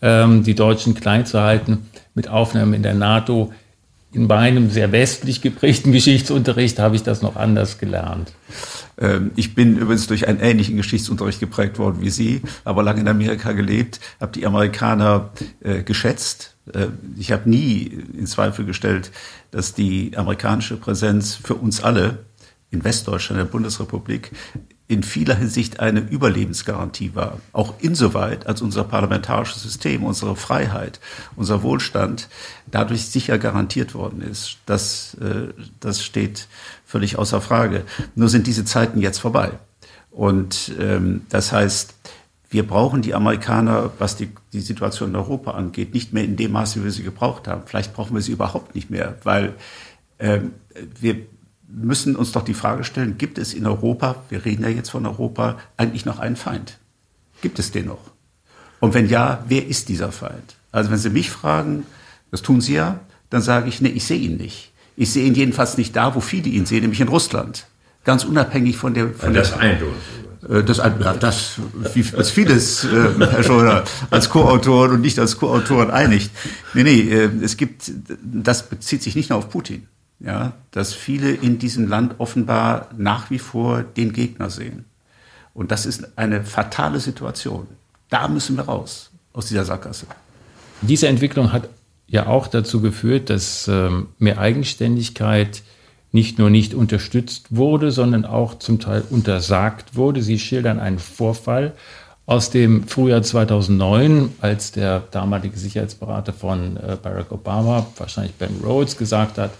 ähm, 0.00 0.42
die 0.42 0.54
Deutschen 0.54 0.94
klein 0.94 1.26
zu 1.26 1.40
halten 1.40 1.88
mit 2.14 2.28
Aufnahme 2.28 2.76
in 2.76 2.82
der 2.82 2.94
NATO. 2.94 3.52
In 4.12 4.26
meinem 4.26 4.70
sehr 4.70 4.92
westlich 4.92 5.40
geprägten 5.40 5.92
Geschichtsunterricht 5.92 6.78
habe 6.78 6.96
ich 6.96 7.02
das 7.02 7.22
noch 7.22 7.36
anders 7.36 7.78
gelernt. 7.78 8.32
Ähm, 8.98 9.30
ich 9.36 9.54
bin 9.54 9.78
übrigens 9.78 10.06
durch 10.06 10.28
einen 10.28 10.40
ähnlichen 10.40 10.76
Geschichtsunterricht 10.76 11.40
geprägt 11.40 11.78
worden 11.78 12.02
wie 12.02 12.10
Sie, 12.10 12.42
aber 12.64 12.82
lange 12.82 13.00
in 13.00 13.08
Amerika 13.08 13.52
gelebt, 13.52 14.00
habe 14.20 14.32
die 14.32 14.46
Amerikaner 14.46 15.30
äh, 15.60 15.82
geschätzt. 15.82 16.56
Äh, 16.72 16.88
ich 17.18 17.32
habe 17.32 17.48
nie 17.48 17.84
in 18.16 18.26
Zweifel 18.26 18.66
gestellt, 18.66 19.10
dass 19.50 19.72
die 19.72 20.16
amerikanische 20.16 20.76
Präsenz 20.76 21.34
für 21.34 21.54
uns 21.54 21.82
alle 21.82 22.18
in 22.70 22.84
Westdeutschland, 22.84 23.40
der 23.40 23.46
Bundesrepublik, 23.46 24.32
in 24.92 25.02
vieler 25.02 25.36
Hinsicht 25.36 25.80
eine 25.80 26.00
Überlebensgarantie 26.00 27.14
war. 27.14 27.38
Auch 27.52 27.74
insoweit, 27.78 28.46
als 28.46 28.60
unser 28.60 28.84
parlamentarisches 28.84 29.62
System, 29.62 30.04
unsere 30.04 30.36
Freiheit, 30.36 31.00
unser 31.34 31.62
Wohlstand 31.62 32.28
dadurch 32.70 33.06
sicher 33.06 33.38
garantiert 33.38 33.94
worden 33.94 34.20
ist. 34.20 34.58
Das, 34.66 35.14
äh, 35.14 35.54
das 35.80 36.04
steht 36.04 36.46
völlig 36.84 37.18
außer 37.18 37.40
Frage. 37.40 37.84
Nur 38.16 38.28
sind 38.28 38.46
diese 38.46 38.66
Zeiten 38.66 39.00
jetzt 39.00 39.18
vorbei. 39.18 39.52
Und 40.10 40.72
ähm, 40.78 41.22
das 41.30 41.52
heißt, 41.52 41.94
wir 42.50 42.66
brauchen 42.66 43.00
die 43.00 43.14
Amerikaner, 43.14 43.92
was 43.98 44.16
die, 44.16 44.28
die 44.52 44.60
Situation 44.60 45.08
in 45.08 45.16
Europa 45.16 45.52
angeht, 45.52 45.94
nicht 45.94 46.12
mehr 46.12 46.24
in 46.24 46.36
dem 46.36 46.52
Maße, 46.52 46.80
wie 46.80 46.84
wir 46.84 46.90
sie 46.92 47.02
gebraucht 47.02 47.48
haben. 47.48 47.62
Vielleicht 47.64 47.94
brauchen 47.94 48.14
wir 48.14 48.20
sie 48.20 48.32
überhaupt 48.32 48.74
nicht 48.74 48.90
mehr, 48.90 49.16
weil 49.24 49.54
ähm, 50.18 50.52
wir 51.00 51.16
müssen 51.74 52.16
uns 52.16 52.32
doch 52.32 52.44
die 52.44 52.54
Frage 52.54 52.84
stellen, 52.84 53.18
gibt 53.18 53.38
es 53.38 53.54
in 53.54 53.66
Europa, 53.66 54.22
wir 54.28 54.44
reden 54.44 54.62
ja 54.62 54.68
jetzt 54.68 54.90
von 54.90 55.06
Europa, 55.06 55.58
eigentlich 55.76 56.04
noch 56.04 56.18
einen 56.18 56.36
Feind? 56.36 56.78
Gibt 57.40 57.58
es 57.58 57.70
den 57.72 57.86
noch? 57.86 58.10
Und 58.80 58.94
wenn 58.94 59.08
ja, 59.08 59.44
wer 59.48 59.66
ist 59.66 59.88
dieser 59.88 60.12
Feind? 60.12 60.56
Also 60.70 60.90
wenn 60.90 60.98
Sie 60.98 61.10
mich 61.10 61.30
fragen, 61.30 61.86
das 62.30 62.42
tun 62.42 62.60
Sie 62.60 62.74
ja, 62.74 63.00
dann 63.30 63.42
sage 63.42 63.68
ich, 63.68 63.80
nee, 63.80 63.88
ich 63.88 64.04
sehe 64.04 64.18
ihn 64.18 64.36
nicht. 64.36 64.72
Ich 64.96 65.10
sehe 65.10 65.26
ihn 65.26 65.34
jedenfalls 65.34 65.78
nicht 65.78 65.96
da, 65.96 66.14
wo 66.14 66.20
viele 66.20 66.48
ihn 66.48 66.66
sehen, 66.66 66.82
nämlich 66.82 67.00
in 67.00 67.08
Russland. 67.08 67.66
Ganz 68.04 68.24
unabhängig 68.24 68.76
von 68.76 68.94
der... 68.94 69.10
Von 69.10 69.32
das 69.32 69.56
der. 69.56 69.80
Äh, 70.48 70.64
das, 70.64 70.82
das, 71.20 71.60
wie 71.94 72.04
als 72.16 72.30
vieles, 72.30 72.84
äh, 72.84 72.88
Herr 73.18 73.42
Schröder, 73.42 73.84
als 74.10 74.28
Co-Autoren 74.28 74.90
und 74.90 75.00
nicht 75.00 75.18
als 75.18 75.38
Co-Autoren 75.38 75.90
einigt. 75.90 76.30
Nee, 76.74 76.82
nee, 76.82 77.00
äh, 77.00 77.30
es 77.42 77.56
gibt, 77.56 77.90
das 78.20 78.68
bezieht 78.68 79.02
sich 79.02 79.14
nicht 79.14 79.30
nur 79.30 79.38
auf 79.38 79.48
Putin 79.50 79.86
ja, 80.24 80.52
dass 80.70 80.94
viele 80.94 81.32
in 81.32 81.58
diesem 81.58 81.88
Land 81.88 82.14
offenbar 82.18 82.88
nach 82.96 83.30
wie 83.30 83.38
vor 83.38 83.82
den 83.82 84.12
Gegner 84.12 84.50
sehen. 84.50 84.84
Und 85.54 85.70
das 85.70 85.84
ist 85.84 86.16
eine 86.16 86.44
fatale 86.44 87.00
Situation. 87.00 87.66
Da 88.08 88.28
müssen 88.28 88.56
wir 88.56 88.64
raus 88.64 89.10
aus 89.32 89.46
dieser 89.46 89.64
Sackgasse. 89.64 90.06
Diese 90.80 91.08
Entwicklung 91.08 91.52
hat 91.52 91.68
ja 92.06 92.26
auch 92.26 92.46
dazu 92.46 92.80
geführt, 92.80 93.30
dass 93.30 93.68
ähm, 93.68 94.08
mehr 94.18 94.38
Eigenständigkeit 94.38 95.62
nicht 96.12 96.38
nur 96.38 96.50
nicht 96.50 96.74
unterstützt 96.74 97.46
wurde, 97.50 97.90
sondern 97.90 98.24
auch 98.24 98.58
zum 98.58 98.80
Teil 98.80 99.02
untersagt 99.08 99.96
wurde. 99.96 100.22
Sie 100.22 100.38
schildern 100.38 100.78
einen 100.78 100.98
Vorfall 100.98 101.72
aus 102.26 102.50
dem 102.50 102.86
Frühjahr 102.86 103.22
2009, 103.22 104.32
als 104.40 104.72
der 104.72 105.00
damalige 105.10 105.56
Sicherheitsberater 105.56 106.32
von 106.32 106.76
äh, 106.76 106.96
Barack 107.02 107.32
Obama, 107.32 107.86
wahrscheinlich 107.96 108.34
Ben 108.34 108.60
Rhodes, 108.62 108.96
gesagt 108.96 109.38
hat, 109.38 109.50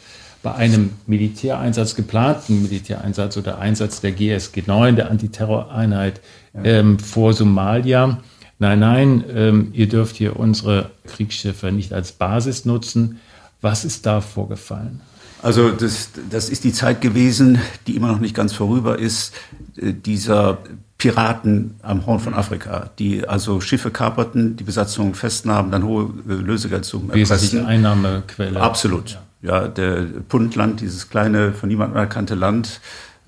bei 0.42 0.54
einem 0.54 0.90
Militäreinsatz, 1.06 1.94
geplanten 1.94 2.62
Militäreinsatz 2.62 3.36
oder 3.36 3.58
Einsatz 3.58 4.00
der 4.00 4.12
GSG 4.12 4.64
9, 4.66 4.96
der 4.96 5.10
Antiterroreinheit 5.10 6.20
ja. 6.54 6.64
ähm, 6.64 6.98
vor 6.98 7.32
Somalia. 7.32 8.18
Nein, 8.58 8.78
nein, 8.80 9.24
ähm, 9.34 9.70
ihr 9.72 9.88
dürft 9.88 10.16
hier 10.16 10.38
unsere 10.38 10.90
Kriegsschiffe 11.06 11.72
nicht 11.72 11.92
als 11.92 12.12
Basis 12.12 12.64
nutzen. 12.64 13.20
Was 13.60 13.84
ist 13.84 14.06
da 14.06 14.20
vorgefallen? 14.20 15.00
Also 15.42 15.70
das, 15.70 16.10
das 16.30 16.48
ist 16.48 16.64
die 16.64 16.72
Zeit 16.72 17.00
gewesen, 17.00 17.58
die 17.86 17.96
immer 17.96 18.08
noch 18.08 18.20
nicht 18.20 18.34
ganz 18.34 18.52
vorüber 18.52 18.98
ist, 18.98 19.32
äh, 19.76 19.92
dieser 19.92 20.58
Piraten 20.98 21.74
am 21.82 22.06
Horn 22.06 22.20
von 22.20 22.34
Afrika, 22.34 22.90
die 22.98 23.26
also 23.26 23.60
Schiffe 23.60 23.90
kaperten, 23.90 24.56
die 24.56 24.62
Besatzung 24.64 25.14
festnahmen, 25.14 25.72
dann 25.72 25.84
hohe 25.84 26.12
äh, 26.28 26.32
Lösegeldsummen 26.32 27.10
erpressten. 27.10 27.36
Wesentliche 27.36 27.66
Einnahmequelle. 27.66 28.60
Absolut. 28.60 29.10
Ja 29.10 29.22
ja, 29.42 29.68
der 29.68 30.06
Puntland, 30.28 30.80
dieses 30.80 31.10
kleine, 31.10 31.52
von 31.52 31.68
niemandem 31.68 31.96
anerkannte 31.96 32.34
Land, 32.34 32.80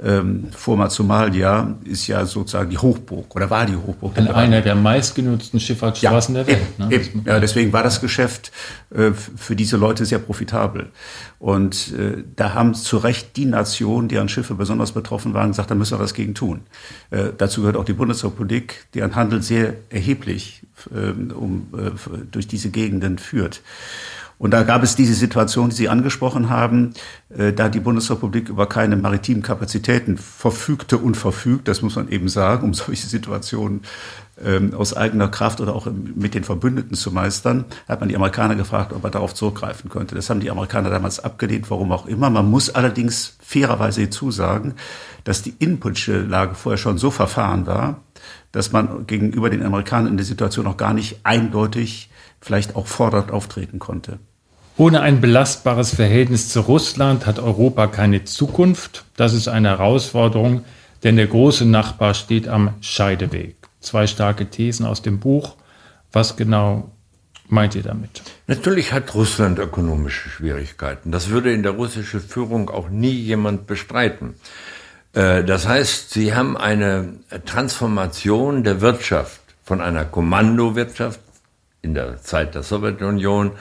ähm, 0.03 0.49
vormals 0.51 0.95
Somalia, 0.95 1.77
ist 1.85 2.09
ja 2.09 2.27
sozusagen 2.27 2.69
die 2.69 2.79
Hochburg 2.79 3.35
oder 3.35 3.49
war 3.49 3.65
die 3.65 3.77
Hochburg. 3.77 4.17
In 4.19 4.27
einer 4.27 4.61
der 4.61 4.75
meistgenutzten 4.75 5.61
Schifffahrtsstraßen 5.61 6.35
ja, 6.35 6.43
der 6.43 6.57
Welt. 6.57 6.79
Ne? 6.79 6.93
Eben. 6.93 7.25
Ja, 7.25 7.39
deswegen 7.39 7.73
war 7.73 7.85
das 7.85 8.01
Geschäft 8.01 8.51
äh, 8.91 9.13
für 9.13 9.55
diese 9.55 9.77
Leute 9.77 10.05
sehr 10.05 10.19
profitabel. 10.19 10.89
Und 11.39 11.93
äh, 11.93 12.25
da 12.35 12.55
haben 12.55 12.75
zu 12.75 12.97
Recht 12.97 13.37
die 13.37 13.47
Nationen, 13.47 14.09
deren 14.09 14.29
Schiffe 14.29 14.55
besonders 14.55 14.93
betroffen 14.93 15.33
waren, 15.33 15.51
gesagt, 15.51 15.71
da 15.71 15.77
müssen 15.77 15.97
wir 15.97 16.03
was 16.03 16.15
gegen 16.15 16.35
tun. 16.35 16.63
Äh, 17.11 17.29
dazu 17.39 17.61
gehört 17.61 17.77
auch 17.77 17.85
die 17.85 17.93
Bundesrepublik, 17.93 18.87
deren 18.95 19.15
Handel 19.15 19.43
sehr 19.43 19.75
erheblich 19.91 20.63
ähm, 20.93 21.33
um, 21.37 21.69
äh, 21.73 21.91
durch 22.33 22.49
diese 22.49 22.71
Gegenden 22.71 23.19
führt. 23.19 23.63
Und 24.45 24.51
da 24.51 24.63
gab 24.63 24.83
es 24.83 24.95
diese 24.95 25.15
Situation, 25.15 25.71
die 25.71 25.75
Sie 25.77 25.89
angesprochen 25.89 26.51
haben, 26.51 26.93
äh, 27.31 27.55
da 27.55 27.71
die 27.71 27.81
Bundesrepublik 27.81 28.51
über 28.51 28.69
keine 28.69 28.95
maritimen 28.95 29.43
Kapazitäten 29.43 30.19
verfügte 30.19 30.99
und 30.99 31.17
verfügt, 31.17 31.67
das 31.67 31.81
muss 31.81 31.97
man 31.97 32.11
eben 32.11 32.29
sagen, 32.29 32.67
um 32.67 32.75
solche 32.75 33.07
Situationen 33.07 33.81
ähm, 34.45 34.75
aus 34.75 34.95
eigener 34.95 35.29
Kraft 35.29 35.63
oder 35.63 35.75
auch 35.75 35.87
mit 35.87 36.35
den 36.35 36.45
Verbündeten 36.45 36.95
zu 36.95 37.11
meistern, 37.11 37.65
hat 37.89 38.01
man 38.01 38.11
die 38.11 38.17
Amerikaner 38.17 38.55
gefragt, 38.55 38.93
ob 38.93 39.03
er 39.05 39.11
darauf 39.11 39.33
zurückgreifen 39.33 39.89
könnte. 39.89 40.15
Das 40.15 40.29
haben 40.29 40.41
die 40.41 40.51
Amerikaner 40.51 40.91
damals 40.91 41.21
abgelehnt, 41.21 41.71
warum 41.71 41.91
auch 41.91 42.05
immer. 42.05 42.29
Man 42.29 42.51
muss 42.51 42.69
allerdings 42.69 43.39
fairerweise 43.41 44.03
hinzusagen, 44.03 44.75
dass 45.25 45.41
die 45.41 45.55
innenpolitische 45.59 46.21
Lage 46.21 46.55
vorher 46.55 46.77
schon 46.77 46.99
so 46.99 47.11
verfahren 47.11 47.67
war, 47.67 48.03
dass 48.53 48.73
man 48.73 49.07
gegenüber 49.07 49.49
den 49.49 49.63
Amerikanern 49.63 50.09
in 50.09 50.19
der 50.19 50.27
Situation 50.27 50.67
noch 50.67 50.77
gar 50.77 50.93
nicht 50.93 51.21
eindeutig 51.23 52.11
vielleicht 52.43 52.77
auch 52.77 52.87
fordernd 52.87 53.31
auftreten 53.31 53.79
konnte. 53.79 54.19
Ohne 54.77 55.03
ein 55.03 55.21
belastbares 55.21 55.95
Verhältnis 55.95 56.49
zu 56.49 56.61
Russland 56.61 57.27
hat 57.27 57.39
Europa 57.39 57.87
keine 57.87 58.25
Zukunft. 58.25 59.05
Das 59.17 59.33
ist 59.33 59.47
eine 59.47 59.69
Herausforderung, 59.69 60.65
denn 61.05 61.15
der 61.15 61.29
große 61.29 61.65
Nachbar 61.65 62.15
steht 62.15 62.49
am 62.49 62.75
Scheideweg. 62.81 63.55
Zwei 63.79 64.09
starke 64.09 64.47
Thesen 64.47 64.85
aus 64.85 65.01
dem 65.01 65.21
Buch. 65.21 65.55
Was 66.13 66.37
genau 66.37 66.91
meint 67.47 67.77
ihr 67.77 67.85
damit? 67.85 68.23
Natürlich 68.49 68.93
hat 68.93 69.15
Russland 69.15 69.61
ökonomische 69.61 70.29
Schwierigkeiten. 70.29 71.13
Das 71.13 71.29
würde 71.29 71.53
in 71.53 71.63
der 71.63 71.73
russischen 71.73 72.21
Führung 72.21 72.69
auch 72.69 72.89
nie 72.89 73.13
jemand 73.13 73.69
bestreiten. 73.69 74.35
Äh, 75.13 75.45
das 75.45 75.69
heißt, 75.69 76.11
sie 76.11 76.35
haben 76.35 76.57
eine 76.57 77.15
Transformation 77.47 78.65
der 78.65 78.81
Wirtschaft 78.81 79.41
von 79.63 79.81
einer 79.81 80.05
Kommandowirtschaft 80.05 81.21
in 81.81 81.95
der 81.95 82.21
Zeit 82.23 82.57
der 82.57 82.65
Sowjetunion 82.65 83.53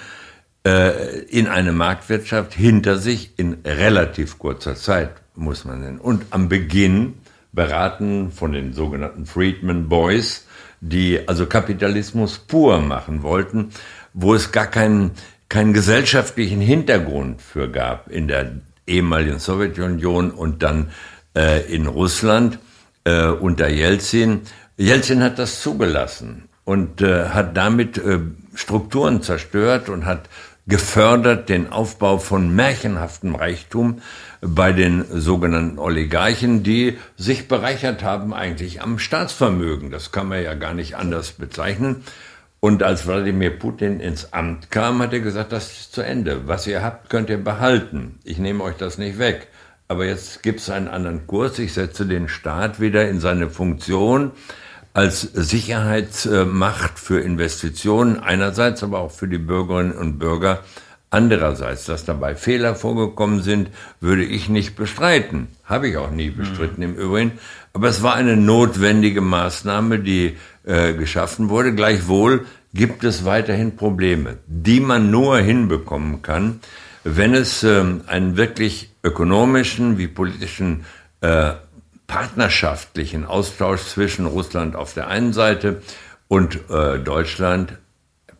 äh, 0.66 1.20
in 1.24 1.48
eine 1.48 1.72
Marktwirtschaft 1.72 2.54
hinter 2.54 2.98
sich 2.98 3.32
in 3.38 3.58
relativ 3.66 4.40
kurzer 4.40 4.76
Zeit, 4.76 5.12
muss 5.36 5.66
man 5.66 5.82
nennen. 5.82 6.00
Und 6.00 6.26
am 6.30 6.50
Beginn 6.50 7.16
beraten 7.52 8.32
von 8.32 8.52
den 8.52 8.74
sogenannten 8.74 9.26
Friedman 9.26 9.90
Boys, 9.90 10.48
die 10.82 11.28
also 11.28 11.46
Kapitalismus 11.46 12.40
pur 12.40 12.80
machen 12.80 13.24
wollten, 13.24 13.70
wo 14.14 14.34
es 14.34 14.52
gar 14.52 14.68
keinen, 14.68 15.12
keinen 15.50 15.74
gesellschaftlichen 15.74 16.62
Hintergrund 16.62 17.42
für 17.42 17.70
gab 17.70 18.10
in 18.10 18.28
der 18.28 18.54
ehemaligen 18.86 19.40
Sowjetunion 19.40 20.32
und 20.32 20.64
dann 20.64 20.92
äh, 21.36 21.62
in 21.74 21.88
Russland 21.88 22.60
äh, 23.06 23.28
unter 23.28 23.70
Jelzin. 23.70 24.42
Jelzin 24.78 25.22
hat 25.22 25.40
das 25.40 25.62
zugelassen 25.62 26.50
und 26.66 27.02
äh, 27.02 27.30
hat 27.30 27.56
damit 27.56 27.98
äh, 27.98 28.20
Strukturen 28.56 29.22
zerstört 29.22 29.90
und 29.90 30.06
hat 30.06 30.30
gefördert 30.66 31.50
den 31.50 31.72
Aufbau 31.72 32.18
von 32.18 32.56
märchenhaftem 32.56 33.36
Reichtum 33.36 34.02
bei 34.42 34.72
den 34.72 35.06
sogenannten 35.10 35.78
Oligarchen, 35.78 36.64
die 36.64 36.98
sich 37.18 37.48
bereichert 37.48 38.04
haben 38.04 38.34
eigentlich 38.34 38.82
am 38.82 39.00
Staatsvermögen. 39.00 39.92
Das 39.92 40.12
kann 40.12 40.28
man 40.28 40.44
ja 40.44 40.54
gar 40.54 40.74
nicht 40.74 40.96
anders 40.96 41.34
bezeichnen. 41.34 42.04
Und 42.60 42.82
als 42.82 43.06
Wladimir 43.06 43.60
Putin 43.60 44.00
ins 44.00 44.32
Amt 44.32 44.72
kam, 44.72 45.02
hat 45.02 45.12
er 45.12 45.20
gesagt, 45.20 45.52
das 45.52 45.72
ist 45.72 45.94
zu 45.94 46.02
Ende. 46.02 46.48
Was 46.48 46.66
ihr 46.66 46.82
habt, 46.82 47.10
könnt 47.10 47.30
ihr 47.30 47.44
behalten. 47.44 48.20
Ich 48.24 48.38
nehme 48.38 48.64
euch 48.64 48.78
das 48.78 48.98
nicht 48.98 49.20
weg. 49.20 49.50
Aber 49.90 50.06
jetzt 50.06 50.44
gibt 50.44 50.62
es 50.62 50.70
einen 50.70 50.88
anderen 50.88 51.28
Kurs. 51.28 51.60
Ich 51.60 51.74
setze 51.74 52.06
den 52.06 52.30
Staat 52.30 52.80
wieder 52.80 53.10
in 53.10 53.20
seine 53.20 53.50
Funktion 53.50 54.32
als 54.94 55.22
Sicherheitsmacht 55.22 57.00
für 57.00 57.20
Investitionen 57.20 58.20
einerseits, 58.20 58.84
aber 58.84 59.00
auch 59.00 59.12
für 59.12 59.28
die 59.28 59.40
Bürgerinnen 59.40 59.94
und 59.94 60.20
Bürger 60.20 60.60
andererseits. 61.10 61.86
Dass 61.86 62.06
dabei 62.06 62.36
Fehler 62.36 62.76
vorgekommen 62.76 63.42
sind, 63.42 63.70
würde 64.00 64.24
ich 64.24 64.50
nicht 64.50 64.76
bestreiten. 64.76 65.48
Habe 65.64 65.88
ich 65.88 65.98
auch 65.98 66.12
nie 66.12 66.30
bestritten 66.30 66.84
mhm. 66.84 66.90
im 66.90 66.96
Übrigen. 66.96 67.32
Aber 67.74 67.88
es 67.88 68.04
war 68.04 68.16
eine 68.16 68.38
notwendige 68.38 69.22
Maßnahme, 69.22 70.00
die 70.00 70.38
äh, 70.64 70.94
geschaffen 70.94 71.50
wurde. 71.50 71.74
Gleichwohl 71.74 72.46
gibt 72.74 73.04
es 73.04 73.26
weiterhin 73.26 73.76
Probleme, 73.76 74.38
die 74.48 74.80
man 74.80 75.12
nur 75.12 75.40
hinbekommen 75.40 76.22
kann, 76.22 76.60
wenn 77.04 77.34
es 77.34 77.64
äh, 77.64 77.84
einen 78.08 78.38
wirklich 78.38 78.92
ökonomischen 79.04 79.98
wie 79.98 80.08
politischen 80.08 80.86
äh, 81.22 81.54
partnerschaftlichen 82.08 83.26
Austausch 83.26 83.82
zwischen 83.82 84.26
Russland 84.26 84.76
auf 84.76 84.94
der 84.94 85.08
einen 85.08 85.34
Seite 85.34 85.82
und 86.28 86.70
äh, 86.70 87.00
Deutschland, 87.00 87.78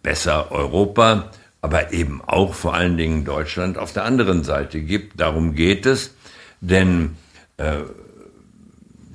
besser 0.02 0.52
Europa, 0.52 1.32
aber 1.62 1.94
eben 1.94 2.22
auch 2.22 2.54
vor 2.54 2.74
allen 2.74 2.98
Dingen 2.98 3.24
Deutschland 3.24 3.78
auf 3.78 3.94
der 3.94 4.04
anderen 4.04 4.44
Seite 4.44 4.82
gibt. 4.82 5.20
Darum 5.20 5.56
geht 5.56 5.86
es, 5.86 6.14
denn 6.60 7.16
äh, 7.58 7.78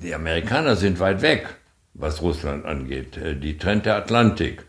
die 0.03 0.15
Amerikaner 0.15 0.77
sind 0.77 1.01
weit 1.01 1.23
weg, 1.23 1.47
was 1.95 2.23
Russland 2.23 2.65
angeht. 2.65 3.17
Äh, 3.17 3.37
die 3.37 3.59
trennt 3.59 3.85
der 3.87 3.97
Atlantik. 3.97 4.65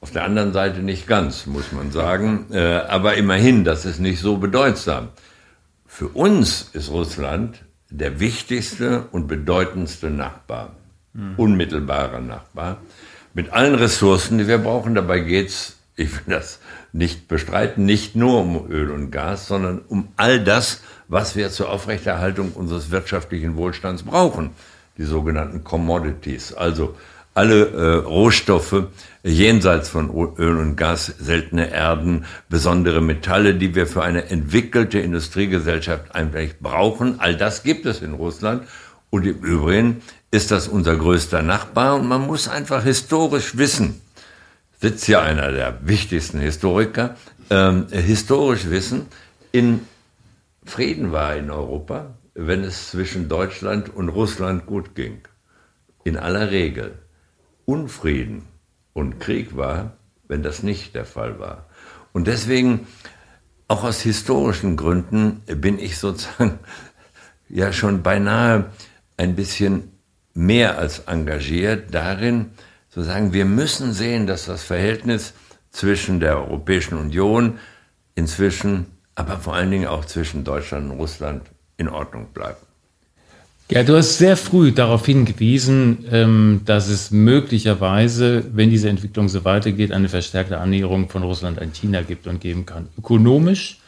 Auf 0.00 0.12
der 0.12 0.24
anderen 0.24 0.52
Seite 0.52 0.80
nicht 0.80 1.06
ganz, 1.08 1.46
muss 1.46 1.72
man 1.72 1.90
sagen. 1.90 2.46
Äh, 2.52 2.60
aber 2.60 3.14
immerhin, 3.14 3.64
das 3.64 3.84
ist 3.84 3.98
nicht 3.98 4.20
so 4.20 4.36
bedeutsam. 4.36 5.08
Für 5.86 6.08
uns 6.08 6.70
ist 6.72 6.90
Russland 6.90 7.64
der 7.90 8.20
wichtigste 8.20 9.06
und 9.12 9.28
bedeutendste 9.28 10.10
Nachbar, 10.10 10.76
mhm. 11.12 11.34
unmittelbarer 11.36 12.20
Nachbar, 12.20 12.78
mit 13.34 13.52
allen 13.52 13.74
Ressourcen, 13.74 14.38
die 14.38 14.46
wir 14.46 14.58
brauchen. 14.58 14.94
Dabei 14.94 15.20
geht's, 15.20 15.76
ich 15.96 16.12
will 16.12 16.34
das 16.34 16.60
nicht 16.92 17.28
bestreiten, 17.28 17.84
nicht 17.84 18.16
nur 18.16 18.40
um 18.40 18.70
Öl 18.70 18.90
und 18.90 19.10
Gas, 19.10 19.46
sondern 19.46 19.80
um 19.88 20.08
all 20.16 20.42
das, 20.42 20.82
was 21.08 21.36
wir 21.36 21.50
zur 21.50 21.70
Aufrechterhaltung 21.70 22.52
unseres 22.52 22.90
wirtschaftlichen 22.90 23.56
Wohlstands 23.56 24.02
brauchen, 24.02 24.50
die 24.96 25.04
sogenannten 25.04 25.64
Commodities, 25.64 26.52
also 26.52 26.96
alle 27.38 27.68
äh, 27.68 27.94
Rohstoffe 27.98 28.88
jenseits 29.22 29.88
von 29.88 30.10
Öl 30.38 30.56
und 30.56 30.74
Gas, 30.74 31.06
seltene 31.06 31.70
Erden, 31.70 32.24
besondere 32.48 33.00
Metalle, 33.00 33.54
die 33.54 33.76
wir 33.76 33.86
für 33.86 34.02
eine 34.02 34.28
entwickelte 34.28 34.98
Industriegesellschaft 34.98 36.16
eigentlich 36.16 36.58
brauchen. 36.58 37.20
All 37.20 37.36
das 37.36 37.62
gibt 37.62 37.86
es 37.86 38.02
in 38.02 38.14
Russland. 38.14 38.66
Und 39.10 39.24
im 39.24 39.38
Übrigen 39.38 40.02
ist 40.32 40.50
das 40.50 40.66
unser 40.66 40.96
größter 40.96 41.42
Nachbar 41.42 41.94
und 41.94 42.08
man 42.08 42.26
muss 42.26 42.48
einfach 42.48 42.82
historisch 42.82 43.56
wissen, 43.56 44.00
sitzt 44.80 45.04
hier 45.04 45.22
einer 45.22 45.52
der 45.52 45.78
wichtigsten 45.86 46.40
Historiker, 46.40 47.16
ähm, 47.50 47.86
historisch 47.90 48.68
wissen, 48.68 49.06
in 49.52 49.80
Frieden 50.64 51.12
war 51.12 51.36
in 51.36 51.50
Europa, 51.50 52.16
wenn 52.34 52.64
es 52.64 52.90
zwischen 52.90 53.28
Deutschland 53.28 53.94
und 53.94 54.08
Russland 54.08 54.66
gut 54.66 54.96
ging. 54.96 55.20
In 56.04 56.16
aller 56.16 56.50
Regel. 56.50 56.98
Unfrieden 57.68 58.46
und 58.94 59.20
Krieg 59.20 59.54
war, 59.54 59.98
wenn 60.26 60.42
das 60.42 60.62
nicht 60.62 60.94
der 60.94 61.04
Fall 61.04 61.38
war. 61.38 61.66
Und 62.14 62.26
deswegen, 62.26 62.86
auch 63.68 63.84
aus 63.84 64.00
historischen 64.00 64.78
Gründen, 64.78 65.42
bin 65.44 65.78
ich 65.78 65.98
sozusagen 65.98 66.60
ja 67.50 67.74
schon 67.74 68.02
beinahe 68.02 68.70
ein 69.18 69.36
bisschen 69.36 69.92
mehr 70.32 70.78
als 70.78 71.00
engagiert 71.00 71.92
darin, 71.94 72.52
zu 72.88 73.02
sagen, 73.02 73.34
wir 73.34 73.44
müssen 73.44 73.92
sehen, 73.92 74.26
dass 74.26 74.46
das 74.46 74.62
Verhältnis 74.62 75.34
zwischen 75.70 76.20
der 76.20 76.38
Europäischen 76.38 76.96
Union 76.96 77.58
inzwischen, 78.14 78.86
aber 79.14 79.40
vor 79.40 79.54
allen 79.54 79.70
Dingen 79.70 79.88
auch 79.88 80.06
zwischen 80.06 80.42
Deutschland 80.42 80.90
und 80.90 80.96
Russland 80.96 81.42
in 81.76 81.90
Ordnung 81.90 82.28
bleibt. 82.32 82.67
Ja, 83.70 83.82
du 83.82 83.96
hast 83.96 84.16
sehr 84.16 84.38
früh 84.38 84.72
darauf 84.72 85.04
hingewiesen, 85.04 86.06
ähm, 86.10 86.62
dass 86.64 86.88
es 86.88 87.10
möglicherweise, 87.10 88.44
wenn 88.54 88.70
diese 88.70 88.88
Entwicklung 88.88 89.28
so 89.28 89.44
weitergeht, 89.44 89.92
eine 89.92 90.08
verstärkte 90.08 90.58
Annäherung 90.58 91.10
von 91.10 91.22
Russland 91.22 91.60
an 91.60 91.74
China 91.74 92.00
gibt 92.00 92.26
und 92.26 92.40
geben 92.40 92.64
kann. 92.64 92.88
Ökonomisch, 92.98 93.80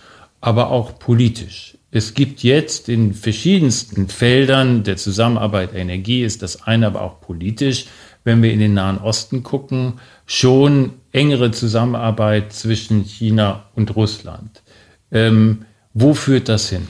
aber 0.43 0.71
auch 0.71 0.99
politisch. 0.99 1.79
Es 1.91 2.13
gibt 2.13 2.43
jetzt 2.43 2.91
in 2.91 3.15
verschiedensten 3.15 4.09
Feldern 4.09 4.83
der 4.85 4.99
Zusammenarbeit, 4.99 5.75
Energie 5.75 6.25
ist 6.25 6.43
das 6.43 6.63
eine, 6.63 6.87
aber 6.87 7.01
auch 7.01 7.23
politisch, 7.23 7.87
wenn 8.23 8.43
wir 8.43 8.53
in 8.53 8.61
den 8.61 8.75
Nahen 8.75 8.99
Osten 8.99 9.43
gucken, 9.43 9.95
schon 10.27 10.93
engere 11.13 11.53
Zusammenarbeit 11.53 12.53
zwischen 12.53 13.03
China 13.05 13.65
und 13.75 13.97
Russland. 13.97 14.63
Ähm, 15.11 15.65
wo 15.95 16.13
führt 16.13 16.51
das 16.51 16.69
hin? 16.69 16.87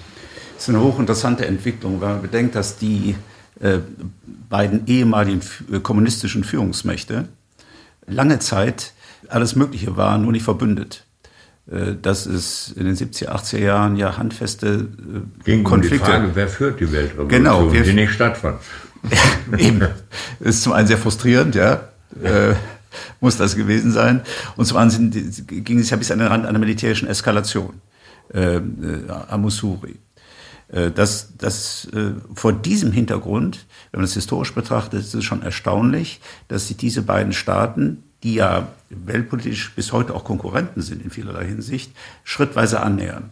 Das 0.61 0.69
ist 0.69 0.75
eine 0.75 0.85
hochinteressante 0.85 1.47
Entwicklung, 1.47 2.03
wenn 2.03 2.11
man 2.11 2.21
bedenkt, 2.21 2.55
dass 2.55 2.77
die 2.77 3.17
äh, 3.61 3.79
beiden 4.51 4.87
ehemaligen 4.87 5.41
äh, 5.73 5.81
kommunistischen 5.81 6.45
Führungsmächte 6.45 7.29
lange 8.07 8.41
Zeit 8.41 8.93
alles 9.29 9.57
Mögliche 9.57 9.97
waren, 9.97 10.21
nur 10.21 10.33
nicht 10.33 10.43
verbündet. 10.43 11.07
Äh, 11.71 11.95
dass 12.03 12.27
es 12.27 12.75
in 12.77 12.85
den 12.85 12.95
70er, 12.95 13.29
80er 13.29 13.59
Jahren 13.59 13.97
ja 13.97 14.19
handfeste 14.19 14.67
äh, 14.67 15.45
Ging 15.45 15.65
Konflikte. 15.65 15.97
Um 15.97 16.05
die 16.05 16.11
Frage, 16.11 16.31
wer 16.35 16.49
führt 16.49 16.79
die 16.79 16.93
Weltrevolution, 16.93 17.29
genau, 17.29 17.71
die 17.71 17.93
nicht 17.95 18.13
stattfand. 18.13 18.59
Eben. 19.57 19.81
Das 19.81 20.57
ist 20.57 20.63
zum 20.63 20.75
einen 20.75 20.89
sehr 20.89 20.99
frustrierend, 20.99 21.55
ja. 21.55 21.89
Äh, 22.23 22.53
muss 23.21 23.39
das 23.39 23.57
gewesen 23.57 23.93
sein. 23.93 24.21
Und 24.57 24.67
zum 24.67 24.77
anderen 24.77 25.11
ging 25.47 25.79
es 25.79 25.89
ja 25.89 25.97
bis 25.97 26.11
an 26.11 26.19
den 26.19 26.29
Rand 26.29 26.45
einer 26.45 26.59
militärischen 26.59 27.09
Eskalation. 27.09 27.81
Äh, 28.35 28.57
äh, 28.57 28.61
Amusuri. 29.29 29.97
Äh, 30.73 30.91
das, 30.91 31.33
das, 31.37 31.89
äh, 31.93 32.13
vor 32.35 32.53
diesem 32.53 32.93
Hintergrund, 32.93 33.67
wenn 33.91 34.01
man 34.01 34.07
das 34.07 34.15
historisch 34.15 34.55
betrachtet, 34.55 35.01
ist 35.01 35.15
es 35.15 35.25
schon 35.25 35.43
erstaunlich, 35.43 36.21
dass 36.49 36.69
sich 36.69 36.77
diese 36.77 37.03
beiden 37.03 37.33
Staaten, 37.33 38.03
die 38.23 38.35
ja 38.35 38.69
weltpolitisch 38.91 39.73
bis 39.75 39.93
heute 39.93 40.15
auch 40.15 40.25
Konkurrenten 40.25 40.83
sind 40.83 41.03
in 41.03 41.11
vielerlei 41.11 41.47
Hinsicht, 41.47 41.93
schrittweise 42.25 42.81
annähern. 42.81 43.31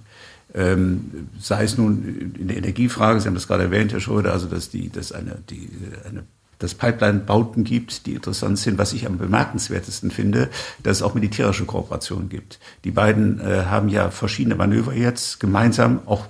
Ähm, 0.54 1.28
sei 1.38 1.64
es 1.64 1.76
nun 1.76 2.32
in 2.38 2.48
der 2.48 2.56
Energiefrage, 2.56 3.20
Sie 3.20 3.26
haben 3.26 3.34
das 3.34 3.48
gerade 3.48 3.64
erwähnt, 3.64 3.92
Herr 3.92 4.00
Schröder, 4.00 4.32
also 4.32 4.46
dass 4.46 4.70
die, 4.70 4.90
dass 4.90 5.12
eine, 5.12 5.36
die, 5.50 5.68
eine 6.08 6.24
dass 6.58 6.74
Pipeline-Bauten 6.74 7.64
gibt, 7.64 8.06
die 8.06 8.14
interessant 8.14 8.58
sind. 8.58 8.78
Was 8.78 8.92
ich 8.92 9.06
am 9.06 9.18
bemerkenswertesten 9.18 10.10
finde, 10.10 10.48
dass 10.82 10.96
es 10.96 11.02
auch 11.02 11.14
militärische 11.14 11.66
Kooperationen 11.66 12.28
gibt. 12.28 12.58
Die 12.82 12.90
beiden 12.90 13.40
äh, 13.40 13.64
haben 13.66 13.88
ja 13.88 14.10
verschiedene 14.10 14.56
Manöver 14.56 14.92
jetzt 14.92 15.38
gemeinsam, 15.38 16.00
auch 16.06 16.26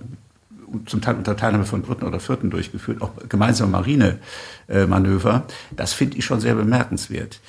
zum 0.86 1.00
Teil 1.00 1.16
unter 1.16 1.36
Teilnahme 1.36 1.64
von 1.64 1.82
Dritten 1.82 2.04
oder 2.04 2.20
Vierten 2.20 2.50
durchgeführt, 2.50 3.02
auch 3.02 3.12
gemeinsame 3.28 3.70
Marinemanöver. 3.72 5.46
Das 5.70 5.92
finde 5.92 6.18
ich 6.18 6.24
schon 6.24 6.40
sehr 6.40 6.54
bemerkenswert. 6.54 7.40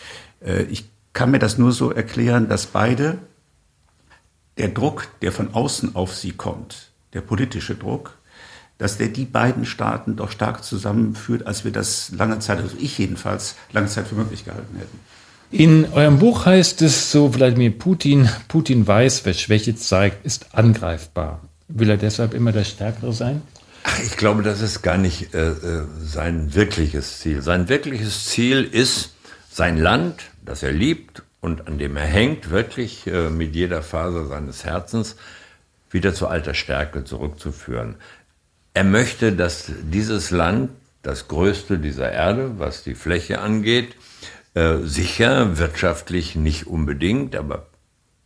Äh, 0.44 0.64
ich 0.64 0.86
kann 1.14 1.32
mir 1.32 1.40
das 1.40 1.58
nur 1.58 1.72
so 1.72 1.92
erklären, 1.92 2.50
dass 2.50 2.68
beide 2.68 3.18
der 4.58 4.70
Druck, 4.70 5.08
der 5.22 5.32
von 5.32 5.54
außen 5.54 5.96
auf 5.96 6.16
sie 6.16 6.32
kommt, 6.32 6.92
der 7.14 7.22
politische 7.22 7.76
Druck, 7.76 8.18
dass 8.78 8.98
der 8.98 9.08
die 9.10 9.26
beiden 9.26 9.66
Staaten 9.66 10.16
doch 10.16 10.32
stark 10.32 10.64
zusammenführt, 10.64 11.46
als 11.46 11.66
wir 11.66 11.72
das 11.72 12.12
lange 12.12 12.40
Zeit, 12.40 12.60
also 12.60 12.78
ich 12.80 12.98
jedenfalls, 12.98 13.56
lange 13.72 13.88
Zeit 13.88 14.08
für 14.08 14.16
möglich 14.16 14.46
gehalten 14.46 14.78
hätten. 14.78 15.00
In 15.52 15.86
eurem 15.92 16.20
Buch 16.20 16.46
heißt 16.46 16.82
es 16.84 17.12
so, 17.12 17.34
Wladimir 17.34 17.72
Putin, 17.72 18.30
Putin 18.48 18.86
weiß, 18.86 19.26
wer 19.26 19.34
Schwäche 19.34 19.76
zeigt, 19.76 20.24
ist 20.26 20.54
angreifbar. 20.54 21.42
Will 21.70 21.90
er 21.90 21.98
deshalb 21.98 22.34
immer 22.34 22.52
der 22.52 22.64
Stärkere 22.64 23.14
sein? 23.14 23.44
Ach, 23.84 24.00
ich 24.00 24.18
glaube, 24.18 24.44
das 24.44 24.62
ist 24.62 24.82
gar 24.82 24.98
nicht 24.98 25.34
äh, 25.34 25.52
äh 25.52 25.86
sein 26.02 26.54
wirkliches 26.56 27.20
Ziel. 27.20 27.42
Sein 27.42 27.70
wirkliches 27.70 28.26
Ziel 28.26 28.64
ist, 28.64 29.14
sein 29.50 29.78
Land, 29.78 30.24
das 30.44 30.64
er 30.64 30.72
liebt 30.72 31.24
und 31.42 31.68
an 31.68 31.78
dem 31.78 31.96
er 31.96 32.06
hängt, 32.06 32.50
wirklich 32.50 33.08
äh, 33.08 33.30
mit 33.30 33.56
jeder 33.56 33.82
Faser 33.82 34.28
seines 34.28 34.66
Herzens, 34.66 35.16
wieder 35.92 36.14
zu 36.14 36.28
alter 36.28 36.54
Stärke 36.54 37.04
zurückzuführen. 37.04 37.96
Er 38.74 38.84
möchte, 38.84 39.32
dass 39.32 39.72
dieses 39.84 40.32
Land, 40.32 40.72
das 41.02 41.28
größte 41.28 41.78
dieser 41.78 42.12
Erde, 42.12 42.60
was 42.60 42.84
die 42.84 42.96
Fläche 42.96 43.40
angeht, 43.40 43.96
äh, 44.54 44.78
sicher 44.84 45.58
wirtschaftlich 45.58 46.36
nicht 46.36 46.68
unbedingt, 46.68 47.36
aber 47.36 47.68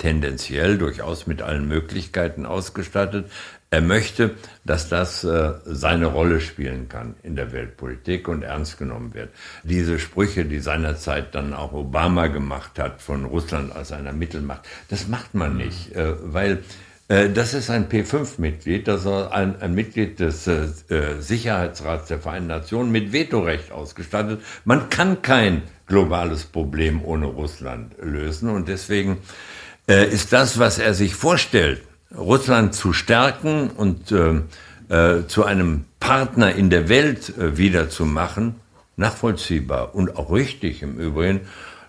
tendenziell 0.04 0.78
durchaus 0.78 1.28
mit 1.28 1.42
allen 1.42 1.66
Möglichkeiten 1.66 2.46
ausgestattet. 2.46 3.32
Er 3.70 3.80
möchte, 3.80 4.32
dass 4.66 4.90
das 4.90 5.24
äh, 5.24 5.54
seine 5.64 6.08
Rolle 6.08 6.42
spielen 6.42 6.90
kann 6.90 7.16
in 7.24 7.38
der 7.38 7.54
Weltpolitik 7.54 8.28
und 8.28 8.44
ernst 8.44 8.78
genommen 8.78 9.14
wird. 9.14 9.30
Diese 9.64 10.00
Sprüche, 10.00 10.44
die 10.44 10.60
seinerzeit 10.60 11.34
dann 11.34 11.54
auch 11.54 11.72
Obama 11.72 12.28
gemacht 12.28 12.78
hat 12.80 13.02
von 13.02 13.24
Russland 13.24 13.74
als 13.74 13.94
einer 13.94 14.12
Mittelmacht, 14.12 14.68
das 14.90 15.08
macht 15.08 15.36
man 15.36 15.56
nicht, 15.56 15.96
äh, 15.96 16.14
weil 16.22 16.64
äh, 17.08 17.30
das 17.30 17.54
ist 17.54 17.70
ein 17.70 17.88
P5-Mitglied, 17.88 18.90
das 18.90 19.06
ist 19.06 19.08
ein, 19.08 19.62
ein 19.62 19.74
Mitglied 19.74 20.20
des 20.20 20.48
äh, 20.48 20.66
äh, 20.90 21.22
Sicherheitsrats 21.22 22.10
der 22.10 22.20
Vereinten 22.20 22.48
Nationen 22.48 22.92
mit 22.92 23.14
Vetorecht 23.14 23.72
ausgestattet. 23.72 24.42
Man 24.66 24.90
kann 24.90 25.22
kein 25.22 25.62
globales 25.88 26.44
Problem 26.44 27.04
ohne 27.04 27.28
Russland 27.28 27.94
lösen 28.02 28.50
und 28.50 28.68
deswegen 28.68 29.20
ist 29.88 30.34
das, 30.34 30.60
was 30.60 30.80
er 30.80 30.94
sich 30.94 31.16
vorstellt, 31.16 31.82
Russland 32.16 32.74
zu 32.74 32.94
stärken 32.94 33.70
und 33.70 34.12
äh, 34.12 34.42
äh, 34.90 35.28
zu 35.28 35.46
einem 35.46 35.86
Partner 36.00 36.54
in 36.54 36.70
der 36.70 36.90
Welt 36.90 37.34
wiederzumachen, 37.38 38.56
nachvollziehbar 38.98 39.96
und 39.96 40.18
auch 40.18 40.32
richtig 40.32 40.82
im 40.84 40.98
Übrigen. 41.00 41.42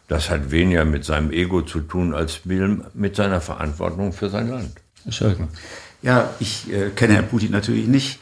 Das 0.09 0.31
hat 0.31 0.51
weniger 0.51 0.85
mit 0.85 1.05
seinem 1.05 1.31
Ego 1.31 1.63
zu 1.63 1.81
tun 1.81 2.15
als 2.15 2.41
mit 2.45 3.17
seiner 3.17 3.41
Verantwortung 3.41 4.13
für 4.13 4.29
sein 4.29 4.49
Land. 4.49 4.73
Ja, 6.03 6.35
ich 6.39 6.71
äh, 6.71 6.91
kenne 6.91 7.15
Herrn 7.15 7.29
Putin 7.29 7.51
natürlich 7.51 7.87
nicht. 7.87 8.19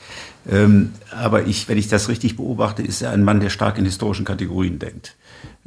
Ähm, 0.50 0.92
aber 1.10 1.46
ich, 1.46 1.68
wenn 1.68 1.78
ich 1.78 1.88
das 1.88 2.08
richtig 2.08 2.36
beobachte, 2.36 2.82
ist 2.82 3.02
er 3.02 3.10
ein 3.10 3.24
Mann, 3.24 3.40
der 3.40 3.50
stark 3.50 3.78
in 3.78 3.84
historischen 3.84 4.24
Kategorien 4.24 4.78
denkt, 4.78 5.16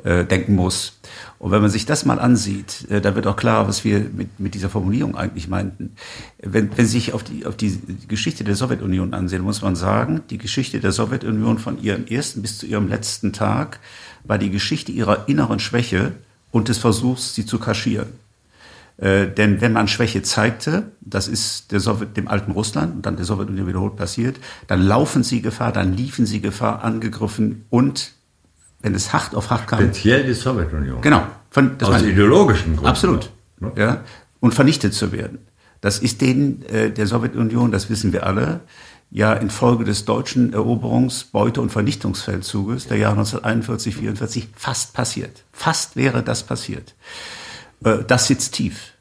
äh, 0.06 0.24
denken 0.24 0.56
muss. 0.56 1.00
Und 1.40 1.52
wenn 1.52 1.62
man 1.62 1.72
sich 1.72 1.86
das 1.86 2.06
mal 2.06 2.20
ansieht, 2.20 2.90
äh, 2.90 3.02
da 3.02 3.16
wird 3.16 3.26
auch 3.28 3.36
klar, 3.36 3.68
was 3.68 3.84
wir 3.84 4.00
mit, 4.00 4.40
mit 4.40 4.54
dieser 4.54 4.70
Formulierung 4.70 5.18
eigentlich 5.18 5.48
meinten. 5.48 5.96
Wenn, 6.38 6.70
wenn 6.78 6.86
Sie 6.86 7.00
sich 7.00 7.14
auf 7.14 7.24
die, 7.24 7.46
auf 7.46 7.58
die 7.58 7.80
Geschichte 8.08 8.44
der 8.44 8.56
Sowjetunion 8.56 9.14
ansehen, 9.14 9.42
muss 9.42 9.64
man 9.64 9.76
sagen, 9.76 10.22
die 10.30 10.38
Geschichte 10.38 10.80
der 10.80 10.92
Sowjetunion 10.92 11.58
von 11.58 11.82
ihrem 11.82 12.06
ersten 12.06 12.44
bis 12.44 12.60
zu 12.60 12.68
ihrem 12.68 12.88
letzten 12.88 13.34
Tag 13.34 13.80
war 14.24 14.38
die 14.38 14.52
Geschichte 14.52 14.92
ihrer 14.92 15.28
inneren 15.28 15.60
Schwäche 15.60 16.14
und 16.52 16.70
des 16.70 16.78
Versuchs, 16.78 17.34
sie 17.34 17.46
zu 17.46 17.58
kaschieren. 17.58 18.08
Äh, 18.98 19.28
denn 19.28 19.60
wenn 19.60 19.74
man 19.74 19.88
Schwäche 19.88 20.22
zeigte, 20.22 20.92
das 21.02 21.28
ist 21.28 21.72
der 21.72 21.80
Sowjet, 21.80 22.16
dem 22.16 22.28
alten 22.28 22.52
Russland 22.52 22.96
und 22.96 23.06
dann 23.06 23.16
der 23.18 23.26
Sowjetunion 23.26 23.68
wiederholt 23.68 23.96
passiert, 23.96 24.38
dann 24.68 24.82
laufen 24.82 25.24
sie 25.24 25.42
Gefahr, 25.42 25.72
dann 25.72 25.94
liefen 25.94 26.28
sie 26.28 26.42
Gefahr, 26.42 26.84
angegriffen 26.84 27.66
und 27.70 28.14
wenn 28.86 28.94
es 28.94 29.12
hart 29.12 29.34
auf 29.34 29.50
hart 29.50 29.68
kam. 29.68 29.80
Speziell 29.80 30.24
die 30.24 30.34
Sowjetunion. 30.34 31.02
Genau. 31.02 31.26
Von, 31.50 31.82
Aus 31.82 32.04
ideologischen 32.04 32.76
Gründen. 32.76 32.86
Absolut. 32.86 33.32
Ne? 33.60 33.72
Ja. 33.76 34.04
Und 34.40 34.54
vernichtet 34.54 34.94
zu 34.94 35.12
werden. 35.12 35.40
Das 35.82 35.98
ist 35.98 36.22
denen 36.22 36.62
äh, 36.68 36.92
der 36.92 37.08
Sowjetunion, 37.08 37.72
das 37.72 37.90
wissen 37.90 38.14
wir 38.14 38.28
alle, 38.28 38.62
ja 39.10 39.34
infolge 39.34 39.86
des 39.86 40.06
deutschen 40.06 40.54
Eroberungs-, 40.54 41.32
Beute- 41.32 41.62
und 41.62 41.72
Vernichtungsfeldzuges 41.72 42.88
der 42.88 42.98
Jahre 42.98 43.14
1941, 43.14 43.96
44 43.96 44.50
fast 44.56 44.94
passiert. 44.94 45.44
Fast 45.52 45.96
wäre 45.96 46.22
das 46.22 46.44
passiert. 46.44 46.94
Äh, 47.84 48.04
das 48.06 48.28
sitzt 48.28 48.54
tief. 48.54 48.94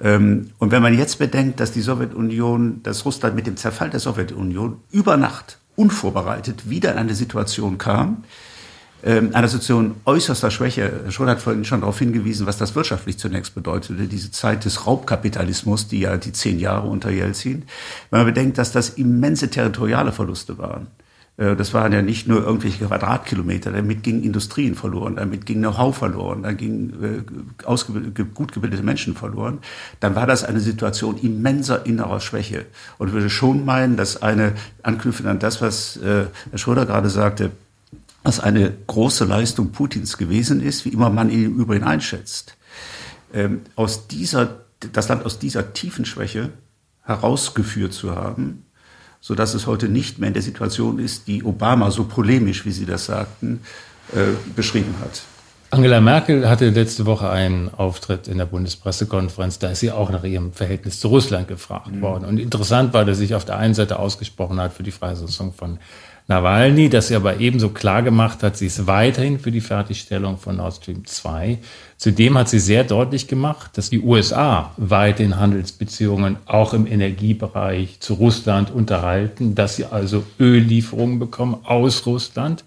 Ähm, 0.00 0.52
und 0.58 0.70
wenn 0.70 0.80
man 0.80 0.96
jetzt 0.96 1.18
bedenkt, 1.18 1.60
dass 1.60 1.72
die 1.72 1.82
Sowjetunion, 1.82 2.82
dass 2.82 3.04
Russland 3.04 3.36
mit 3.36 3.46
dem 3.46 3.58
Zerfall 3.58 3.90
der 3.90 4.00
Sowjetunion 4.00 4.80
über 4.90 5.18
Nacht 5.18 5.58
unvorbereitet 5.76 6.70
wieder 6.70 6.92
in 6.92 6.98
eine 6.98 7.14
Situation 7.14 7.76
kam, 7.76 8.24
einer 9.02 9.48
Situation 9.48 9.94
äußerster 10.06 10.50
Schwäche. 10.50 11.00
Herr 11.04 11.12
Schröder 11.12 11.32
hat 11.32 11.40
vorhin 11.40 11.64
schon 11.64 11.82
darauf 11.82 11.98
hingewiesen, 11.98 12.46
was 12.46 12.58
das 12.58 12.74
wirtschaftlich 12.74 13.18
zunächst 13.18 13.54
bedeutete, 13.54 14.08
diese 14.08 14.32
Zeit 14.32 14.64
des 14.64 14.86
Raubkapitalismus, 14.86 15.86
die 15.86 16.00
ja 16.00 16.16
die 16.16 16.32
zehn 16.32 16.58
Jahre 16.58 16.88
unter 16.88 17.10
Jelzin. 17.10 17.62
Wenn 18.10 18.20
man 18.20 18.26
bedenkt, 18.26 18.58
dass 18.58 18.72
das 18.72 18.90
immense 18.90 19.50
territoriale 19.50 20.10
Verluste 20.10 20.58
waren. 20.58 20.88
Äh, 21.38 21.56
das 21.56 21.72
waren 21.72 21.92
ja 21.92 22.02
nicht 22.02 22.28
nur 22.28 22.44
irgendwelche 22.44 22.84
Quadratkilometer, 22.84 23.72
damit 23.72 24.02
gingen 24.02 24.22
Industrien 24.22 24.74
verloren, 24.74 25.16
damit 25.16 25.46
ging 25.46 25.58
Know-how 25.60 25.96
verloren, 25.96 26.42
dann 26.42 26.56
gingen 26.56 27.24
äh, 27.64 28.24
gut 28.34 28.52
gebildete 28.52 28.82
Menschen 28.82 29.14
verloren. 29.14 29.58
Dann 30.00 30.14
war 30.14 30.26
das 30.26 30.44
eine 30.44 30.60
Situation 30.60 31.16
immenser 31.16 31.86
innerer 31.86 32.20
Schwäche. 32.20 32.66
Und 32.98 33.08
ich 33.08 33.14
würde 33.14 33.30
schon 33.30 33.64
meinen, 33.64 33.96
dass 33.96 34.20
eine, 34.22 34.52
anknüpfend 34.82 35.28
an 35.28 35.38
das, 35.38 35.62
was 35.62 35.96
äh, 35.98 36.26
Herr 36.50 36.58
Schröder 36.58 36.84
gerade 36.84 37.08
sagte, 37.08 37.52
was 38.22 38.40
eine 38.40 38.72
große 38.86 39.24
Leistung 39.24 39.72
Putins 39.72 40.18
gewesen 40.18 40.62
ist, 40.62 40.84
wie 40.84 40.90
immer 40.90 41.10
man 41.10 41.30
ihn 41.30 41.44
im 41.44 41.56
Übrigen 41.56 41.84
einschätzt, 41.84 42.56
ähm, 43.32 43.62
aus 43.76 44.06
dieser, 44.08 44.64
das 44.92 45.08
Land 45.08 45.24
aus 45.24 45.38
dieser 45.38 45.72
tiefen 45.72 46.04
Schwäche 46.04 46.50
herausgeführt 47.04 47.92
zu 47.92 48.14
haben, 48.14 48.66
so 49.20 49.34
dass 49.34 49.54
es 49.54 49.66
heute 49.66 49.88
nicht 49.88 50.18
mehr 50.18 50.28
in 50.28 50.34
der 50.34 50.42
Situation 50.42 50.98
ist, 50.98 51.26
die 51.26 51.42
Obama 51.42 51.90
so 51.90 52.04
polemisch, 52.04 52.64
wie 52.64 52.70
Sie 52.70 52.86
das 52.86 53.06
sagten, 53.06 53.60
äh, 54.12 54.34
beschrieben 54.54 54.94
hat. 55.00 55.22
Angela 55.70 56.00
Merkel 56.00 56.48
hatte 56.48 56.70
letzte 56.70 57.04
Woche 57.04 57.28
einen 57.28 57.68
Auftritt 57.74 58.26
in 58.26 58.38
der 58.38 58.46
Bundespressekonferenz, 58.46 59.58
da 59.58 59.70
ist 59.70 59.80
sie 59.80 59.90
auch 59.90 60.10
nach 60.10 60.24
ihrem 60.24 60.52
Verhältnis 60.54 60.98
zu 60.98 61.08
Russland 61.08 61.46
gefragt 61.46 61.92
mhm. 61.92 62.00
worden. 62.00 62.24
Und 62.24 62.38
interessant 62.38 62.94
war, 62.94 63.04
dass 63.04 63.18
sie 63.18 63.26
sich 63.26 63.34
auf 63.34 63.44
der 63.44 63.58
einen 63.58 63.74
Seite 63.74 63.98
ausgesprochen 63.98 64.58
hat 64.60 64.72
für 64.72 64.82
die 64.82 64.90
Freisetzung 64.90 65.52
von 65.52 65.78
Nawalny, 66.30 66.90
dass 66.90 67.08
sie 67.08 67.14
aber 67.14 67.40
ebenso 67.40 67.70
klar 67.70 68.02
gemacht 68.02 68.42
hat, 68.42 68.58
sie 68.58 68.66
ist 68.66 68.86
weiterhin 68.86 69.38
für 69.38 69.50
die 69.50 69.62
Fertigstellung 69.62 70.36
von 70.36 70.58
Nord 70.58 70.74
Stream 70.74 71.06
2. 71.06 71.56
Zudem 71.96 72.36
hat 72.36 72.50
sie 72.50 72.58
sehr 72.58 72.84
deutlich 72.84 73.28
gemacht, 73.28 73.70
dass 73.78 73.88
die 73.88 74.00
USA 74.00 74.74
weiterhin 74.76 75.40
Handelsbeziehungen 75.40 76.36
auch 76.44 76.74
im 76.74 76.86
Energiebereich 76.86 78.00
zu 78.00 78.12
Russland 78.12 78.70
unterhalten, 78.70 79.54
dass 79.54 79.76
sie 79.76 79.86
also 79.86 80.22
Öllieferungen 80.38 81.18
bekommen 81.18 81.56
aus 81.64 82.04
Russland, 82.04 82.62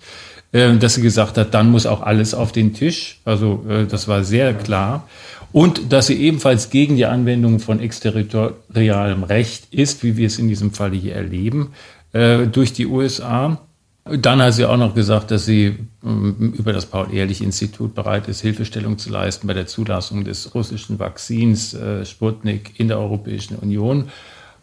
äh, 0.53 0.75
dass 0.77 0.95
sie 0.95 1.03
gesagt 1.03 1.37
hat, 1.37 1.53
dann 1.53 1.69
muss 1.69 1.85
auch 1.85 2.01
alles 2.01 2.33
auf 2.33 2.51
den 2.51 2.73
Tisch. 2.73 3.19
Also 3.25 3.63
äh, 3.69 3.85
das 3.85 4.07
war 4.07 4.23
sehr 4.23 4.55
klar. 4.55 5.07
Und 5.51 5.91
dass 5.91 6.07
sie 6.07 6.15
ebenfalls 6.15 6.71
gegen 6.71 6.95
die 6.95 7.05
Anwendung 7.05 7.59
von 7.59 7.79
exterritorialem 7.79 9.23
Recht 9.23 9.71
ist, 9.71 10.01
wie 10.01 10.17
wir 10.17 10.25
es 10.25 10.39
in 10.39 10.47
diesem 10.47 10.71
Falle 10.71 10.95
hier 10.95 11.13
erleben. 11.15 11.73
Äh, 12.13 12.47
durch 12.47 12.73
die 12.73 12.87
USA. 12.87 13.61
Dann 14.03 14.41
hat 14.41 14.53
sie 14.53 14.65
auch 14.65 14.77
noch 14.77 14.95
gesagt, 14.95 15.31
dass 15.31 15.45
sie 15.45 15.77
ähm, 16.03 16.53
über 16.57 16.73
das 16.73 16.85
Paul-Ehrlich-Institut 16.87 17.93
bereit 17.93 18.27
ist, 18.27 18.41
Hilfestellung 18.41 18.97
zu 18.97 19.11
leisten 19.11 19.47
bei 19.47 19.53
der 19.53 19.67
Zulassung 19.67 20.25
des 20.25 20.53
russischen 20.53 20.99
Vakzins 20.99 21.73
äh, 21.73 22.03
Sputnik 22.03 22.79
in 22.79 22.87
der 22.87 22.99
Europäischen 22.99 23.55
Union. 23.55 24.09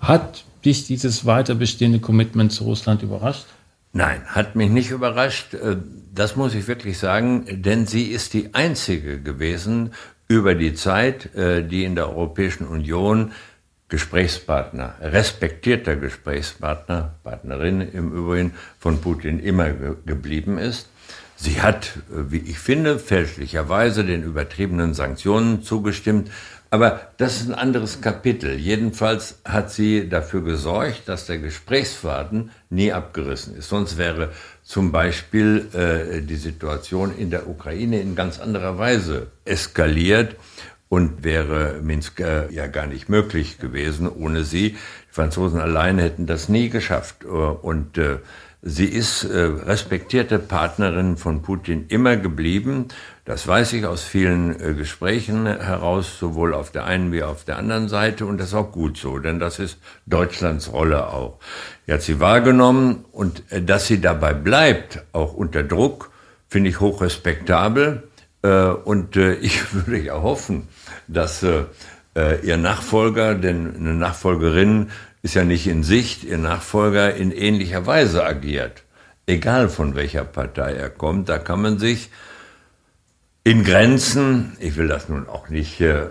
Hat 0.01 0.45
dich 0.65 0.87
dieses 0.87 1.25
weiter 1.25 1.55
bestehende 1.55 2.01
Commitment 2.01 2.53
zu 2.53 2.65
Russland 2.65 3.03
überrascht? 3.03 3.47
Nein, 3.93 4.21
hat 4.27 4.55
mich 4.55 4.71
nicht 4.71 4.91
überrascht. 4.91 5.55
Äh, 5.55 5.77
das 6.15 6.37
muss 6.37 6.55
ich 6.55 6.69
wirklich 6.69 6.99
sagen, 6.99 7.47
denn 7.63 7.87
sie 7.87 8.05
ist 8.05 8.35
die 8.35 8.55
einzige 8.55 9.23
gewesen 9.23 9.93
über 10.27 10.55
die 10.55 10.75
Zeit, 10.75 11.31
die 11.35 11.85
in 11.85 11.95
der 11.95 12.11
Europäischen 12.11 12.67
Union 12.67 13.31
Gesprächspartner, 13.89 14.95
respektierter 15.01 15.97
Gesprächspartner, 15.97 17.15
Partnerin 17.25 17.81
im 17.81 18.13
Übrigen 18.13 18.55
von 18.79 19.01
Putin 19.01 19.41
immer 19.41 19.71
ge 19.71 19.95
geblieben 20.05 20.59
ist. 20.59 20.89
Sie 21.37 21.63
hat, 21.63 21.97
äh, 22.11 22.31
wie 22.31 22.39
ich 22.39 22.59
finde, 22.59 22.99
fälschlicherweise 22.99 24.05
den 24.05 24.23
übertriebenen 24.23 24.93
Sanktionen 24.93 25.63
zugestimmt. 25.63 26.31
Aber 26.71 27.01
das 27.17 27.41
ist 27.41 27.49
ein 27.49 27.55
anderes 27.55 28.03
Kapitel. 28.03 28.59
Jedenfalls 28.59 29.39
hat 29.45 29.71
sie 29.71 30.07
dafür 30.07 30.43
gesorgt, 30.43 31.09
dass 31.09 31.25
der 31.25 31.39
Gesprächsfaden 31.39 32.51
nie 32.69 32.93
abgerissen 32.93 33.57
ist. 33.57 33.71
Sonst 33.71 33.97
wäre 33.97 34.33
zum 34.65 34.93
Beispiel 34.93 35.69
äh, 35.73 36.21
die 36.21 36.37
Situation 36.37 37.17
in 37.17 37.31
der 37.31 37.49
Ukraine 37.49 38.01
in 38.03 38.15
ganz 38.15 38.39
anderer 38.39 38.77
Weise 38.77 39.29
eskaliert 39.47 40.37
und 40.89 41.25
wäre 41.25 41.81
Minsk 41.83 42.21
äh, 42.21 42.53
ja 42.53 42.67
gar 42.67 42.87
nicht 42.87 43.09
möglich 43.09 43.59
gewesen 43.59 44.09
ohne 44.09 44.45
sie. 44.45 44.71
Die 44.71 44.79
Franzosen 45.11 45.61
alleine 45.61 46.03
hätten 46.03 46.27
das 46.27 46.49
nie 46.49 46.71
geschafft. 46.71 47.25
Äh, 47.25 47.29
und 47.29 47.99
äh, 47.99 48.19
Sie 48.61 48.87
ist 48.87 49.23
äh, 49.23 49.39
respektierte 49.39 50.41
Partnerin 50.41 51.17
von 51.17 51.43
Putin 51.43 51.87
immer 51.89 52.17
geblieben. 52.17 52.89
Das 53.25 53.47
weiß 53.47 53.73
ich 53.75 53.87
aus 53.87 54.03
vielen 54.03 54.61
äh, 54.61 54.75
Gesprächen 54.75 55.47
heraus, 55.47 56.19
sowohl 56.19 56.53
auf 56.55 56.73
der 56.73 56.85
einen 56.85 57.13
wie 57.13 57.23
auf 57.23 57.45
der 57.45 57.57
anderen 57.57 57.89
Seite. 57.89 58.27
Und 58.27 58.39
das 58.39 58.49
ist 58.49 58.55
auch 58.55 58.73
gut 58.73 58.97
so, 58.99 59.21
denn 59.21 59.39
das 59.39 59.61
ist 59.61 59.79
Deutschlands 60.07 60.73
Rolle 60.73 61.07
auch. 61.07 61.39
Er 61.87 61.95
hat 61.95 62.03
sie 62.03 62.19
wahrgenommen 62.19 63.05
und 63.13 63.45
äh, 63.53 63.63
dass 63.63 63.87
sie 63.87 64.01
dabei 64.01 64.35
bleibt, 64.35 65.05
auch 65.13 65.35
unter 65.35 65.63
Druck, 65.63 66.11
finde 66.49 66.71
ich 66.71 66.81
hochrespektabel. 66.81 68.09
Äh, 68.43 68.49
und 68.49 69.17
äh, 69.17 69.35
ich 69.41 69.73
würde 69.73 70.01
ja 70.01 70.21
hoffen, 70.21 70.67
dass 71.09 71.43
äh, 71.43 71.65
äh, 72.15 72.47
ihr 72.47 72.57
Nachfolger, 72.57 73.35
denn 73.35 73.75
eine 73.77 73.95
Nachfolgerin 73.95 74.91
ist 75.23 75.35
ja 75.35 75.45
nicht 75.45 75.67
in 75.67 75.83
Sicht, 75.83 76.25
ihr 76.25 76.39
Nachfolger 76.39 77.15
in 77.15 77.33
ähnlicher 77.33 77.87
Weise 77.87 78.25
agiert. 78.25 78.85
Egal 79.27 79.69
von 79.69 79.95
welcher 79.95 80.25
Partei 80.25 80.75
er 80.75 80.91
kommt, 80.91 81.29
da 81.29 81.39
kann 81.39 81.61
man 81.61 81.79
sich 81.79 82.11
in 83.45 83.65
Grenzen, 83.65 84.57
ich 84.61 84.77
will 84.77 84.89
das 84.89 85.09
nun 85.09 85.27
auch 85.27 85.49
nicht 85.49 85.81
äh, 85.81 86.05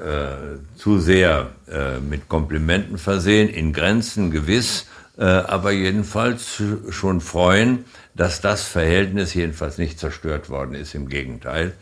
zu 0.75 0.99
sehr 0.99 1.51
äh, 1.71 1.99
mit 1.99 2.29
Komplimenten 2.29 2.97
versehen, 2.97 3.47
in 3.49 3.73
Grenzen 3.73 4.31
gewiss, 4.31 4.87
äh, 5.17 5.23
aber 5.23 5.71
jedenfalls 5.71 6.61
schon 6.89 7.21
freuen, 7.21 7.85
dass 8.15 8.41
das 8.41 8.63
Verhältnis 8.63 9.33
jedenfalls 9.35 9.77
nicht 9.77 9.99
zerstört 9.99 10.49
worden 10.49 10.73
ist, 10.73 10.95
im 10.95 11.09
Gegenteil. 11.09 11.73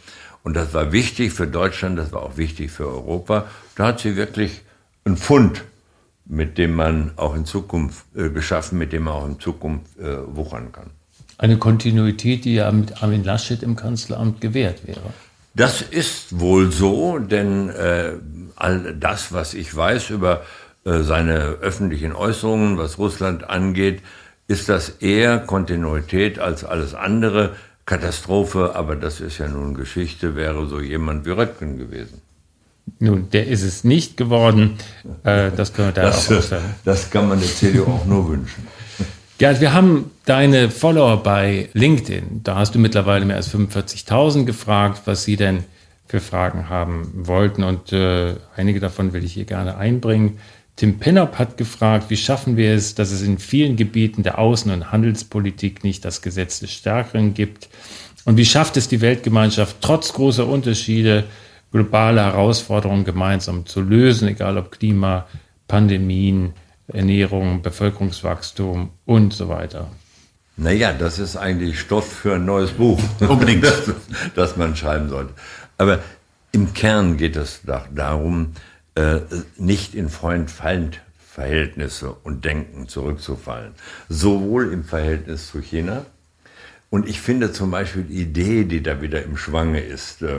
Und 0.45 0.55
das 0.55 0.75
war 0.75 0.91
wichtig 0.91 1.33
für 1.33 1.47
Deutschland, 1.47 1.97
das 1.97 2.11
war 2.11 2.21
auch 2.21 2.37
wichtig 2.37 2.69
für 2.69 2.87
Europa. 2.87 3.47
Da 3.75 3.87
hat 3.87 3.99
sie 3.99 4.15
wirklich 4.15 4.61
einen 5.03 5.17
Fund, 5.17 5.63
mit 6.25 6.59
dem 6.59 6.75
man 6.75 7.11
auch 7.15 7.35
in 7.35 7.45
Zukunft 7.45 8.05
äh, 8.15 8.29
geschaffen, 8.29 8.77
mit 8.77 8.93
dem 8.93 9.05
man 9.05 9.13
auch 9.13 9.25
in 9.25 9.39
Zukunft 9.39 9.97
äh, 9.97 10.17
wuchern 10.35 10.71
kann. 10.71 10.91
Eine 11.39 11.57
Kontinuität, 11.57 12.45
die 12.45 12.53
ja 12.53 12.71
mit 12.71 13.01
Armin 13.01 13.23
Laschet 13.23 13.63
im 13.63 13.75
Kanzleramt 13.75 14.39
gewährt 14.39 14.85
wäre. 14.85 15.13
Das 15.55 15.81
ist 15.81 16.39
wohl 16.39 16.71
so, 16.71 17.17
denn 17.17 17.69
äh, 17.69 18.11
all 18.55 18.95
das, 18.99 19.33
was 19.33 19.55
ich 19.55 19.75
weiß 19.75 20.11
über 20.11 20.43
äh, 20.85 20.99
seine 20.99 21.57
öffentlichen 21.61 22.13
Äußerungen, 22.13 22.77
was 22.77 22.99
Russland 22.99 23.49
angeht, 23.49 24.03
ist 24.47 24.69
das 24.69 24.89
eher 24.89 25.39
Kontinuität 25.39 26.37
als 26.37 26.63
alles 26.63 26.93
andere. 26.93 27.55
Katastrophe, 27.85 28.75
aber 28.75 28.95
das 28.95 29.21
ist 29.21 29.37
ja 29.37 29.47
nun 29.47 29.75
Geschichte, 29.75 30.35
wäre 30.35 30.65
so 30.67 30.79
jemand 30.79 31.25
wie 31.25 31.31
Röttgen 31.31 31.77
gewesen. 31.77 32.21
Nun, 32.99 33.29
der 33.31 33.47
ist 33.47 33.63
es 33.63 33.83
nicht 33.83 34.15
geworden. 34.17 34.77
Äh, 35.23 35.51
das 35.55 35.73
können 35.73 35.89
wir 35.89 35.93
da 35.93 36.03
das, 36.03 36.31
auch 36.31 36.37
aussagen. 36.37 36.75
Das 36.85 37.09
kann 37.09 37.27
man 37.27 37.39
der 37.39 37.49
CDU 37.49 37.83
auch 37.85 38.05
nur 38.05 38.29
wünschen. 38.29 38.67
Gerd, 39.37 39.59
wir 39.59 39.73
haben 39.73 40.11
deine 40.25 40.69
Follower 40.69 41.21
bei 41.21 41.69
LinkedIn. 41.73 42.41
Da 42.43 42.55
hast 42.55 42.73
du 42.73 42.79
mittlerweile 42.79 43.25
mehr 43.25 43.35
als 43.35 43.53
45.000 43.53 44.45
gefragt, 44.45 45.01
was 45.05 45.23
sie 45.23 45.35
denn 45.35 45.65
für 46.07 46.21
Fragen 46.21 46.69
haben 46.69 47.11
wollten. 47.13 47.63
Und 47.63 47.91
äh, 47.91 48.35
einige 48.55 48.79
davon 48.79 49.13
will 49.13 49.25
ich 49.25 49.33
hier 49.33 49.45
gerne 49.45 49.77
einbringen. 49.77 50.39
Tim 50.75 50.99
Pinnop 50.99 51.39
hat 51.39 51.57
gefragt, 51.57 52.09
wie 52.09 52.17
schaffen 52.17 52.57
wir 52.57 52.73
es, 52.73 52.95
dass 52.95 53.11
es 53.11 53.21
in 53.21 53.37
vielen 53.37 53.77
Gebieten 53.77 54.23
der 54.23 54.39
Außen- 54.39 54.73
und 54.73 54.91
Handelspolitik 54.91 55.85
nicht 55.85 56.03
das 56.03 56.21
Gesetz 56.21 56.59
des 56.59 56.73
Stärkeren 56.73 57.33
gibt? 57.33 57.69
Und 58.25 58.35
wie 58.37 58.45
schafft 58.45 58.75
es 58.75 58.89
die 58.89 58.99
Weltgemeinschaft, 58.99 59.77
trotz 59.79 60.11
großer 60.11 60.45
Unterschiede 60.45 61.23
globale 61.71 62.21
Herausforderungen 62.21 63.05
gemeinsam 63.05 63.65
zu 63.65 63.81
lösen, 63.81 64.27
egal 64.27 64.57
ob 64.57 64.71
Klima, 64.71 65.27
Pandemien, 65.67 66.53
Ernährung, 66.87 67.61
Bevölkerungswachstum 67.61 68.89
und 69.05 69.33
so 69.33 69.47
weiter? 69.47 69.87
Naja, 70.57 70.93
das 70.93 71.19
ist 71.19 71.37
eigentlich 71.37 71.79
Stoff 71.79 72.11
für 72.11 72.35
ein 72.35 72.45
neues 72.45 72.71
Buch. 72.71 72.99
Unbedingt. 73.19 73.63
das, 73.63 73.91
das 74.35 74.57
man 74.57 74.75
schreiben 74.75 75.09
sollte. 75.09 75.33
Aber 75.77 75.99
im 76.51 76.73
Kern 76.73 77.17
geht 77.17 77.35
es 77.35 77.61
darum, 77.93 78.53
äh, 78.95 79.19
nicht 79.57 79.95
in 79.95 80.09
Freund-Feind-Verhältnisse 80.09 82.15
und 82.23 82.45
Denken 82.45 82.87
zurückzufallen. 82.87 83.73
Sowohl 84.09 84.71
im 84.71 84.83
Verhältnis 84.83 85.51
zu 85.51 85.61
China, 85.61 86.05
und 86.89 87.09
ich 87.09 87.19
finde 87.19 87.51
zum 87.51 87.71
Beispiel 87.71 88.03
die 88.03 88.21
Idee, 88.21 88.63
die 88.63 88.81
da 88.81 89.01
wieder 89.01 89.23
im 89.23 89.35
Schwange 89.35 89.81
ist, 89.81 90.21
äh, 90.21 90.35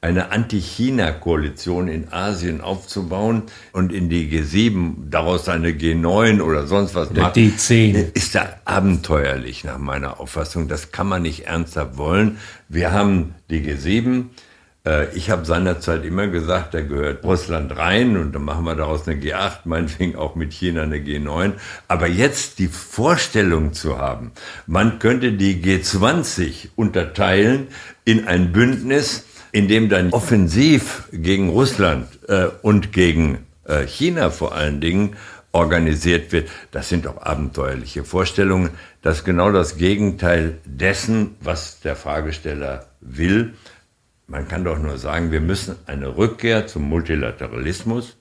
eine 0.00 0.32
Anti-China-Koalition 0.32 1.88
in 1.88 2.12
Asien 2.12 2.60
aufzubauen 2.60 3.44
und 3.72 3.92
in 3.92 4.08
die 4.08 4.28
G7 4.28 5.08
daraus 5.08 5.48
eine 5.48 5.70
G9 5.70 6.42
oder 6.42 6.66
sonst 6.66 6.94
was 6.94 7.10
oder 7.10 7.32
D10 7.32 8.12
ist 8.12 8.34
da 8.34 8.56
abenteuerlich 8.64 9.64
nach 9.64 9.78
meiner 9.78 10.20
Auffassung. 10.20 10.68
Das 10.68 10.90
kann 10.90 11.06
man 11.06 11.22
nicht 11.22 11.46
ernsthaft 11.46 11.96
wollen. 11.96 12.38
Wir 12.68 12.92
haben 12.92 13.34
die 13.48 13.60
G7, 13.60 14.20
äh, 14.20 14.24
ich 15.14 15.30
habe 15.30 15.46
seinerzeit 15.46 16.04
immer 16.04 16.26
gesagt, 16.26 16.74
da 16.74 16.82
gehört 16.82 17.24
Russland 17.24 17.74
rein 17.74 18.18
und 18.18 18.34
dann 18.34 18.44
machen 18.44 18.64
wir 18.64 18.74
daraus 18.74 19.08
eine 19.08 19.18
G8, 19.18 19.60
meinetwegen 19.64 20.14
auch 20.14 20.34
mit 20.34 20.52
China 20.52 20.82
eine 20.82 20.98
G9. 20.98 21.52
Aber 21.88 22.06
jetzt 22.06 22.58
die 22.58 22.68
Vorstellung 22.68 23.72
zu 23.72 23.96
haben, 23.96 24.32
man 24.66 24.98
könnte 24.98 25.32
die 25.32 25.62
G20 25.62 26.68
unterteilen 26.76 27.68
in 28.04 28.26
ein 28.26 28.52
Bündnis, 28.52 29.24
in 29.52 29.68
dem 29.68 29.88
dann 29.88 30.10
offensiv 30.10 31.04
gegen 31.12 31.48
Russland 31.48 32.08
äh, 32.28 32.48
und 32.60 32.92
gegen 32.92 33.46
äh, 33.64 33.86
China 33.86 34.30
vor 34.30 34.54
allen 34.54 34.80
Dingen 34.80 35.16
organisiert 35.52 36.32
wird, 36.32 36.50
das 36.72 36.88
sind 36.88 37.06
doch 37.06 37.22
abenteuerliche 37.22 38.04
Vorstellungen. 38.04 38.70
Das 39.02 39.18
ist 39.18 39.24
genau 39.24 39.52
das 39.52 39.76
Gegenteil 39.76 40.58
dessen, 40.64 41.36
was 41.40 41.80
der 41.80 41.94
Fragesteller 41.94 42.86
will. 43.00 43.54
Man 44.26 44.48
kann 44.48 44.64
doch 44.64 44.78
nur 44.78 44.96
sagen, 44.98 45.32
wir 45.32 45.40
müssen 45.40 45.76
eine 45.86 46.16
Rückkehr 46.16 46.66
zum 46.66 46.88
Multilateralismus. 46.88 48.16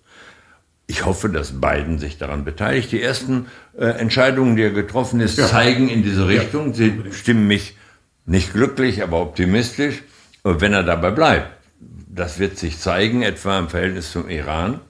Ich 0.86 1.06
hoffe, 1.06 1.30
dass 1.30 1.62
Biden 1.62 1.97
sich 1.97 2.18
daran 2.18 2.43
beteiligt. 2.43 2.91
Die 2.91 3.01
ersten 3.01 3.47
äh, 3.78 3.86
Entscheidungen, 3.86 4.58
die 4.58 4.64
er 4.64 4.72
getroffen 4.72 5.22
ist, 5.22 5.38
ja. 5.38 5.47
zeigen 5.47 5.88
in 5.88 6.04
diese 6.04 6.28
Richtung. 6.28 6.70
Ja. 6.70 6.74
Sie 6.74 7.04
stimmen 7.12 7.47
mich 7.47 7.78
nicht 8.26 8.54
glücklich, 8.54 9.01
aber 9.01 9.22
optimistisch, 9.22 10.04
wenn 10.43 10.74
er 10.74 10.84
dabei 10.84 11.12
bleibt. 11.12 11.47
Das 11.80 12.38
wird 12.38 12.58
sich 12.58 12.80
zeigen, 12.80 13.24
etwa 13.24 13.58
im 13.58 13.70
Verhältnis 13.70 14.12
zum 14.12 14.30
Iran. 14.30 14.82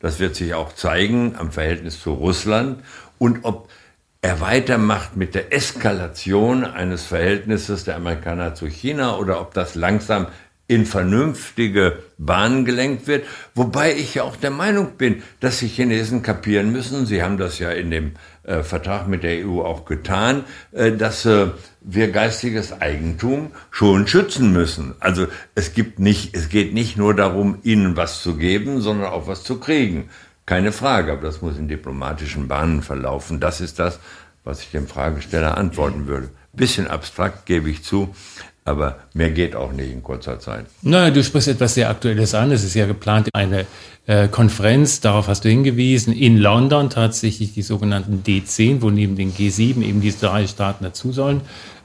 Das 0.00 0.18
wird 0.18 0.34
sich 0.34 0.54
auch 0.54 0.74
zeigen 0.74 1.36
am 1.38 1.52
Verhältnis 1.52 2.00
zu 2.00 2.12
Russland 2.12 2.82
und 3.18 3.44
ob 3.44 3.68
er 4.20 4.40
weitermacht 4.40 5.16
mit 5.16 5.34
der 5.34 5.52
Eskalation 5.52 6.64
eines 6.64 7.04
Verhältnisses 7.04 7.84
der 7.84 7.96
Amerikaner 7.96 8.54
zu 8.54 8.66
China 8.66 9.16
oder 9.16 9.40
ob 9.40 9.52
das 9.54 9.74
langsam 9.74 10.26
in 10.72 10.86
vernünftige 10.86 11.98
Bahnen 12.16 12.64
gelenkt 12.64 13.06
wird. 13.06 13.26
Wobei 13.54 13.94
ich 13.94 14.14
ja 14.14 14.22
auch 14.22 14.36
der 14.36 14.50
Meinung 14.50 14.96
bin, 14.96 15.22
dass 15.40 15.58
die 15.58 15.68
Chinesen 15.68 16.22
kapieren 16.22 16.72
müssen, 16.72 17.04
sie 17.04 17.22
haben 17.22 17.36
das 17.36 17.58
ja 17.58 17.70
in 17.70 17.90
dem 17.90 18.12
äh, 18.44 18.62
Vertrag 18.62 19.06
mit 19.06 19.22
der 19.22 19.46
EU 19.46 19.60
auch 19.60 19.84
getan, 19.84 20.44
äh, 20.72 20.92
dass 20.92 21.26
äh, 21.26 21.48
wir 21.82 22.10
geistiges 22.10 22.80
Eigentum 22.80 23.50
schon 23.70 24.06
schützen 24.06 24.52
müssen. 24.52 24.94
Also 24.98 25.26
es 25.54 25.74
gibt 25.74 25.98
nicht, 25.98 26.34
es 26.34 26.48
geht 26.48 26.72
nicht 26.72 26.96
nur 26.96 27.14
darum, 27.14 27.58
ihnen 27.62 27.96
was 27.96 28.22
zu 28.22 28.36
geben, 28.36 28.80
sondern 28.80 29.12
auch 29.12 29.26
was 29.26 29.44
zu 29.44 29.60
kriegen. 29.60 30.08
Keine 30.46 30.72
Frage, 30.72 31.12
aber 31.12 31.22
das 31.22 31.42
muss 31.42 31.58
in 31.58 31.68
diplomatischen 31.68 32.48
Bahnen 32.48 32.82
verlaufen. 32.82 33.40
Das 33.40 33.60
ist 33.60 33.78
das, 33.78 34.00
was 34.42 34.62
ich 34.62 34.70
dem 34.70 34.86
Fragesteller 34.86 35.58
antworten 35.58 36.06
würde. 36.06 36.30
Bisschen 36.54 36.86
abstrakt, 36.86 37.46
gebe 37.46 37.70
ich 37.70 37.84
zu. 37.84 38.14
Aber 38.64 38.98
mehr 39.12 39.30
geht 39.30 39.56
auch 39.56 39.72
nicht 39.72 39.92
in 39.92 40.02
kurzer 40.02 40.38
Zeit. 40.38 40.66
Na, 40.82 41.10
du 41.10 41.24
sprichst 41.24 41.48
etwas 41.48 41.74
sehr 41.74 41.90
Aktuelles 41.90 42.32
an. 42.34 42.52
Es 42.52 42.62
ist 42.62 42.74
ja 42.74 42.86
geplant, 42.86 43.28
eine 43.32 43.66
äh, 44.06 44.28
Konferenz, 44.28 45.00
darauf 45.00 45.26
hast 45.26 45.44
du 45.44 45.48
hingewiesen, 45.48 46.12
in 46.12 46.38
London 46.38 46.88
tatsächlich 46.88 47.54
die 47.54 47.62
sogenannten 47.62 48.22
D10, 48.24 48.80
wo 48.80 48.90
neben 48.90 49.16
den 49.16 49.32
G7 49.32 49.82
eben 49.82 50.00
diese 50.00 50.26
drei 50.26 50.46
Staaten 50.46 50.84
dazu 50.84 51.10
sollen. 51.10 51.40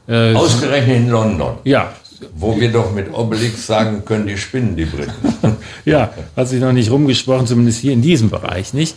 Äh, 0.07 0.33
Ausgerechnet 0.35 0.97
in 0.97 1.09
London. 1.09 1.57
Ja. 1.63 1.93
Wo 2.35 2.59
wir 2.59 2.71
doch 2.71 2.93
mit 2.93 3.13
Obelix 3.13 3.67
sagen 3.67 4.03
können, 4.05 4.27
die 4.27 4.37
spinnen 4.37 4.75
die 4.75 4.85
Briten. 4.85 5.11
ja, 5.85 6.11
hat 6.35 6.47
sich 6.47 6.59
noch 6.59 6.73
nicht 6.73 6.91
rumgesprochen, 6.91 7.47
zumindest 7.47 7.79
hier 7.79 7.93
in 7.93 8.01
diesem 8.01 8.29
Bereich 8.29 8.73
nicht. 8.73 8.95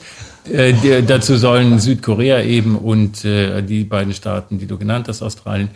Äh, 0.51 0.73
die, 0.75 1.05
dazu 1.07 1.37
sollen 1.37 1.79
Südkorea 1.79 2.43
eben 2.43 2.77
und 2.77 3.25
äh, 3.25 3.63
die 3.63 3.85
beiden 3.85 4.15
Staaten, 4.15 4.59
die 4.59 4.67
du 4.67 4.79
genannt 4.79 5.09
hast, 5.09 5.23
Australien, 5.23 5.69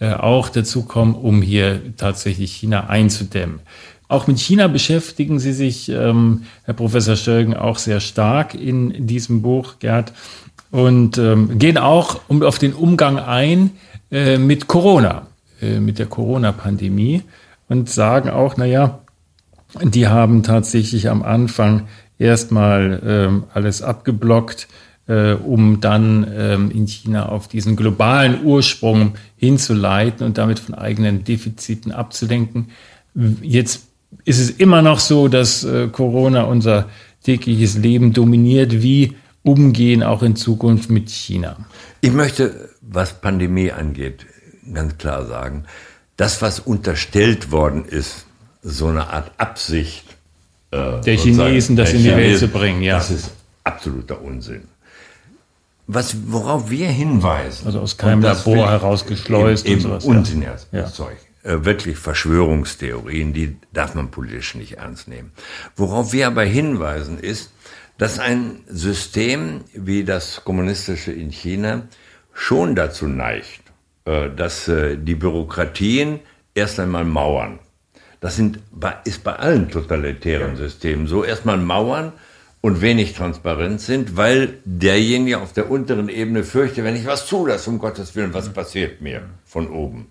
auch 0.00 0.48
dazu 0.48 0.84
kommen, 0.84 1.14
um 1.14 1.42
hier 1.42 1.96
tatsächlich 1.96 2.52
China 2.52 2.88
einzudämmen. 2.88 3.60
Auch 4.08 4.26
mit 4.26 4.40
China 4.40 4.66
beschäftigen 4.66 5.38
Sie 5.38 5.52
sich, 5.52 5.88
ähm, 5.88 6.42
Herr 6.64 6.74
Professor 6.74 7.14
Stölgen, 7.14 7.54
auch 7.54 7.78
sehr 7.78 8.00
stark 8.00 8.54
in 8.54 9.06
diesem 9.06 9.40
Buch, 9.40 9.78
Gerd, 9.78 10.12
und 10.72 11.16
ähm, 11.18 11.58
gehen 11.58 11.78
auch 11.78 12.20
auf 12.28 12.58
den 12.58 12.72
Umgang 12.72 13.18
ein 13.18 13.70
äh, 14.10 14.38
mit 14.38 14.66
Corona, 14.66 15.28
äh, 15.60 15.78
mit 15.78 16.00
der 16.00 16.06
Corona-Pandemie 16.06 17.22
und 17.68 17.88
sagen 17.88 18.30
auch, 18.30 18.56
na 18.56 18.64
ja, 18.64 19.00
die 19.80 20.08
haben 20.08 20.42
tatsächlich 20.42 21.08
am 21.08 21.22
Anfang 21.22 21.86
erstmal 22.18 23.00
ähm, 23.06 23.44
alles 23.54 23.80
abgeblockt, 23.80 24.66
äh, 25.10 25.32
um 25.32 25.80
dann 25.80 26.24
ähm, 26.32 26.70
in 26.70 26.86
China 26.86 27.28
auf 27.28 27.48
diesen 27.48 27.74
globalen 27.74 28.44
Ursprung 28.44 29.14
hinzuleiten 29.36 30.24
und 30.24 30.38
damit 30.38 30.60
von 30.60 30.76
eigenen 30.76 31.24
Defiziten 31.24 31.90
abzulenken. 31.90 32.68
Jetzt 33.42 33.88
ist 34.24 34.38
es 34.38 34.50
immer 34.50 34.82
noch 34.82 35.00
so, 35.00 35.26
dass 35.26 35.64
äh, 35.64 35.88
Corona 35.88 36.44
unser 36.44 36.88
tägliches 37.24 37.76
Leben 37.76 38.12
dominiert. 38.12 38.82
Wie 38.82 39.16
umgehen 39.42 40.04
auch 40.04 40.22
in 40.22 40.36
Zukunft 40.36 40.90
mit 40.90 41.10
China? 41.10 41.56
Ich 42.02 42.12
möchte, 42.12 42.70
was 42.80 43.20
Pandemie 43.20 43.72
angeht, 43.72 44.26
ganz 44.72 44.96
klar 44.96 45.26
sagen, 45.26 45.64
das, 46.16 46.40
was 46.40 46.60
unterstellt 46.60 47.50
worden 47.50 47.84
ist, 47.84 48.26
so 48.62 48.86
eine 48.86 49.08
Art 49.08 49.32
Absicht 49.38 50.04
äh, 50.70 51.00
der 51.00 51.16
Chinesen, 51.16 51.74
das 51.74 51.94
in 51.94 52.04
die 52.04 52.10
Welt 52.10 52.38
zu 52.38 52.46
bringen, 52.46 52.82
ja. 52.82 52.98
Das 52.98 53.10
ist 53.10 53.32
absoluter 53.64 54.22
Unsinn. 54.22 54.68
Was, 55.92 56.16
worauf 56.26 56.70
wir 56.70 56.88
hinweisen. 56.88 57.66
Also 57.66 57.80
aus 57.80 57.96
keinem 57.96 58.22
Labor 58.22 58.70
herausgeschleust 58.70 59.66
eben, 59.66 59.76
und 59.76 59.80
sowas. 59.80 60.04
Unsinn, 60.04 60.42
ja. 60.42 60.56
das 60.70 60.94
Zeug. 60.94 61.16
Äh, 61.42 61.64
wirklich 61.64 61.98
Verschwörungstheorien, 61.98 63.32
die 63.32 63.56
darf 63.72 63.94
man 63.94 64.10
politisch 64.10 64.54
nicht 64.54 64.78
ernst 64.78 65.08
nehmen. 65.08 65.32
Worauf 65.74 66.12
wir 66.12 66.28
aber 66.28 66.44
hinweisen 66.44 67.18
ist, 67.18 67.50
dass 67.98 68.18
ein 68.18 68.60
System 68.68 69.64
wie 69.74 70.04
das 70.04 70.44
kommunistische 70.44 71.12
in 71.12 71.30
China 71.30 71.82
schon 72.32 72.76
dazu 72.76 73.08
neigt, 73.08 73.62
äh, 74.04 74.30
dass 74.30 74.68
äh, 74.68 74.96
die 74.96 75.16
Bürokratien 75.16 76.20
erst 76.54 76.78
einmal 76.78 77.04
mauern. 77.04 77.58
Das 78.20 78.36
sind, 78.36 78.60
ist 79.04 79.24
bei 79.24 79.34
allen 79.34 79.70
totalitären 79.70 80.56
Systemen 80.56 81.06
so. 81.06 81.24
Erstmal 81.24 81.56
mauern 81.56 82.12
und 82.60 82.80
wenig 82.80 83.14
transparent 83.14 83.80
sind, 83.80 84.16
weil 84.16 84.58
derjenige 84.64 85.38
auf 85.38 85.52
der 85.52 85.70
unteren 85.70 86.08
Ebene 86.08 86.44
fürchtet, 86.44 86.84
wenn 86.84 86.96
ich 86.96 87.06
was 87.06 87.26
zulasse, 87.26 87.70
um 87.70 87.78
Gottes 87.78 88.14
Willen, 88.14 88.34
was 88.34 88.50
passiert 88.50 89.00
mir 89.00 89.22
von 89.44 89.68
oben? 89.68 90.08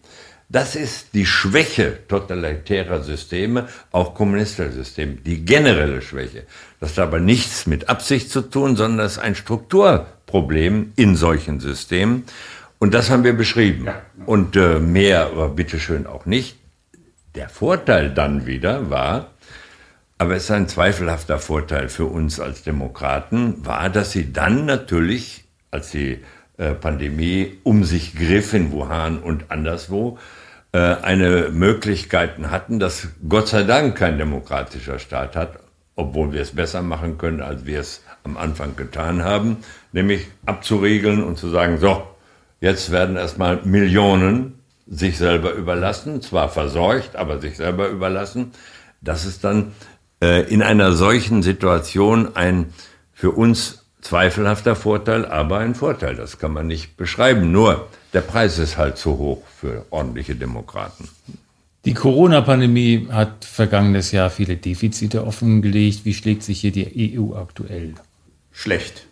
Das 0.52 0.76
ist 0.76 1.14
die 1.14 1.28
Schwäche 1.28 2.00
totalitärer 2.08 3.04
Systeme, 3.04 3.68
auch 3.92 4.16
kommunistischer 4.16 4.72
Systeme, 4.72 5.14
die 5.14 5.46
generelle 5.46 6.02
Schwäche. 6.02 6.44
Das 6.80 6.92
hat 6.92 7.00
aber 7.00 7.20
nichts 7.20 7.68
mit 7.68 7.88
Absicht 7.88 8.32
zu 8.32 8.42
tun, 8.42 8.76
sondern 8.76 8.98
das 8.98 9.14
ist 9.14 9.20
ein 9.20 9.36
Strukturproblem 9.36 10.94
in 10.96 11.16
solchen 11.16 11.60
Systemen. 11.60 12.24
Und 12.80 12.96
das 12.96 13.12
haben 13.12 13.24
wir 13.24 13.34
beschrieben. 13.34 13.90
Und 14.26 14.56
äh, 14.56 14.80
mehr, 14.80 15.28
aber 15.28 15.50
bitteschön 15.50 16.08
auch 16.08 16.26
nicht. 16.26 16.58
Der 17.36 17.48
Vorteil 17.48 18.12
dann 18.12 18.48
wieder 18.48 18.90
war, 18.90 19.30
aber 20.20 20.36
es 20.36 20.44
ist 20.44 20.52
ein 20.52 20.68
zweifelhafter 20.68 21.40
Vorteil 21.40 21.88
für 21.88 22.06
uns 22.06 22.42
als 22.42 22.62
Demokraten, 22.62 23.66
war, 23.66 23.90
dass 23.90 24.12
sie 24.12 24.34
dann 24.34 24.66
natürlich, 24.66 25.46
als 25.72 25.92
die 25.92 26.20
äh, 26.58 26.74
Pandemie 26.74 27.58
um 27.64 27.86
sich 27.86 28.16
griff 28.16 28.54
in 28.54 28.74
Wuhan 28.74 29.20
und 29.20 29.50
anderswo, 29.50 30.20
äh, 30.74 30.78
eine 30.78 31.50
Möglichkeiten 31.52 32.52
hatten, 32.52 32.80
dass 32.80 33.08
Gott 33.28 33.48
sei 33.48 33.64
Dank 33.64 33.98
kein 33.98 34.18
demokratischer 34.18 35.00
Staat 35.00 35.38
hat, 35.38 35.60
obwohl 35.96 36.34
wir 36.34 36.42
es 36.42 36.54
besser 36.54 36.82
machen 36.82 37.18
können, 37.18 37.42
als 37.42 37.66
wir 37.66 37.80
es 37.80 38.04
am 38.26 38.36
Anfang 38.36 38.76
getan 38.76 39.24
haben, 39.24 39.58
nämlich 39.94 40.28
abzuriegeln 40.46 41.24
und 41.24 41.38
zu 41.38 41.48
sagen, 41.48 41.78
so, 41.78 42.04
jetzt 42.60 42.92
werden 42.92 43.16
erstmal 43.16 43.62
Millionen 43.64 44.60
sich 44.86 45.18
selber 45.18 45.54
überlassen, 45.54 46.22
zwar 46.22 46.50
verseucht, 46.50 47.16
aber 47.16 47.40
sich 47.40 47.56
selber 47.56 47.88
überlassen. 47.88 48.52
Das 49.02 49.26
ist 49.26 49.46
dann 49.46 49.72
in 50.22 50.62
einer 50.62 50.94
solchen 50.94 51.44
Situation 51.44 52.36
ein 52.36 52.74
für 53.14 53.32
uns 53.32 53.86
zweifelhafter 54.02 54.76
Vorteil, 54.76 55.26
aber 55.26 55.60
ein 55.60 55.76
Vorteil. 55.76 56.16
Das 56.16 56.40
kann 56.40 56.54
man 56.54 56.68
nicht 56.68 56.98
beschreiben. 56.98 57.52
Nur 57.52 57.88
der 58.14 58.22
Preis 58.22 58.58
ist 58.58 58.78
halt 58.78 58.98
zu 58.98 59.18
hoch 59.18 59.44
für 59.48 59.86
ordentliche 59.90 60.36
Demokraten. 60.36 61.10
Die 61.86 61.94
Corona-Pandemie 61.94 63.08
hat 63.12 63.46
vergangenes 63.46 64.12
Jahr 64.12 64.30
viele 64.30 64.58
Defizite 64.58 65.26
offengelegt. 65.26 66.06
Wie 66.06 66.14
schlägt 66.14 66.44
sich 66.44 66.60
hier 66.60 66.72
die 66.72 67.18
EU 67.18 67.36
aktuell? 67.36 67.94
Schlecht. 68.52 69.06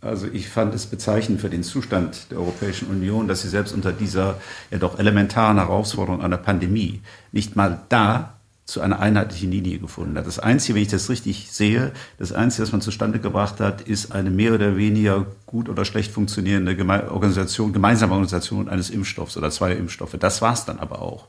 Also 0.00 0.26
ich 0.32 0.48
fand 0.48 0.74
es 0.74 0.86
bezeichnend 0.86 1.40
für 1.40 1.50
den 1.50 1.64
Zustand 1.64 2.30
der 2.30 2.38
Europäischen 2.38 2.88
Union, 2.88 3.26
dass 3.26 3.42
sie 3.42 3.48
selbst 3.48 3.72
unter 3.72 3.92
dieser 3.92 4.40
ja 4.70 4.78
doch 4.78 4.98
elementaren 4.98 5.56
Herausforderung 5.56 6.22
einer 6.22 6.36
Pandemie 6.36 7.00
nicht 7.32 7.56
mal 7.56 7.80
da 7.88 8.37
zu 8.68 8.82
einer 8.82 9.00
einheitlichen 9.00 9.50
Linie 9.50 9.78
gefunden 9.78 10.18
hat. 10.18 10.26
Das 10.26 10.38
Einzige, 10.38 10.74
wenn 10.74 10.82
ich 10.82 10.88
das 10.88 11.08
richtig 11.08 11.50
sehe, 11.50 11.90
das 12.18 12.32
Einzige, 12.32 12.64
was 12.64 12.72
man 12.72 12.82
zustande 12.82 13.18
gebracht 13.18 13.60
hat, 13.60 13.80
ist 13.80 14.12
eine 14.12 14.30
mehr 14.30 14.52
oder 14.52 14.76
weniger 14.76 15.24
gut 15.46 15.70
oder 15.70 15.86
schlecht 15.86 16.12
funktionierende 16.12 16.76
Geme 16.76 17.10
Organisation, 17.10 17.72
gemeinsame 17.72 18.12
Organisation 18.12 18.68
eines 18.68 18.90
Impfstoffs 18.90 19.38
oder 19.38 19.50
zweier 19.50 19.76
Impfstoffe. 19.76 20.16
Das 20.20 20.42
war's 20.42 20.66
dann 20.66 20.80
aber 20.80 21.00
auch. 21.00 21.28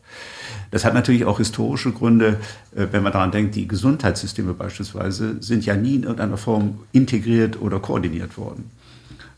Das 0.72 0.84
hat 0.84 0.94
natürlich 0.94 1.24
auch 1.24 1.38
historische 1.38 1.94
Gründe, 1.94 2.42
äh, 2.76 2.88
wenn 2.92 3.04
man 3.04 3.14
daran 3.14 3.32
denkt, 3.32 3.56
die 3.56 3.70
Gesundheitssysteme 3.70 4.54
beispielsweise 4.54 5.42
sind 5.42 5.66
ja 5.66 5.78
nie 5.78 5.96
in 5.96 6.04
irgendeiner 6.04 6.38
Form 6.38 6.80
integriert 6.92 7.62
oder 7.62 7.80
koordiniert 7.80 8.38
worden 8.38 8.70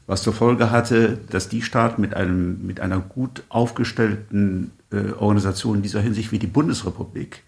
was 0.08 0.24
zur 0.24 0.34
Folge 0.34 0.72
hatte, 0.72 1.20
dass 1.30 1.48
die 1.48 1.62
Staaten 1.62 2.02
mit, 2.02 2.16
einem, 2.16 2.66
mit 2.66 2.82
einer 2.82 3.00
gut 3.00 3.44
aufgestellten 3.48 4.72
äh, 4.92 5.14
Organisation 5.14 5.78
in 5.78 5.82
dieser 5.84 6.02
Hinsicht 6.02 6.34
wie 6.34 6.40
die 6.40 6.48
Bundesrepublik 6.48 7.44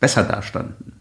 besser 0.00 0.22
dastanden. 0.22 0.92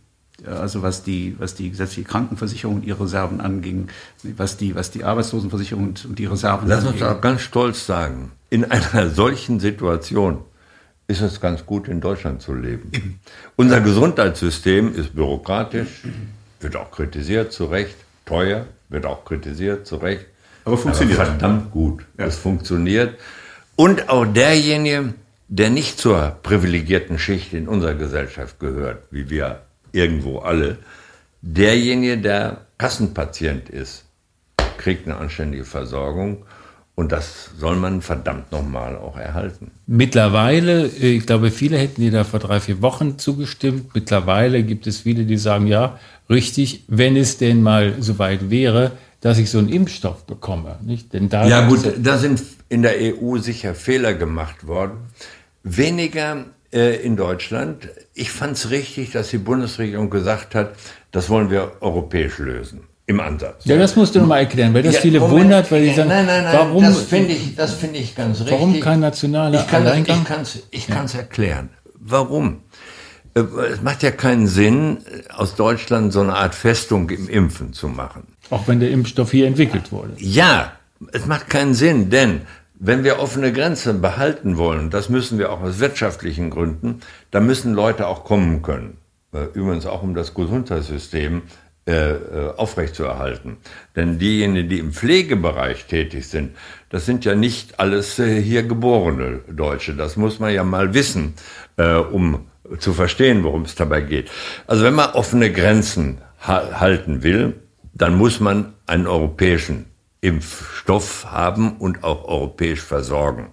Also 0.45 0.83
was 0.83 1.03
die, 1.03 1.35
was 1.39 1.55
die 1.55 1.71
gesetzliche 1.71 2.07
Krankenversicherung 2.07 2.75
und 2.77 2.85
ihre 2.85 3.03
Reserven 3.03 3.41
anging, 3.41 3.89
was 4.23 4.55
die, 4.55 4.75
was 4.75 4.91
die 4.91 5.03
Arbeitslosenversicherung 5.03 5.83
und, 5.83 6.05
und 6.05 6.19
die 6.19 6.25
Reserven 6.25 6.67
Lass 6.67 6.85
uns 6.85 7.01
auch 7.01 7.19
ganz 7.21 7.41
stolz 7.41 7.85
sagen, 7.85 8.31
in 8.49 8.63
einer 8.65 9.09
solchen 9.13 9.59
Situation 9.59 10.41
ist 11.07 11.21
es 11.21 11.41
ganz 11.41 11.65
gut, 11.65 11.87
in 11.87 12.01
Deutschland 12.01 12.41
zu 12.41 12.53
leben. 12.53 13.19
Unser 13.55 13.81
Gesundheitssystem 13.81 14.93
ist 14.93 15.15
bürokratisch, 15.15 16.03
wird 16.59 16.75
auch 16.75 16.91
kritisiert, 16.91 17.53
zu 17.53 17.65
Recht, 17.65 17.95
teuer, 18.25 18.65
wird 18.89 19.05
auch 19.05 19.25
kritisiert, 19.25 19.87
zu 19.87 19.95
Recht. 19.95 20.25
Aber 20.65 20.77
funktioniert. 20.77 21.19
Aber 21.19 21.29
verdammt 21.29 21.71
gut. 21.71 22.05
Ja. 22.17 22.25
Es 22.25 22.35
funktioniert. 22.37 23.17
Und 23.77 24.09
auch 24.09 24.25
derjenige, 24.25 25.13
der 25.47 25.69
nicht 25.69 25.99
zur 25.99 26.37
privilegierten 26.43 27.19
Schicht 27.19 27.53
in 27.53 27.67
unserer 27.67 27.95
Gesellschaft 27.95 28.59
gehört, 28.59 29.03
wie 29.11 29.29
wir 29.29 29.61
irgendwo 29.91 30.39
alle, 30.39 30.77
derjenige, 31.41 32.17
der 32.17 32.65
Kassenpatient 32.77 33.69
ist, 33.69 34.05
kriegt 34.77 35.07
eine 35.07 35.17
anständige 35.17 35.65
Versorgung. 35.65 36.45
Und 36.95 37.11
das 37.11 37.51
soll 37.59 37.75
man 37.75 38.01
verdammt 38.01 38.51
nochmal 38.51 38.97
auch 38.97 39.17
erhalten. 39.17 39.69
Mittlerweile, 39.85 40.87
äh, 40.87 41.17
ich 41.17 41.27
glaube, 41.27 41.51
viele 41.51 41.77
hätten 41.77 42.01
dir 42.01 42.09
da 42.09 42.23
vor 42.23 42.39
drei, 42.39 42.59
vier 42.59 42.81
Wochen 42.81 43.19
zugestimmt. 43.19 43.93
Mittlerweile 43.93 44.63
gibt 44.63 44.87
es 44.87 45.01
viele, 45.01 45.25
die 45.25 45.37
sagen, 45.37 45.67
ja, 45.67 45.99
richtig, 46.27 46.85
wenn 46.87 47.15
es 47.15 47.37
denn 47.37 47.61
mal 47.61 47.93
soweit 47.99 48.49
wäre, 48.49 48.93
dass 49.21 49.37
ich 49.37 49.51
so 49.51 49.59
einen 49.59 49.69
Impfstoff 49.69 50.25
bekomme. 50.25 50.79
Nicht? 50.81 51.13
Denn 51.13 51.29
da 51.29 51.47
ja 51.47 51.67
gut, 51.67 51.81
da 51.99 52.17
sind 52.17 52.41
in 52.67 52.81
der 52.81 52.95
EU 52.99 53.37
sicher 53.37 53.75
Fehler 53.75 54.15
gemacht 54.15 54.65
worden 54.65 54.97
weniger 55.75 56.45
äh, 56.71 56.95
in 56.97 57.15
Deutschland. 57.15 57.89
Ich 58.13 58.31
fand 58.31 58.53
es 58.57 58.69
richtig, 58.69 59.11
dass 59.11 59.29
die 59.29 59.37
Bundesregierung 59.37 60.09
gesagt 60.09 60.55
hat, 60.55 60.71
das 61.11 61.29
wollen 61.29 61.49
wir 61.49 61.73
europäisch 61.81 62.37
lösen. 62.39 62.81
Im 63.09 63.21
Ansatz. 63.21 63.63
Ja, 63.63 63.77
das 63.77 63.95
musst 63.95 64.15
du 64.15 64.19
nochmal 64.19 64.41
erklären, 64.41 64.73
weil 64.73 64.83
das 64.83 64.95
ja, 64.95 64.99
viele 64.99 65.19
Moment, 65.21 65.39
wundert, 65.39 65.71
weil 65.71 65.85
die 65.85 65.93
sagen, 65.93 66.09
nein, 66.09 66.25
nein, 66.25 66.43
nein, 66.43 66.53
warum, 66.53 66.83
das 66.83 67.03
finde 67.03 67.31
ich, 67.31 67.55
das 67.55 67.73
finde 67.73 67.99
ich 67.99 68.15
ganz 68.15 68.41
richtig. 68.41 68.51
Warum 68.51 68.79
kein 68.81 68.99
nationaler 68.99 69.61
ich 69.61 69.67
kann, 69.67 69.83
Alleingang? 69.83 70.19
Ich 70.19 70.25
kann 70.25 70.41
es 70.41 70.63
ich 70.71 70.87
kann's 70.87 71.13
ja. 71.13 71.19
erklären. 71.19 71.69
Warum? 71.97 72.63
Äh, 73.33 73.39
es 73.71 73.81
macht 73.81 74.03
ja 74.03 74.11
keinen 74.11 74.47
Sinn, 74.47 74.97
aus 75.33 75.55
Deutschland 75.55 76.11
so 76.11 76.19
eine 76.19 76.35
Art 76.35 76.53
Festung 76.53 77.09
im 77.09 77.29
Impfen 77.29 77.71
zu 77.71 77.87
machen. 77.87 78.23
Auch 78.49 78.67
wenn 78.67 78.81
der 78.81 78.91
Impfstoff 78.91 79.31
hier 79.31 79.47
entwickelt 79.47 79.93
wurde. 79.93 80.11
Ja, 80.17 80.73
es 81.13 81.25
macht 81.25 81.49
keinen 81.49 81.75
Sinn, 81.75 82.09
denn 82.09 82.41
wenn 82.79 83.03
wir 83.03 83.19
offene 83.19 83.51
Grenzen 83.51 84.01
behalten 84.01 84.57
wollen, 84.57 84.89
das 84.89 85.09
müssen 85.09 85.39
wir 85.39 85.51
auch 85.51 85.61
aus 85.61 85.79
wirtschaftlichen 85.79 86.49
Gründen, 86.49 87.01
da 87.31 87.39
müssen 87.39 87.73
Leute 87.73 88.07
auch 88.07 88.23
kommen 88.23 88.61
können. 88.61 88.97
Äh, 89.33 89.45
übrigens 89.53 89.85
auch 89.85 90.03
um 90.03 90.13
das 90.13 90.33
Gesundheitssystem 90.33 91.43
äh, 91.87 92.11
äh, 92.11 92.53
aufrechtzuerhalten. 92.57 93.57
Denn 93.95 94.19
diejenigen, 94.19 94.67
die 94.67 94.79
im 94.79 94.91
Pflegebereich 94.91 95.85
tätig 95.85 96.27
sind, 96.27 96.55
das 96.89 97.05
sind 97.05 97.23
ja 97.23 97.33
nicht 97.33 97.79
alles 97.79 98.19
äh, 98.19 98.41
hier 98.41 98.63
geborene 98.63 99.39
Deutsche. 99.49 99.93
Das 99.93 100.17
muss 100.17 100.39
man 100.39 100.53
ja 100.53 100.65
mal 100.65 100.93
wissen, 100.93 101.35
äh, 101.77 101.93
um 101.93 102.47
zu 102.79 102.93
verstehen, 102.93 103.45
worum 103.45 103.61
es 103.61 103.75
dabei 103.75 104.01
geht. 104.01 104.29
Also 104.67 104.83
wenn 104.83 104.95
man 104.95 105.11
offene 105.11 105.49
Grenzen 105.51 106.17
ha 106.45 106.79
halten 106.79 107.23
will, 107.23 107.53
dann 107.93 108.15
muss 108.15 108.41
man 108.41 108.73
einen 108.85 109.07
europäischen 109.07 109.85
Impfstoff 110.21 111.27
haben 111.31 111.77
und 111.77 112.03
auch 112.03 112.25
europäisch 112.25 112.81
versorgen. 112.81 113.51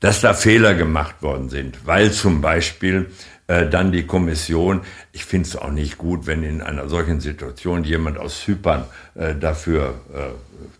Dass 0.00 0.20
da 0.20 0.32
Fehler 0.34 0.74
gemacht 0.74 1.22
worden 1.22 1.48
sind, 1.48 1.86
weil 1.86 2.12
zum 2.12 2.40
Beispiel 2.40 3.10
äh, 3.48 3.66
dann 3.68 3.92
die 3.92 4.04
Kommission. 4.04 4.82
Ich 5.12 5.24
finde 5.24 5.48
es 5.48 5.56
auch 5.56 5.70
nicht 5.70 5.98
gut, 5.98 6.26
wenn 6.26 6.42
in 6.42 6.60
einer 6.62 6.88
solchen 6.88 7.20
Situation 7.20 7.82
jemand 7.82 8.18
aus 8.18 8.42
Zypern 8.42 8.84
äh, 9.14 9.34
dafür 9.34 9.94
äh, 10.14 10.18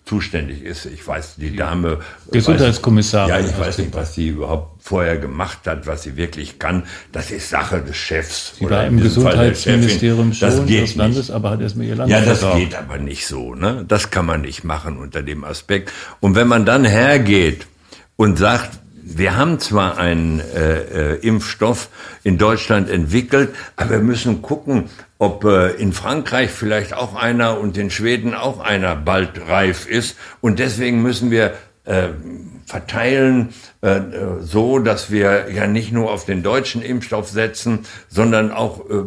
zuständig 0.05 0.63
ist. 0.63 0.87
Ich 0.87 1.07
weiß, 1.07 1.37
die 1.37 1.57
Dame. 1.57 2.01
Gesundheitskommissarin. 2.31 3.29
Ja, 3.31 3.41
ich 3.41 3.59
weiß 3.59 3.79
nicht, 3.79 3.95
was 3.95 4.15
sie 4.15 4.29
überhaupt 4.29 4.83
vorher 4.83 5.17
gemacht 5.17 5.61
hat, 5.67 5.87
was 5.87 6.03
sie 6.03 6.17
wirklich 6.17 6.59
kann. 6.59 6.85
Das 7.11 7.31
ist 7.31 7.49
Sache 7.51 7.81
des 7.81 7.97
Chefs. 7.97 8.55
Sie 8.59 8.69
war 8.69 8.87
im 8.87 9.01
Gesundheitsministerium 9.01 10.33
schon 10.33 10.49
das 10.49 10.67
geht 10.67 10.83
des 10.83 10.95
Landes, 10.97 11.31
aber 11.31 11.51
hat 11.51 11.61
erstmal 11.61 11.87
ihr 11.87 11.97
Land 11.97 12.11
Ja, 12.11 12.19
das 12.21 12.41
versorgt. 12.41 12.59
geht 12.59 12.75
aber 12.75 12.99
nicht 12.99 13.27
so. 13.27 13.55
Ne? 13.55 13.85
Das 13.89 14.11
kann 14.11 14.27
man 14.27 14.43
nicht 14.43 14.65
machen 14.65 14.97
unter 14.97 15.23
dem 15.23 15.45
Aspekt. 15.45 15.93
Und 16.21 16.35
wenn 16.35 16.49
man 16.49 16.65
dann 16.67 16.85
hergeht 16.85 17.67
und 18.17 18.39
sagt, 18.39 18.79
wir 19.17 19.37
haben 19.37 19.59
zwar 19.59 19.97
einen 19.97 20.41
äh, 20.41 21.15
äh, 21.15 21.27
Impfstoff 21.27 21.89
in 22.25 22.37
Deutschland 22.37 22.91
entwickelt, 22.91 23.55
aber 23.77 23.91
wir 23.91 23.99
müssen 24.01 24.43
gucken, 24.43 24.91
ob 25.19 25.45
äh, 25.45 25.71
in 25.71 25.93
Frankreich 25.93 26.51
vielleicht 26.51 26.93
auch 26.93 27.15
einer 27.15 27.59
und 27.59 27.79
in 27.79 27.91
Schweden 27.91 28.35
auch 28.35 28.61
einer 28.61 28.97
bald 28.97 29.49
reif 29.49 29.87
ist. 29.87 30.17
Und 30.43 30.59
deswegen 30.59 31.01
müssen 31.01 31.31
wir 31.31 31.55
äh, 31.85 32.09
verteilen, 32.67 33.55
äh, 33.81 34.01
so 34.41 34.79
dass 34.79 35.11
wir 35.11 35.51
ja 35.51 35.67
nicht 35.67 35.91
nur 35.91 36.13
auf 36.13 36.27
den 36.27 36.43
deutschen 36.43 36.83
Impfstoff 36.83 37.31
setzen, 37.31 37.87
sondern 38.09 38.53
auch 38.53 38.91
äh, 38.91 39.05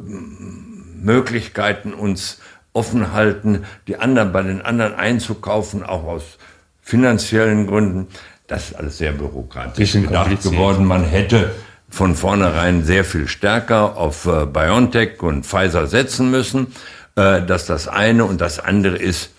Möglichkeiten 1.00 1.94
uns 1.94 2.40
offen 2.74 3.14
halten, 3.14 3.66
die 3.88 3.98
anderen 3.98 4.32
bei 4.32 4.42
den 4.42 4.62
anderen 4.62 4.96
einzukaufen, 4.96 5.84
auch 5.84 6.06
aus 6.06 6.38
finanziellen 6.82 7.68
Gründen. 7.68 8.08
Das 8.52 8.72
ist 8.72 8.76
alles 8.76 8.98
sehr 8.98 9.14
bürokratisch 9.14 9.94
gedacht 9.94 10.44
geworden. 10.44 10.84
Man 10.84 11.06
hätte 11.06 11.52
von 11.88 12.16
vornherein 12.16 12.84
sehr 12.84 13.06
viel 13.06 13.30
stärker 13.30 13.96
auf 13.96 14.26
äh, 14.26 14.46
BioNTech 14.46 15.24
und 15.24 15.46
Pfizer 15.46 15.88
setzen 15.88 16.30
müssen. 16.32 16.68
Äh, 17.16 17.44
dass 17.44 17.66
das 17.66 17.88
eine 17.88 18.26
und 18.26 18.42
das 18.42 18.60
andere 18.60 18.98
ist, 18.98 19.32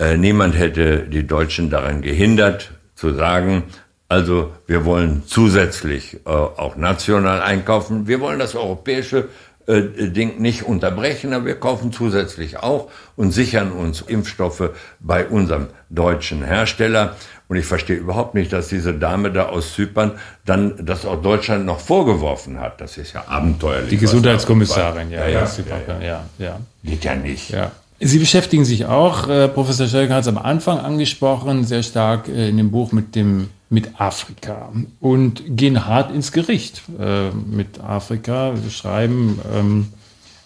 äh, 0.00 0.16
niemand 0.16 0.58
hätte 0.58 1.04
die 1.04 1.24
Deutschen 1.24 1.70
daran 1.70 2.02
gehindert, 2.02 2.72
zu 2.96 3.14
sagen, 3.14 3.62
also 4.08 4.52
wir 4.66 4.84
wollen 4.84 5.22
zusätzlich 5.24 6.14
äh, 6.26 6.28
auch 6.28 6.74
national 6.74 7.40
einkaufen. 7.40 8.08
Wir 8.08 8.18
wollen 8.18 8.40
das 8.40 8.56
europäische 8.56 9.28
äh, 9.68 9.82
Ding 9.82 10.40
nicht 10.40 10.62
unterbrechen, 10.62 11.32
aber 11.32 11.44
wir 11.44 11.60
kaufen 11.60 11.92
zusätzlich 11.92 12.56
auch 12.56 12.90
und 13.14 13.32
sichern 13.32 13.70
uns 13.70 14.00
Impfstoffe 14.00 14.70
bei 14.98 15.26
unserem 15.26 15.66
deutschen 15.90 16.42
Hersteller. 16.42 17.16
Und 17.48 17.56
ich 17.56 17.64
verstehe 17.64 17.96
überhaupt 17.96 18.34
nicht, 18.34 18.52
dass 18.52 18.68
diese 18.68 18.92
Dame 18.92 19.32
da 19.32 19.46
aus 19.46 19.72
Zypern 19.72 20.12
dann 20.44 20.84
das 20.84 21.06
auch 21.06 21.20
Deutschland 21.22 21.64
noch 21.64 21.80
vorgeworfen 21.80 22.60
hat. 22.60 22.80
Das 22.80 22.98
ist 22.98 23.14
ja 23.14 23.24
abenteuerlich. 23.26 23.88
Die 23.88 23.96
Gesundheitskommissarin, 23.96 25.10
ja, 25.10 25.26
ja, 25.26 25.46
ja, 25.46 26.00
ja, 26.00 26.24
ja. 26.38 26.60
Geht 26.84 27.04
ja 27.04 27.14
nicht. 27.14 27.50
Ja. 27.50 27.72
Sie 28.00 28.18
beschäftigen 28.18 28.64
sich 28.64 28.84
auch, 28.84 29.28
äh, 29.28 29.48
Professor 29.48 29.86
Schelker 29.86 30.14
hat 30.14 30.22
es 30.22 30.28
am 30.28 30.38
Anfang 30.38 30.78
angesprochen, 30.78 31.64
sehr 31.64 31.82
stark 31.82 32.28
äh, 32.28 32.48
in 32.48 32.58
dem 32.58 32.70
Buch 32.70 32.92
mit 32.92 33.14
dem 33.14 33.48
mit 33.70 34.00
Afrika 34.00 34.72
und 35.00 35.42
gehen 35.46 35.84
hart 35.84 36.10
ins 36.10 36.32
Gericht 36.32 36.82
äh, 36.98 37.30
mit 37.30 37.80
Afrika. 37.80 38.54
Sie 38.56 38.70
schreiben 38.70 39.38
ähm, 39.54 39.88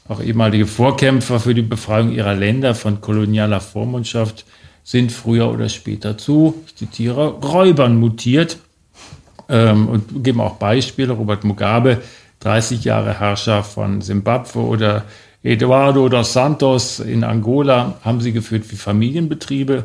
auch 0.08 0.20
ehemalige 0.20 0.66
Vorkämpfer 0.66 1.38
für 1.38 1.54
die 1.54 1.62
Befreiung 1.62 2.10
ihrer 2.10 2.34
Länder 2.34 2.74
von 2.74 3.00
kolonialer 3.00 3.60
Vormundschaft 3.60 4.44
sind 4.84 5.12
früher 5.12 5.50
oder 5.50 5.68
später 5.68 6.18
zu, 6.18 6.62
ich 6.66 6.76
zitiere, 6.76 7.28
Räubern 7.28 7.98
mutiert 7.98 8.58
ähm, 9.48 9.88
und 9.88 10.24
geben 10.24 10.40
auch 10.40 10.56
Beispiele. 10.56 11.12
Robert 11.12 11.44
Mugabe, 11.44 12.02
30 12.40 12.84
Jahre 12.84 13.18
Herrscher 13.18 13.62
von 13.62 14.00
Simbabwe 14.00 14.60
oder 14.60 15.04
Eduardo 15.44 16.08
dos 16.08 16.32
Santos 16.32 17.00
in 17.00 17.24
Angola 17.24 17.94
haben 18.04 18.20
sie 18.20 18.32
geführt 18.32 18.70
wie 18.70 18.76
Familienbetriebe. 18.76 19.84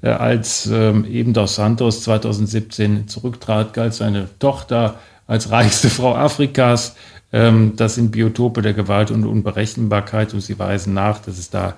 Äh, 0.00 0.10
als 0.10 0.66
ähm, 0.66 1.04
eben 1.04 1.32
dos 1.32 1.56
Santos 1.56 2.02
2017 2.02 3.08
zurücktrat, 3.08 3.72
galt 3.72 3.94
seine 3.94 4.28
Tochter 4.38 4.96
als 5.26 5.50
reichste 5.50 5.90
Frau 5.90 6.14
Afrikas. 6.14 6.94
Ähm, 7.32 7.72
das 7.76 7.96
sind 7.96 8.12
Biotope 8.12 8.62
der 8.62 8.74
Gewalt 8.74 9.10
und 9.10 9.24
Unberechenbarkeit 9.24 10.34
und 10.34 10.40
sie 10.40 10.58
weisen 10.58 10.94
nach, 10.94 11.18
dass 11.18 11.38
es 11.38 11.50
da 11.50 11.74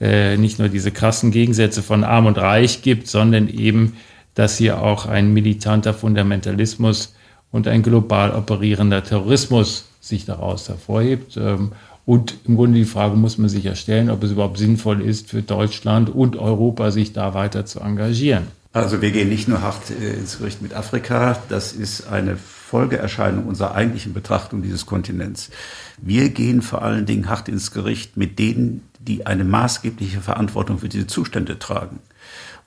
äh, 0.00 0.36
nicht 0.36 0.58
nur 0.58 0.68
diese 0.68 0.90
krassen 0.90 1.30
Gegensätze 1.30 1.82
von 1.82 2.04
Arm 2.04 2.26
und 2.26 2.38
Reich 2.38 2.82
gibt, 2.82 3.06
sondern 3.06 3.48
eben, 3.48 3.96
dass 4.34 4.56
hier 4.56 4.82
auch 4.82 5.06
ein 5.06 5.32
militanter 5.32 5.92
Fundamentalismus 5.92 7.14
und 7.50 7.68
ein 7.68 7.82
global 7.82 8.32
operierender 8.32 9.02
Terrorismus 9.04 9.86
sich 10.00 10.24
daraus 10.24 10.68
hervorhebt. 10.68 11.36
Ähm, 11.36 11.72
und 12.06 12.38
im 12.46 12.56
Grunde 12.56 12.78
die 12.78 12.84
Frage 12.84 13.16
muss 13.16 13.38
man 13.38 13.48
sich 13.48 13.64
ja 13.64 13.74
stellen, 13.74 14.10
ob 14.10 14.22
es 14.22 14.32
überhaupt 14.32 14.58
sinnvoll 14.58 15.02
ist 15.02 15.28
für 15.28 15.42
Deutschland 15.42 16.08
und 16.08 16.36
Europa, 16.36 16.90
sich 16.90 17.12
da 17.12 17.34
weiter 17.34 17.66
zu 17.66 17.80
engagieren. 17.80 18.46
Also 18.72 19.02
wir 19.02 19.10
gehen 19.10 19.28
nicht 19.28 19.48
nur 19.48 19.62
hart 19.62 19.90
äh, 19.90 20.14
ins 20.14 20.38
Gericht 20.38 20.62
mit 20.62 20.74
Afrika, 20.74 21.38
das 21.48 21.72
ist 21.72 22.06
eine 22.06 22.36
Folgeerscheinung 22.36 23.46
unserer 23.46 23.74
eigentlichen 23.74 24.14
Betrachtung 24.14 24.62
dieses 24.62 24.86
Kontinents. 24.86 25.50
Wir 25.98 26.30
gehen 26.30 26.62
vor 26.62 26.82
allen 26.82 27.04
Dingen 27.04 27.28
hart 27.28 27.48
ins 27.48 27.72
Gericht 27.72 28.16
mit 28.16 28.38
denen, 28.38 28.82
die 29.00 29.26
eine 29.26 29.44
maßgebliche 29.44 30.20
Verantwortung 30.20 30.78
für 30.78 30.88
diese 30.88 31.06
Zustände 31.06 31.58
tragen. 31.58 32.00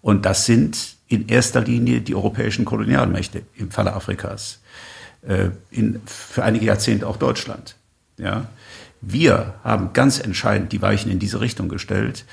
Und 0.01 0.25
das 0.25 0.45
sind 0.45 0.95
in 1.07 1.27
erster 1.27 1.61
Linie 1.61 2.01
die 2.01 2.15
europäischen 2.15 2.65
Kolonialmächte 2.65 3.43
im 3.55 3.71
Falle 3.71 3.93
Afrikas, 3.93 4.59
äh, 5.21 5.49
in, 5.71 6.01
für 6.05 6.43
einige 6.43 6.65
Jahrzehnte 6.65 7.07
auch 7.07 7.17
Deutschland. 7.17 7.75
Ja. 8.17 8.47
Wir 9.01 9.55
haben 9.63 9.93
ganz 9.93 10.19
entscheidend 10.19 10.71
die 10.71 10.81
Weichen 10.81 11.11
in 11.11 11.19
diese 11.19 11.41
Richtung 11.41 11.69
gestellt. 11.69 12.25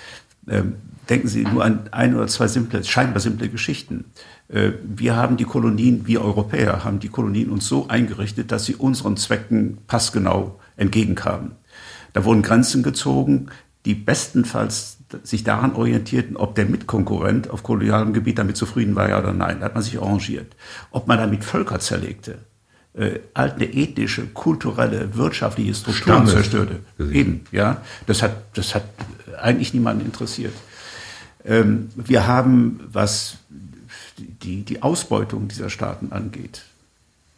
Ähm, 0.49 0.77
denken 1.09 1.29
Sie 1.29 1.43
nur 1.43 1.65
an 1.65 1.89
ein 1.91 2.15
oder 2.15 2.29
zwei 2.29 2.47
simple, 2.47 2.83
scheinbar 2.85 3.21
simple 3.21 3.49
Geschichten. 3.49 4.07
Äh, 4.49 4.73
wir 4.85 5.17
haben 5.17 5.37
die 5.37 5.45
Kolonien, 5.45 6.07
wir 6.07 6.23
Europäer 6.23 6.85
haben 6.85 7.01
die 7.01 7.09
Kolonien 7.09 7.51
uns 7.51 7.67
so 7.67 7.89
eingerichtet, 7.89 8.53
dass 8.53 8.65
sie 8.65 8.77
unseren 8.77 9.17
Zwecken 9.17 9.79
passgenau 9.87 10.59
entgegenkamen. 10.77 11.53
Da 12.13 12.25
wurden 12.25 12.43
Grenzen 12.43 12.83
gezogen, 12.83 13.49
die 13.85 13.95
bestenfalls 13.95 14.99
sich 15.23 15.43
daran 15.43 15.75
orientierten, 15.75 16.37
ob 16.37 16.55
der 16.55 16.67
Mitkonkurrent 16.67 17.51
auf 17.51 17.63
kolonialem 17.63 18.13
Gebiet 18.13 18.39
damit 18.39 18.57
zufrieden 18.57 18.95
war, 18.95 19.09
ja 19.09 19.19
oder 19.19 19.33
nein. 19.33 19.61
Da 19.61 19.67
hat 19.67 19.75
man 19.75 19.83
sich 19.83 20.01
arrangiert. 20.01 20.55
Ob 20.91 21.09
man 21.09 21.19
damit 21.19 21.45
Völker 21.45 21.81
zerlegte, 21.81 22.39
äh, 22.95 23.21
alte 23.35 23.65
ethnische, 23.65 24.27
kulturelle, 24.27 25.17
wirtschaftliche 25.17 25.75
Strukturen 25.75 26.27
Stammes. 26.27 26.33
zerstörte. 26.33 26.81
Eben, 26.99 27.43
ja. 27.51 27.81
Das 28.07 28.23
hat, 28.23 28.37
das 28.55 28.75
hat 28.75 28.85
eigentlich 29.41 29.75
niemanden 29.75 30.05
interessiert. 30.05 30.55
Ähm, 31.45 31.89
wir 31.97 32.27
haben, 32.27 32.81
was 32.93 33.39
die, 34.19 34.63
die 34.63 34.83
Ausbeutung 34.83 35.49
dieser 35.49 35.71
Staaten 35.71 36.13
angeht, 36.13 36.63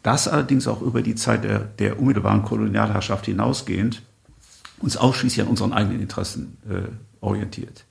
das 0.03 0.27
allerdings 0.27 0.67
auch 0.67 0.81
über 0.81 1.01
die 1.01 1.15
Zeit 1.15 1.45
der, 1.45 1.59
der 1.59 1.97
unmittelbaren 1.97 2.43
Kolonialherrschaft 2.43 3.25
hinausgehend, 3.25 4.01
uns 4.83 4.97
ausschließlich 4.97 5.41
an 5.45 5.49
unseren 5.49 5.73
eigenen 5.73 6.01
Interessen 6.01 6.57
äh, 6.69 6.89
orientiert. 7.21 7.85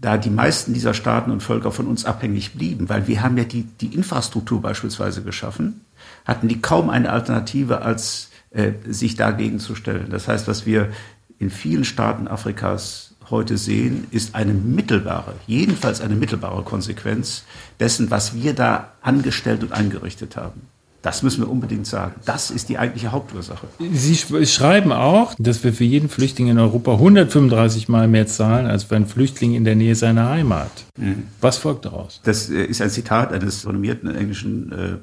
Da 0.00 0.16
die 0.16 0.30
meisten 0.30 0.72
dieser 0.72 0.94
Staaten 0.94 1.30
und 1.30 1.42
Völker 1.42 1.72
von 1.72 1.86
uns 1.86 2.04
abhängig 2.04 2.54
blieben, 2.54 2.88
weil 2.88 3.06
wir 3.06 3.22
haben 3.22 3.36
ja 3.36 3.44
die, 3.44 3.64
die 3.64 3.94
Infrastruktur 3.94 4.62
beispielsweise 4.62 5.22
geschaffen, 5.22 5.82
hatten 6.24 6.48
die 6.48 6.60
kaum 6.60 6.88
eine 6.88 7.10
Alternative, 7.10 7.82
als 7.82 8.30
äh, 8.50 8.72
sich 8.86 9.16
dagegen 9.16 9.58
zu 9.58 9.74
stellen. 9.74 10.08
Das 10.10 10.28
heißt, 10.28 10.48
was 10.48 10.66
wir 10.66 10.90
in 11.38 11.50
vielen 11.50 11.84
Staaten 11.84 12.28
Afrikas 12.28 13.14
heute 13.30 13.56
sehen, 13.56 14.06
ist 14.10 14.34
eine 14.34 14.52
mittelbare, 14.52 15.34
jedenfalls 15.46 16.00
eine 16.00 16.14
mittelbare 16.14 16.62
Konsequenz 16.62 17.44
dessen, 17.78 18.10
was 18.10 18.34
wir 18.34 18.54
da 18.54 18.92
angestellt 19.02 19.62
und 19.62 19.72
eingerichtet 19.72 20.36
haben. 20.36 20.62
Das 21.02 21.22
müssen 21.22 21.42
wir 21.42 21.50
unbedingt 21.50 21.86
sagen. 21.86 22.16
Das 22.26 22.50
ist 22.50 22.68
die 22.68 22.78
eigentliche 22.78 23.10
Hauptursache. 23.10 23.66
Sie 23.78 24.16
schreiben 24.16 24.92
auch, 24.92 25.34
dass 25.38 25.64
wir 25.64 25.72
für 25.72 25.84
jeden 25.84 26.10
Flüchtling 26.10 26.48
in 26.48 26.58
Europa 26.58 26.92
135 26.92 27.88
Mal 27.88 28.06
mehr 28.06 28.26
zahlen 28.26 28.66
als 28.66 28.84
für 28.84 28.96
einen 28.96 29.06
Flüchtling 29.06 29.54
in 29.54 29.64
der 29.64 29.76
Nähe 29.76 29.94
seiner 29.94 30.28
Heimat. 30.28 30.70
Mhm. 30.96 31.28
Was 31.40 31.56
folgt 31.56 31.86
daraus? 31.86 32.20
Das 32.24 32.50
äh, 32.50 32.64
ist 32.64 32.82
ein 32.82 32.90
Zitat 32.90 33.32
eines 33.32 33.66
renommierten 33.66 34.14
englischen 34.14 34.72
äh, 34.72 34.96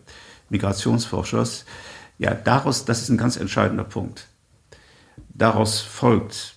Migrationsforschers. 0.49 1.65
Ja, 2.19 2.35
daraus, 2.35 2.85
das 2.85 3.01
ist 3.01 3.09
ein 3.09 3.17
ganz 3.17 3.37
entscheidender 3.37 3.83
Punkt. 3.83 4.27
Daraus 5.33 5.81
folgt, 5.81 6.55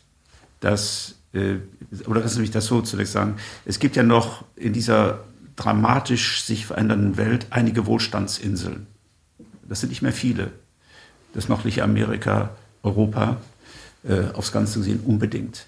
dass 0.61 1.15
äh, 1.33 1.57
oder 2.07 2.21
lassen 2.21 2.37
Sie 2.37 2.41
mich 2.41 2.51
das 2.51 2.67
so 2.67 2.83
zunächst 2.83 3.15
sagen, 3.15 3.37
es 3.65 3.79
gibt 3.79 3.97
ja 3.97 4.03
noch 4.03 4.45
in 4.57 4.73
dieser 4.73 5.25
dramatisch 5.57 6.43
sich 6.43 6.67
verändernden 6.67 7.17
Welt 7.17 7.47
einige 7.51 7.87
Wohlstandsinseln. 7.87 8.87
Das 9.71 9.79
sind 9.79 9.91
nicht 9.91 10.03
mehr 10.03 10.13
viele. 10.13 10.51
Das 11.33 11.49
nördliche 11.49 11.85
Amerika, 11.85 12.51
Europa, 12.83 13.37
äh, 14.03 14.25
aufs 14.35 14.51
Ganze 14.51 14.81
gesehen 14.81 15.01
unbedingt. 15.07 15.67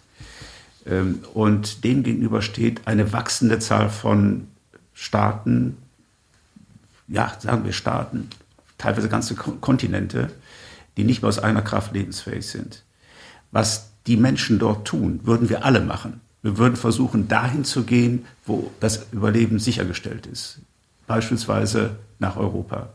Ähm, 0.84 1.20
und 1.34 1.84
dem 1.84 2.02
gegenüber 2.02 2.42
steht 2.42 2.88
eine 2.88 3.12
wachsende 3.12 3.60
Zahl 3.60 3.90
von 3.90 4.48
Staaten, 4.92 5.76
ja, 7.06 7.32
sagen 7.38 7.64
wir 7.64 7.72
Staaten, 7.72 8.28
teilweise 8.76 9.08
ganze 9.08 9.36
Kontinente, 9.36 10.32
die 10.96 11.04
nicht 11.04 11.22
mehr 11.22 11.28
aus 11.28 11.38
einer 11.38 11.62
Kraft 11.62 11.94
lebensfähig 11.94 12.44
sind. 12.44 12.82
Was 13.52 13.90
die 14.08 14.16
Menschen 14.16 14.58
dort 14.58 14.84
tun, 14.84 15.20
würden 15.22 15.48
wir 15.48 15.64
alle 15.64 15.80
machen. 15.80 16.20
Wir 16.42 16.58
würden 16.58 16.74
versuchen, 16.74 17.28
dahin 17.28 17.64
zu 17.64 17.84
gehen, 17.84 18.24
wo 18.46 18.72
das 18.80 19.06
Überleben 19.12 19.60
sichergestellt 19.60 20.26
ist. 20.26 20.58
Beispielsweise 21.06 21.94
nach 22.18 22.36
Europa. 22.36 22.88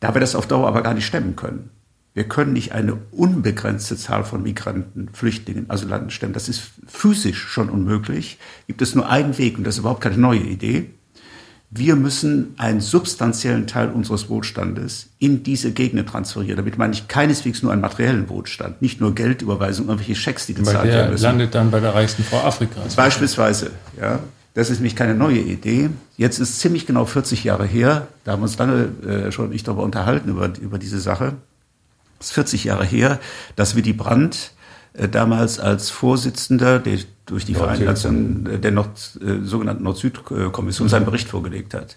Da 0.00 0.14
wir 0.14 0.20
das 0.20 0.34
auf 0.34 0.46
Dauer 0.46 0.66
aber 0.66 0.82
gar 0.82 0.94
nicht 0.94 1.06
stemmen 1.06 1.36
können. 1.36 1.70
Wir 2.12 2.24
können 2.24 2.54
nicht 2.54 2.72
eine 2.72 2.98
unbegrenzte 3.12 3.96
Zahl 3.96 4.24
von 4.24 4.42
Migranten, 4.42 5.10
Flüchtlingen, 5.12 5.70
Asylanten 5.70 6.10
stemmen. 6.10 6.32
Das 6.32 6.48
ist 6.48 6.72
physisch 6.86 7.38
schon 7.38 7.70
unmöglich. 7.70 8.38
Gibt 8.66 8.82
es 8.82 8.96
nur 8.96 9.08
einen 9.08 9.38
Weg 9.38 9.58
und 9.58 9.64
das 9.64 9.76
ist 9.76 9.80
überhaupt 9.80 10.00
keine 10.00 10.16
neue 10.16 10.40
Idee. 10.40 10.90
Wir 11.72 11.94
müssen 11.94 12.54
einen 12.58 12.80
substanziellen 12.80 13.68
Teil 13.68 13.90
unseres 13.90 14.28
Wohlstandes 14.28 15.10
in 15.20 15.44
diese 15.44 15.70
Gegenden 15.70 16.04
transferieren. 16.04 16.56
Damit 16.56 16.78
meine 16.78 16.92
ich 16.94 17.06
keineswegs 17.06 17.62
nur 17.62 17.70
einen 17.70 17.80
materiellen 17.80 18.28
Wohlstand, 18.28 18.82
nicht 18.82 19.00
nur 19.00 19.14
Geldüberweisung, 19.14 19.86
irgendwelche 19.86 20.16
Schecks, 20.16 20.46
die 20.46 20.54
gezahlt 20.54 20.88
werden 20.88 21.12
müssen. 21.12 21.22
landet 21.22 21.54
dann 21.54 21.70
bei 21.70 21.78
der 21.78 21.94
reichsten 21.94 22.24
Frau 22.24 22.40
Afrikas. 22.40 22.96
Beispielsweise, 22.96 23.70
ja. 24.00 24.18
Das 24.54 24.68
ist 24.68 24.78
nämlich 24.78 24.96
keine 24.96 25.14
neue 25.14 25.38
Idee. 25.38 25.90
Jetzt 26.16 26.38
ist 26.38 26.60
ziemlich 26.60 26.86
genau 26.86 27.04
40 27.04 27.44
Jahre 27.44 27.66
her, 27.66 28.08
da 28.24 28.32
haben 28.32 28.40
wir 28.40 28.44
uns 28.44 28.58
lange 28.58 28.88
äh, 29.06 29.32
schon 29.32 29.50
nicht 29.50 29.66
darüber 29.66 29.84
unterhalten, 29.84 30.28
über, 30.28 30.50
über 30.60 30.78
diese 30.78 31.00
Sache. 31.00 31.34
Es 32.18 32.26
ist 32.26 32.32
40 32.32 32.64
Jahre 32.64 32.84
her, 32.84 33.20
dass 33.56 33.76
Willy 33.76 33.92
Brandt 33.92 34.52
äh, 34.92 35.08
damals 35.08 35.60
als 35.60 35.90
Vorsitzender 35.90 36.78
der 36.78 36.98
durch 37.30 37.44
die 37.44 37.54
Vereinten 37.54 37.84
Nationen 37.84 38.46
äh, 38.46 38.58
der 38.58 38.72
Nord, 38.72 39.18
äh, 39.24 39.44
sogenannten 39.44 39.84
Nord-Süd-Kommission 39.84 40.88
seinen 40.88 41.04
Bericht 41.04 41.28
vorgelegt 41.28 41.74
hat. 41.74 41.96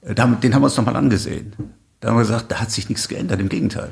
Äh, 0.00 0.14
den 0.14 0.26
haben 0.26 0.62
wir 0.62 0.64
uns 0.64 0.76
nochmal 0.76 0.96
angesehen. 0.96 1.52
Da 2.00 2.08
haben 2.08 2.16
wir 2.16 2.22
gesagt, 2.22 2.50
da 2.50 2.60
hat 2.60 2.70
sich 2.70 2.88
nichts 2.88 3.06
geändert, 3.08 3.40
im 3.40 3.48
Gegenteil. 3.48 3.90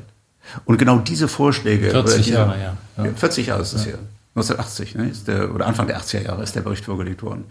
Und 0.64 0.78
genau 0.78 0.98
diese 0.98 1.28
Vorschläge. 1.28 1.90
40 1.90 2.26
Jahre, 2.28 2.60
ja. 2.60 2.76
ja. 3.04 3.12
40 3.14 3.46
Jahre 3.46 3.62
ist 3.62 3.72
es 3.74 3.84
ja. 3.84 3.92
her. 3.92 3.98
1980, 4.36 4.94
ne, 4.96 5.08
ist 5.08 5.28
der, 5.28 5.54
oder 5.54 5.66
Anfang 5.66 5.86
der 5.86 6.00
80er 6.00 6.22
Jahre 6.22 6.42
ist 6.42 6.56
der 6.56 6.62
Bericht 6.62 6.84
vorgelegt 6.84 7.22
worden. 7.22 7.44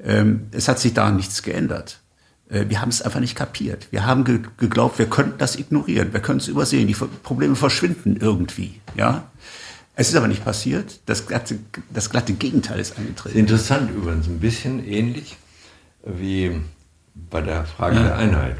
Ähm, 0.00 0.46
es 0.52 0.68
hat 0.68 0.78
sich 0.78 0.94
da 0.94 1.10
nichts 1.10 1.42
geändert. 1.42 2.00
Äh, 2.48 2.66
wir 2.68 2.80
haben 2.80 2.88
es 2.88 3.02
einfach 3.02 3.20
nicht 3.20 3.34
kapiert. 3.34 3.88
Wir 3.90 4.06
haben 4.06 4.24
ge 4.24 4.40
geglaubt, 4.56 4.98
wir 4.98 5.06
könnten 5.06 5.38
das 5.38 5.56
ignorieren, 5.56 6.12
wir 6.12 6.20
können 6.20 6.38
es 6.38 6.48
übersehen. 6.48 6.86
Die 6.86 6.94
Probleme 6.94 7.56
verschwinden 7.56 8.16
irgendwie. 8.20 8.80
Ja, 8.96 9.24
es 9.96 10.08
ist 10.08 10.16
aber 10.16 10.28
nicht 10.28 10.44
passiert. 10.44 11.00
Das 11.06 11.26
glatte, 11.26 11.58
das 11.92 12.10
glatte 12.10 12.32
Gegenteil 12.32 12.80
ist 12.80 12.98
eingetreten. 12.98 13.38
Interessant 13.38 13.90
übrigens, 13.90 14.26
ein 14.26 14.40
bisschen 14.40 14.84
ähnlich 14.86 15.36
wie 16.04 16.60
bei 17.14 17.40
der 17.40 17.64
Frage 17.64 17.96
ja. 17.96 18.02
der 18.04 18.16
Einheit. 18.16 18.56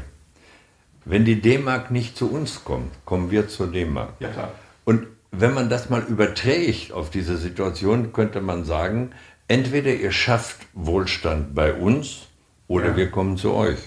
Wenn 1.03 1.23
die 1.23 1.39
D-Mark 1.39 1.91
nicht 1.91 2.17
zu 2.17 2.31
uns 2.31 2.63
kommt, 2.63 2.91
kommen 3.05 3.29
wir 3.31 3.47
zur 3.47 3.71
D-Mark. 3.71 4.13
Ja, 4.19 4.29
klar. 4.29 4.51
Und 4.85 5.05
wenn 5.31 5.53
man 5.53 5.69
das 5.69 5.89
mal 5.89 6.03
überträgt 6.03 6.91
auf 6.91 7.09
diese 7.09 7.37
Situation, 7.37 8.13
könnte 8.13 8.41
man 8.41 8.65
sagen, 8.65 9.11
entweder 9.47 9.93
ihr 9.93 10.11
schafft 10.11 10.67
Wohlstand 10.73 11.55
bei 11.55 11.73
uns 11.73 12.27
oder 12.67 12.89
ja. 12.89 12.97
wir 12.97 13.11
kommen 13.11 13.37
zu 13.37 13.53
euch. 13.53 13.79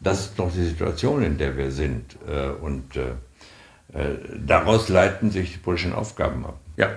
Das 0.00 0.20
ist 0.20 0.38
doch 0.38 0.50
die 0.52 0.64
Situation, 0.64 1.22
in 1.22 1.38
der 1.38 1.56
wir 1.56 1.70
sind. 1.70 2.16
Äh, 2.26 2.50
und 2.50 2.96
äh, 2.96 3.10
äh, 3.92 4.16
daraus 4.46 4.88
leiten 4.88 5.30
sich 5.30 5.52
die 5.52 5.58
politischen 5.58 5.92
Aufgaben 5.92 6.44
ab. 6.44 6.58
Ja. 6.76 6.88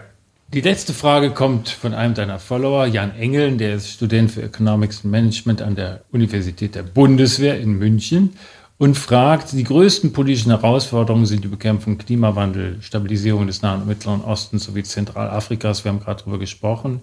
Die 0.53 0.61
letzte 0.61 0.93
Frage 0.93 1.31
kommt 1.31 1.69
von 1.69 1.95
einem 1.95 2.13
deiner 2.13 2.37
Follower, 2.37 2.85
Jan 2.85 3.15
Engeln, 3.15 3.57
der 3.57 3.75
ist 3.75 3.89
Student 3.89 4.31
für 4.31 4.43
Economics 4.43 5.03
and 5.03 5.11
Management 5.11 5.61
an 5.63 5.75
der 5.75 6.03
Universität 6.11 6.75
der 6.75 6.83
Bundeswehr 6.83 7.59
in 7.59 7.79
München 7.79 8.37
und 8.77 8.95
fragt, 8.95 9.53
die 9.53 9.63
größten 9.63 10.13
politischen 10.13 10.49
Herausforderungen 10.49 11.25
sind 11.25 11.43
die 11.43 11.49
Bekämpfung 11.49 11.97
Klimawandel, 11.97 12.77
Stabilisierung 12.81 13.47
des 13.47 13.61
Nahen 13.61 13.81
und 13.81 13.87
Mittleren 13.87 14.21
Ostens 14.21 14.65
sowie 14.65 14.83
Zentralafrikas, 14.83 15.83
wir 15.83 15.91
haben 15.91 15.99
gerade 15.99 16.21
darüber 16.21 16.39
gesprochen. 16.39 17.01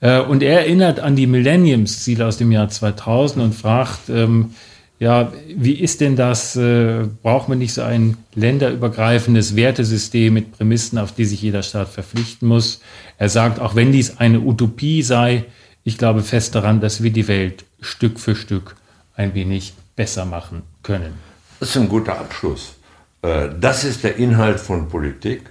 Äh, 0.00 0.20
und 0.20 0.42
er 0.42 0.60
erinnert 0.60 1.00
an 1.00 1.16
die 1.16 1.26
Millenniumsziele 1.26 2.26
aus 2.26 2.36
dem 2.36 2.52
Jahr 2.52 2.68
2000 2.68 3.44
und 3.44 3.54
fragt, 3.54 4.08
ähm, 4.08 4.54
ja, 4.98 5.32
wie 5.54 5.74
ist 5.74 6.00
denn 6.00 6.16
das? 6.16 6.56
Äh, 6.56 7.08
braucht 7.22 7.48
man 7.48 7.58
nicht 7.58 7.74
so 7.74 7.82
ein 7.82 8.16
länderübergreifendes 8.34 9.56
Wertesystem 9.56 10.32
mit 10.32 10.52
Prämissen, 10.52 10.98
auf 10.98 11.12
die 11.12 11.24
sich 11.24 11.42
jeder 11.42 11.62
Staat 11.62 11.88
verpflichten 11.88 12.48
muss? 12.48 12.80
Er 13.18 13.28
sagt, 13.28 13.60
auch 13.60 13.74
wenn 13.74 13.92
dies 13.92 14.18
eine 14.18 14.40
Utopie 14.40 15.02
sei, 15.02 15.44
ich 15.82 15.98
glaube 15.98 16.22
fest 16.22 16.54
daran, 16.54 16.80
dass 16.80 17.02
wir 17.02 17.10
die 17.10 17.28
Welt 17.28 17.64
Stück 17.80 18.18
für 18.18 18.34
Stück 18.34 18.76
ein 19.16 19.34
wenig 19.34 19.74
besser 19.96 20.24
machen 20.24 20.62
können. 20.82 21.18
Das 21.60 21.70
ist 21.70 21.76
ein 21.76 21.88
guter 21.88 22.18
Abschluss. 22.18 22.76
Äh, 23.22 23.50
das 23.58 23.84
ist 23.84 24.04
der 24.04 24.16
Inhalt 24.16 24.60
von 24.60 24.88
Politik. 24.88 25.42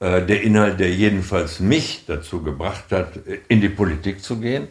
Äh, 0.00 0.26
der 0.26 0.42
Inhalt, 0.42 0.80
der 0.80 0.90
jedenfalls 0.90 1.60
mich 1.60 2.04
dazu 2.06 2.42
gebracht 2.42 2.84
hat, 2.90 3.18
in 3.48 3.60
die 3.60 3.68
Politik 3.68 4.22
zu 4.22 4.38
gehen, 4.40 4.68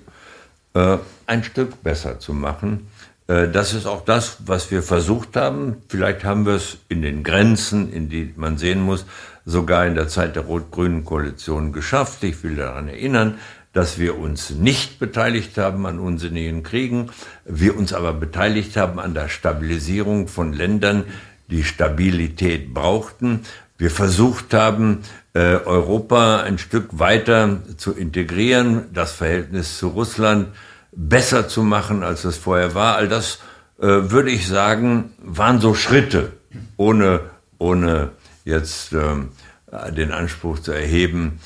äh, 0.74 0.98
ein 1.26 1.44
Stück 1.44 1.82
besser 1.84 2.20
zu 2.20 2.34
machen 2.34 2.88
äh, 3.32 3.50
das 3.50 3.74
ist 3.74 3.86
auch 3.86 4.04
das, 4.04 4.38
was 4.46 4.72
wir 4.72 4.84
versucht 4.84 5.36
haben. 5.36 5.78
Vielleicht 5.88 6.24
haben 6.24 6.46
wir 6.46 6.56
es 6.56 6.78
in 6.90 7.02
den 7.02 7.24
Grenzen, 7.24 7.92
in 7.92 8.10
die 8.10 8.34
man 8.36 8.58
sehen 8.58 8.82
muss, 8.82 9.06
sogar 9.46 9.86
in 9.86 9.96
der 9.96 10.08
Zeit 10.08 10.36
der 10.36 10.44
rot-grünen 10.44 11.06
Koalition 11.06 11.72
geschafft. 11.72 12.24
Ich 12.24 12.44
will 12.44 12.56
daran 12.56 12.88
erinnern, 12.88 13.40
dass 13.74 13.98
wir 13.98 14.18
uns 14.18 14.50
nicht 14.50 15.00
beteiligt 15.00 15.58
haben 15.58 15.86
an 15.86 16.00
unsinnigen 16.00 16.64
Kriegen, 16.64 17.10
wir 17.46 17.78
uns 17.78 17.94
aber 17.94 18.14
beteiligt 18.14 18.76
haben 18.76 19.00
an 19.00 19.14
der 19.14 19.30
Stabilisierung 19.30 20.28
von 20.28 20.54
Ländern, 20.54 21.06
die 21.50 21.64
Stabilität 21.64 22.74
brauchten. 22.74 23.42
Wir 23.78 23.92
versucht 23.92 24.54
haben, 24.54 25.00
äh, 25.34 25.56
Europa 25.56 26.42
ein 26.42 26.58
Stück 26.58 27.00
weiter 27.00 27.62
zu 27.78 27.94
integrieren, 27.94 28.86
das 28.94 29.14
Verhältnis 29.14 29.78
zu 29.78 29.90
Russland 29.90 30.50
besser 30.92 31.48
zu 31.48 31.64
machen, 31.64 32.04
als 32.04 32.26
es 32.26 32.38
vorher 32.38 32.76
war. 32.76 32.98
All 32.98 33.08
das, 33.08 33.40
äh, 33.80 33.86
würde 33.86 34.32
ich 34.32 34.48
sagen, 34.48 35.14
waren 35.20 35.62
so 35.62 35.74
Schritte, 35.74 36.34
ohne, 36.76 37.22
ohne 37.58 38.10
jetzt 38.44 38.94
äh, 38.94 39.92
den 39.92 40.12
Anspruch 40.12 40.60
zu 40.60 40.74
erheben, 40.74 41.40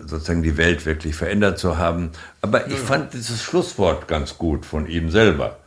sozusagen 0.00 0.42
die 0.42 0.56
Welt 0.56 0.86
wirklich 0.86 1.14
verändert 1.14 1.58
zu 1.58 1.76
haben. 1.76 2.10
Aber 2.40 2.68
ich 2.68 2.78
fand 2.78 3.12
dieses 3.12 3.42
Schlusswort 3.42 4.08
ganz 4.08 4.38
gut 4.38 4.64
von 4.64 4.86
ihm 4.86 5.10
selber. 5.10 5.58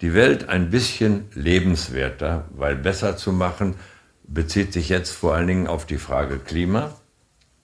Die 0.00 0.14
Welt 0.14 0.48
ein 0.48 0.70
bisschen 0.70 1.28
lebenswerter, 1.34 2.46
weil 2.50 2.74
besser 2.74 3.16
zu 3.16 3.32
machen, 3.32 3.76
bezieht 4.24 4.72
sich 4.72 4.88
jetzt 4.88 5.10
vor 5.10 5.34
allen 5.34 5.46
Dingen 5.46 5.66
auf 5.66 5.86
die 5.86 5.98
Frage 5.98 6.38
Klima. 6.38 6.94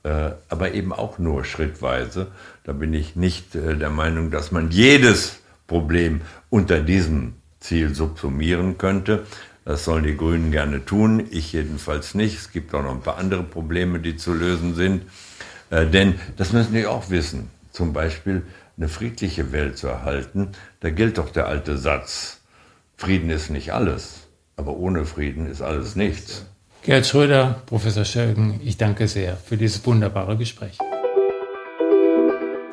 Äh, 0.07 0.33
aber 0.49 0.73
eben 0.73 0.93
auch 0.93 1.19
nur 1.19 1.45
schrittweise. 1.45 2.29
Da 2.63 2.73
bin 2.73 2.95
ich 2.95 3.17
nicht 3.17 3.57
äh, 3.57 3.75
der 3.75 3.91
Meinung, 3.91 4.31
dass 4.31 4.53
man 4.53 4.71
jedes 4.71 5.41
Problem 5.67 6.21
unter 6.49 6.81
diesem 6.81 7.35
Ziel 7.59 7.95
subsumieren 7.95 8.79
könnte. 8.79 9.27
Das 9.67 9.85
sollen 9.85 10.05
die 10.05 10.17
Grünen 10.17 10.53
gerne 10.53 10.85
tun, 10.85 11.27
ich 11.31 11.53
jedenfalls 11.53 12.15
nicht. 12.15 12.39
Es 12.39 12.53
gibt 12.53 12.73
auch 12.73 12.85
noch 12.85 12.93
ein 12.93 13.03
paar 13.03 13.19
andere 13.19 13.43
Probleme, 13.43 13.99
die 13.99 14.17
zu 14.17 14.33
lösen 14.33 14.77
sind. 14.77 15.03
Äh, 15.71 15.87
denn 15.87 16.15
das 16.37 16.53
müssen 16.53 16.73
die 16.73 16.87
auch 16.87 17.11
wissen. 17.11 17.51
Zum 17.73 17.93
Beispiel 17.93 18.43
eine 18.77 18.89
friedliche 18.89 19.51
Welt 19.53 19.77
zu 19.77 19.89
erhalten, 19.89 20.53
da 20.81 20.91
gilt 20.91 21.19
doch 21.19 21.31
der 21.31 21.47
alte 21.47 21.79
Satz, 21.79 22.41
Frieden 22.97 23.31
ist 23.31 23.51
nicht 23.51 23.73
alles, 23.73 24.29
aber 24.57 24.77
ohne 24.77 25.05
Frieden 25.05 25.51
ist 25.51 25.63
alles 25.63 25.97
nichts. 25.97 26.45
Gerd 26.83 27.07
Schröder, 27.07 27.63
Professor 27.67 28.05
Schölgen, 28.05 28.61
ich 28.63 28.77
danke 28.77 29.09
sehr 29.09 29.37
für 29.37 29.57
dieses 29.57 29.85
wunderbare 29.85 30.37
Gespräch. 30.37 30.79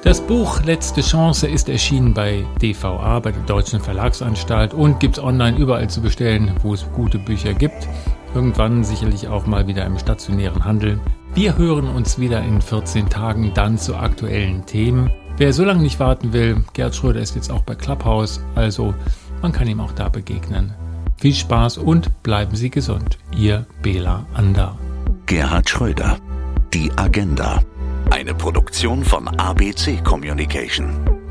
Das 0.03 0.19
Buch 0.19 0.61
Letzte 0.63 0.99
Chance 0.99 1.47
ist 1.47 1.69
erschienen 1.69 2.13
bei 2.13 2.43
DVA, 2.61 3.21
bei 3.21 3.31
der 3.31 3.41
Deutschen 3.43 3.79
Verlagsanstalt 3.79 4.73
und 4.73 4.99
gibt 4.99 5.17
es 5.17 5.23
online 5.23 5.57
überall 5.57 5.89
zu 5.89 6.01
bestellen, 6.01 6.51
wo 6.61 6.73
es 6.73 6.85
gute 6.91 7.17
Bücher 7.17 7.53
gibt. 7.53 7.87
Irgendwann 8.35 8.83
sicherlich 8.83 9.29
auch 9.29 9.45
mal 9.45 9.65
wieder 9.65 9.85
im 9.85 9.97
stationären 9.97 10.65
Handel. 10.65 10.99
Wir 11.35 11.57
hören 11.57 11.87
uns 11.87 12.19
wieder 12.19 12.43
in 12.43 12.61
14 12.61 13.07
Tagen 13.07 13.53
dann 13.53 13.77
zu 13.77 13.95
aktuellen 13.95 14.65
Themen. 14.65 15.09
Wer 15.37 15.53
so 15.53 15.63
lange 15.63 15.81
nicht 15.81 16.01
warten 16.01 16.33
will, 16.33 16.65
Gerd 16.73 16.93
Schröder 16.93 17.21
ist 17.21 17.35
jetzt 17.35 17.49
auch 17.49 17.61
bei 17.61 17.75
Clubhouse, 17.75 18.41
also 18.55 18.93
man 19.41 19.53
kann 19.53 19.69
ihm 19.69 19.79
auch 19.79 19.93
da 19.93 20.09
begegnen. 20.09 20.73
Viel 21.15 21.33
Spaß 21.33 21.77
und 21.77 22.21
bleiben 22.23 22.57
Sie 22.57 22.69
gesund. 22.69 23.19
Ihr 23.37 23.65
Bela 23.81 24.25
Ander. 24.33 24.77
Gerhard 25.27 25.69
Schröder. 25.69 26.17
Die 26.73 26.91
Agenda. 26.97 27.61
Eine 28.13 28.35
Produktion 28.35 29.03
von 29.03 29.27
ABC 29.27 30.03
Communication. 30.03 31.22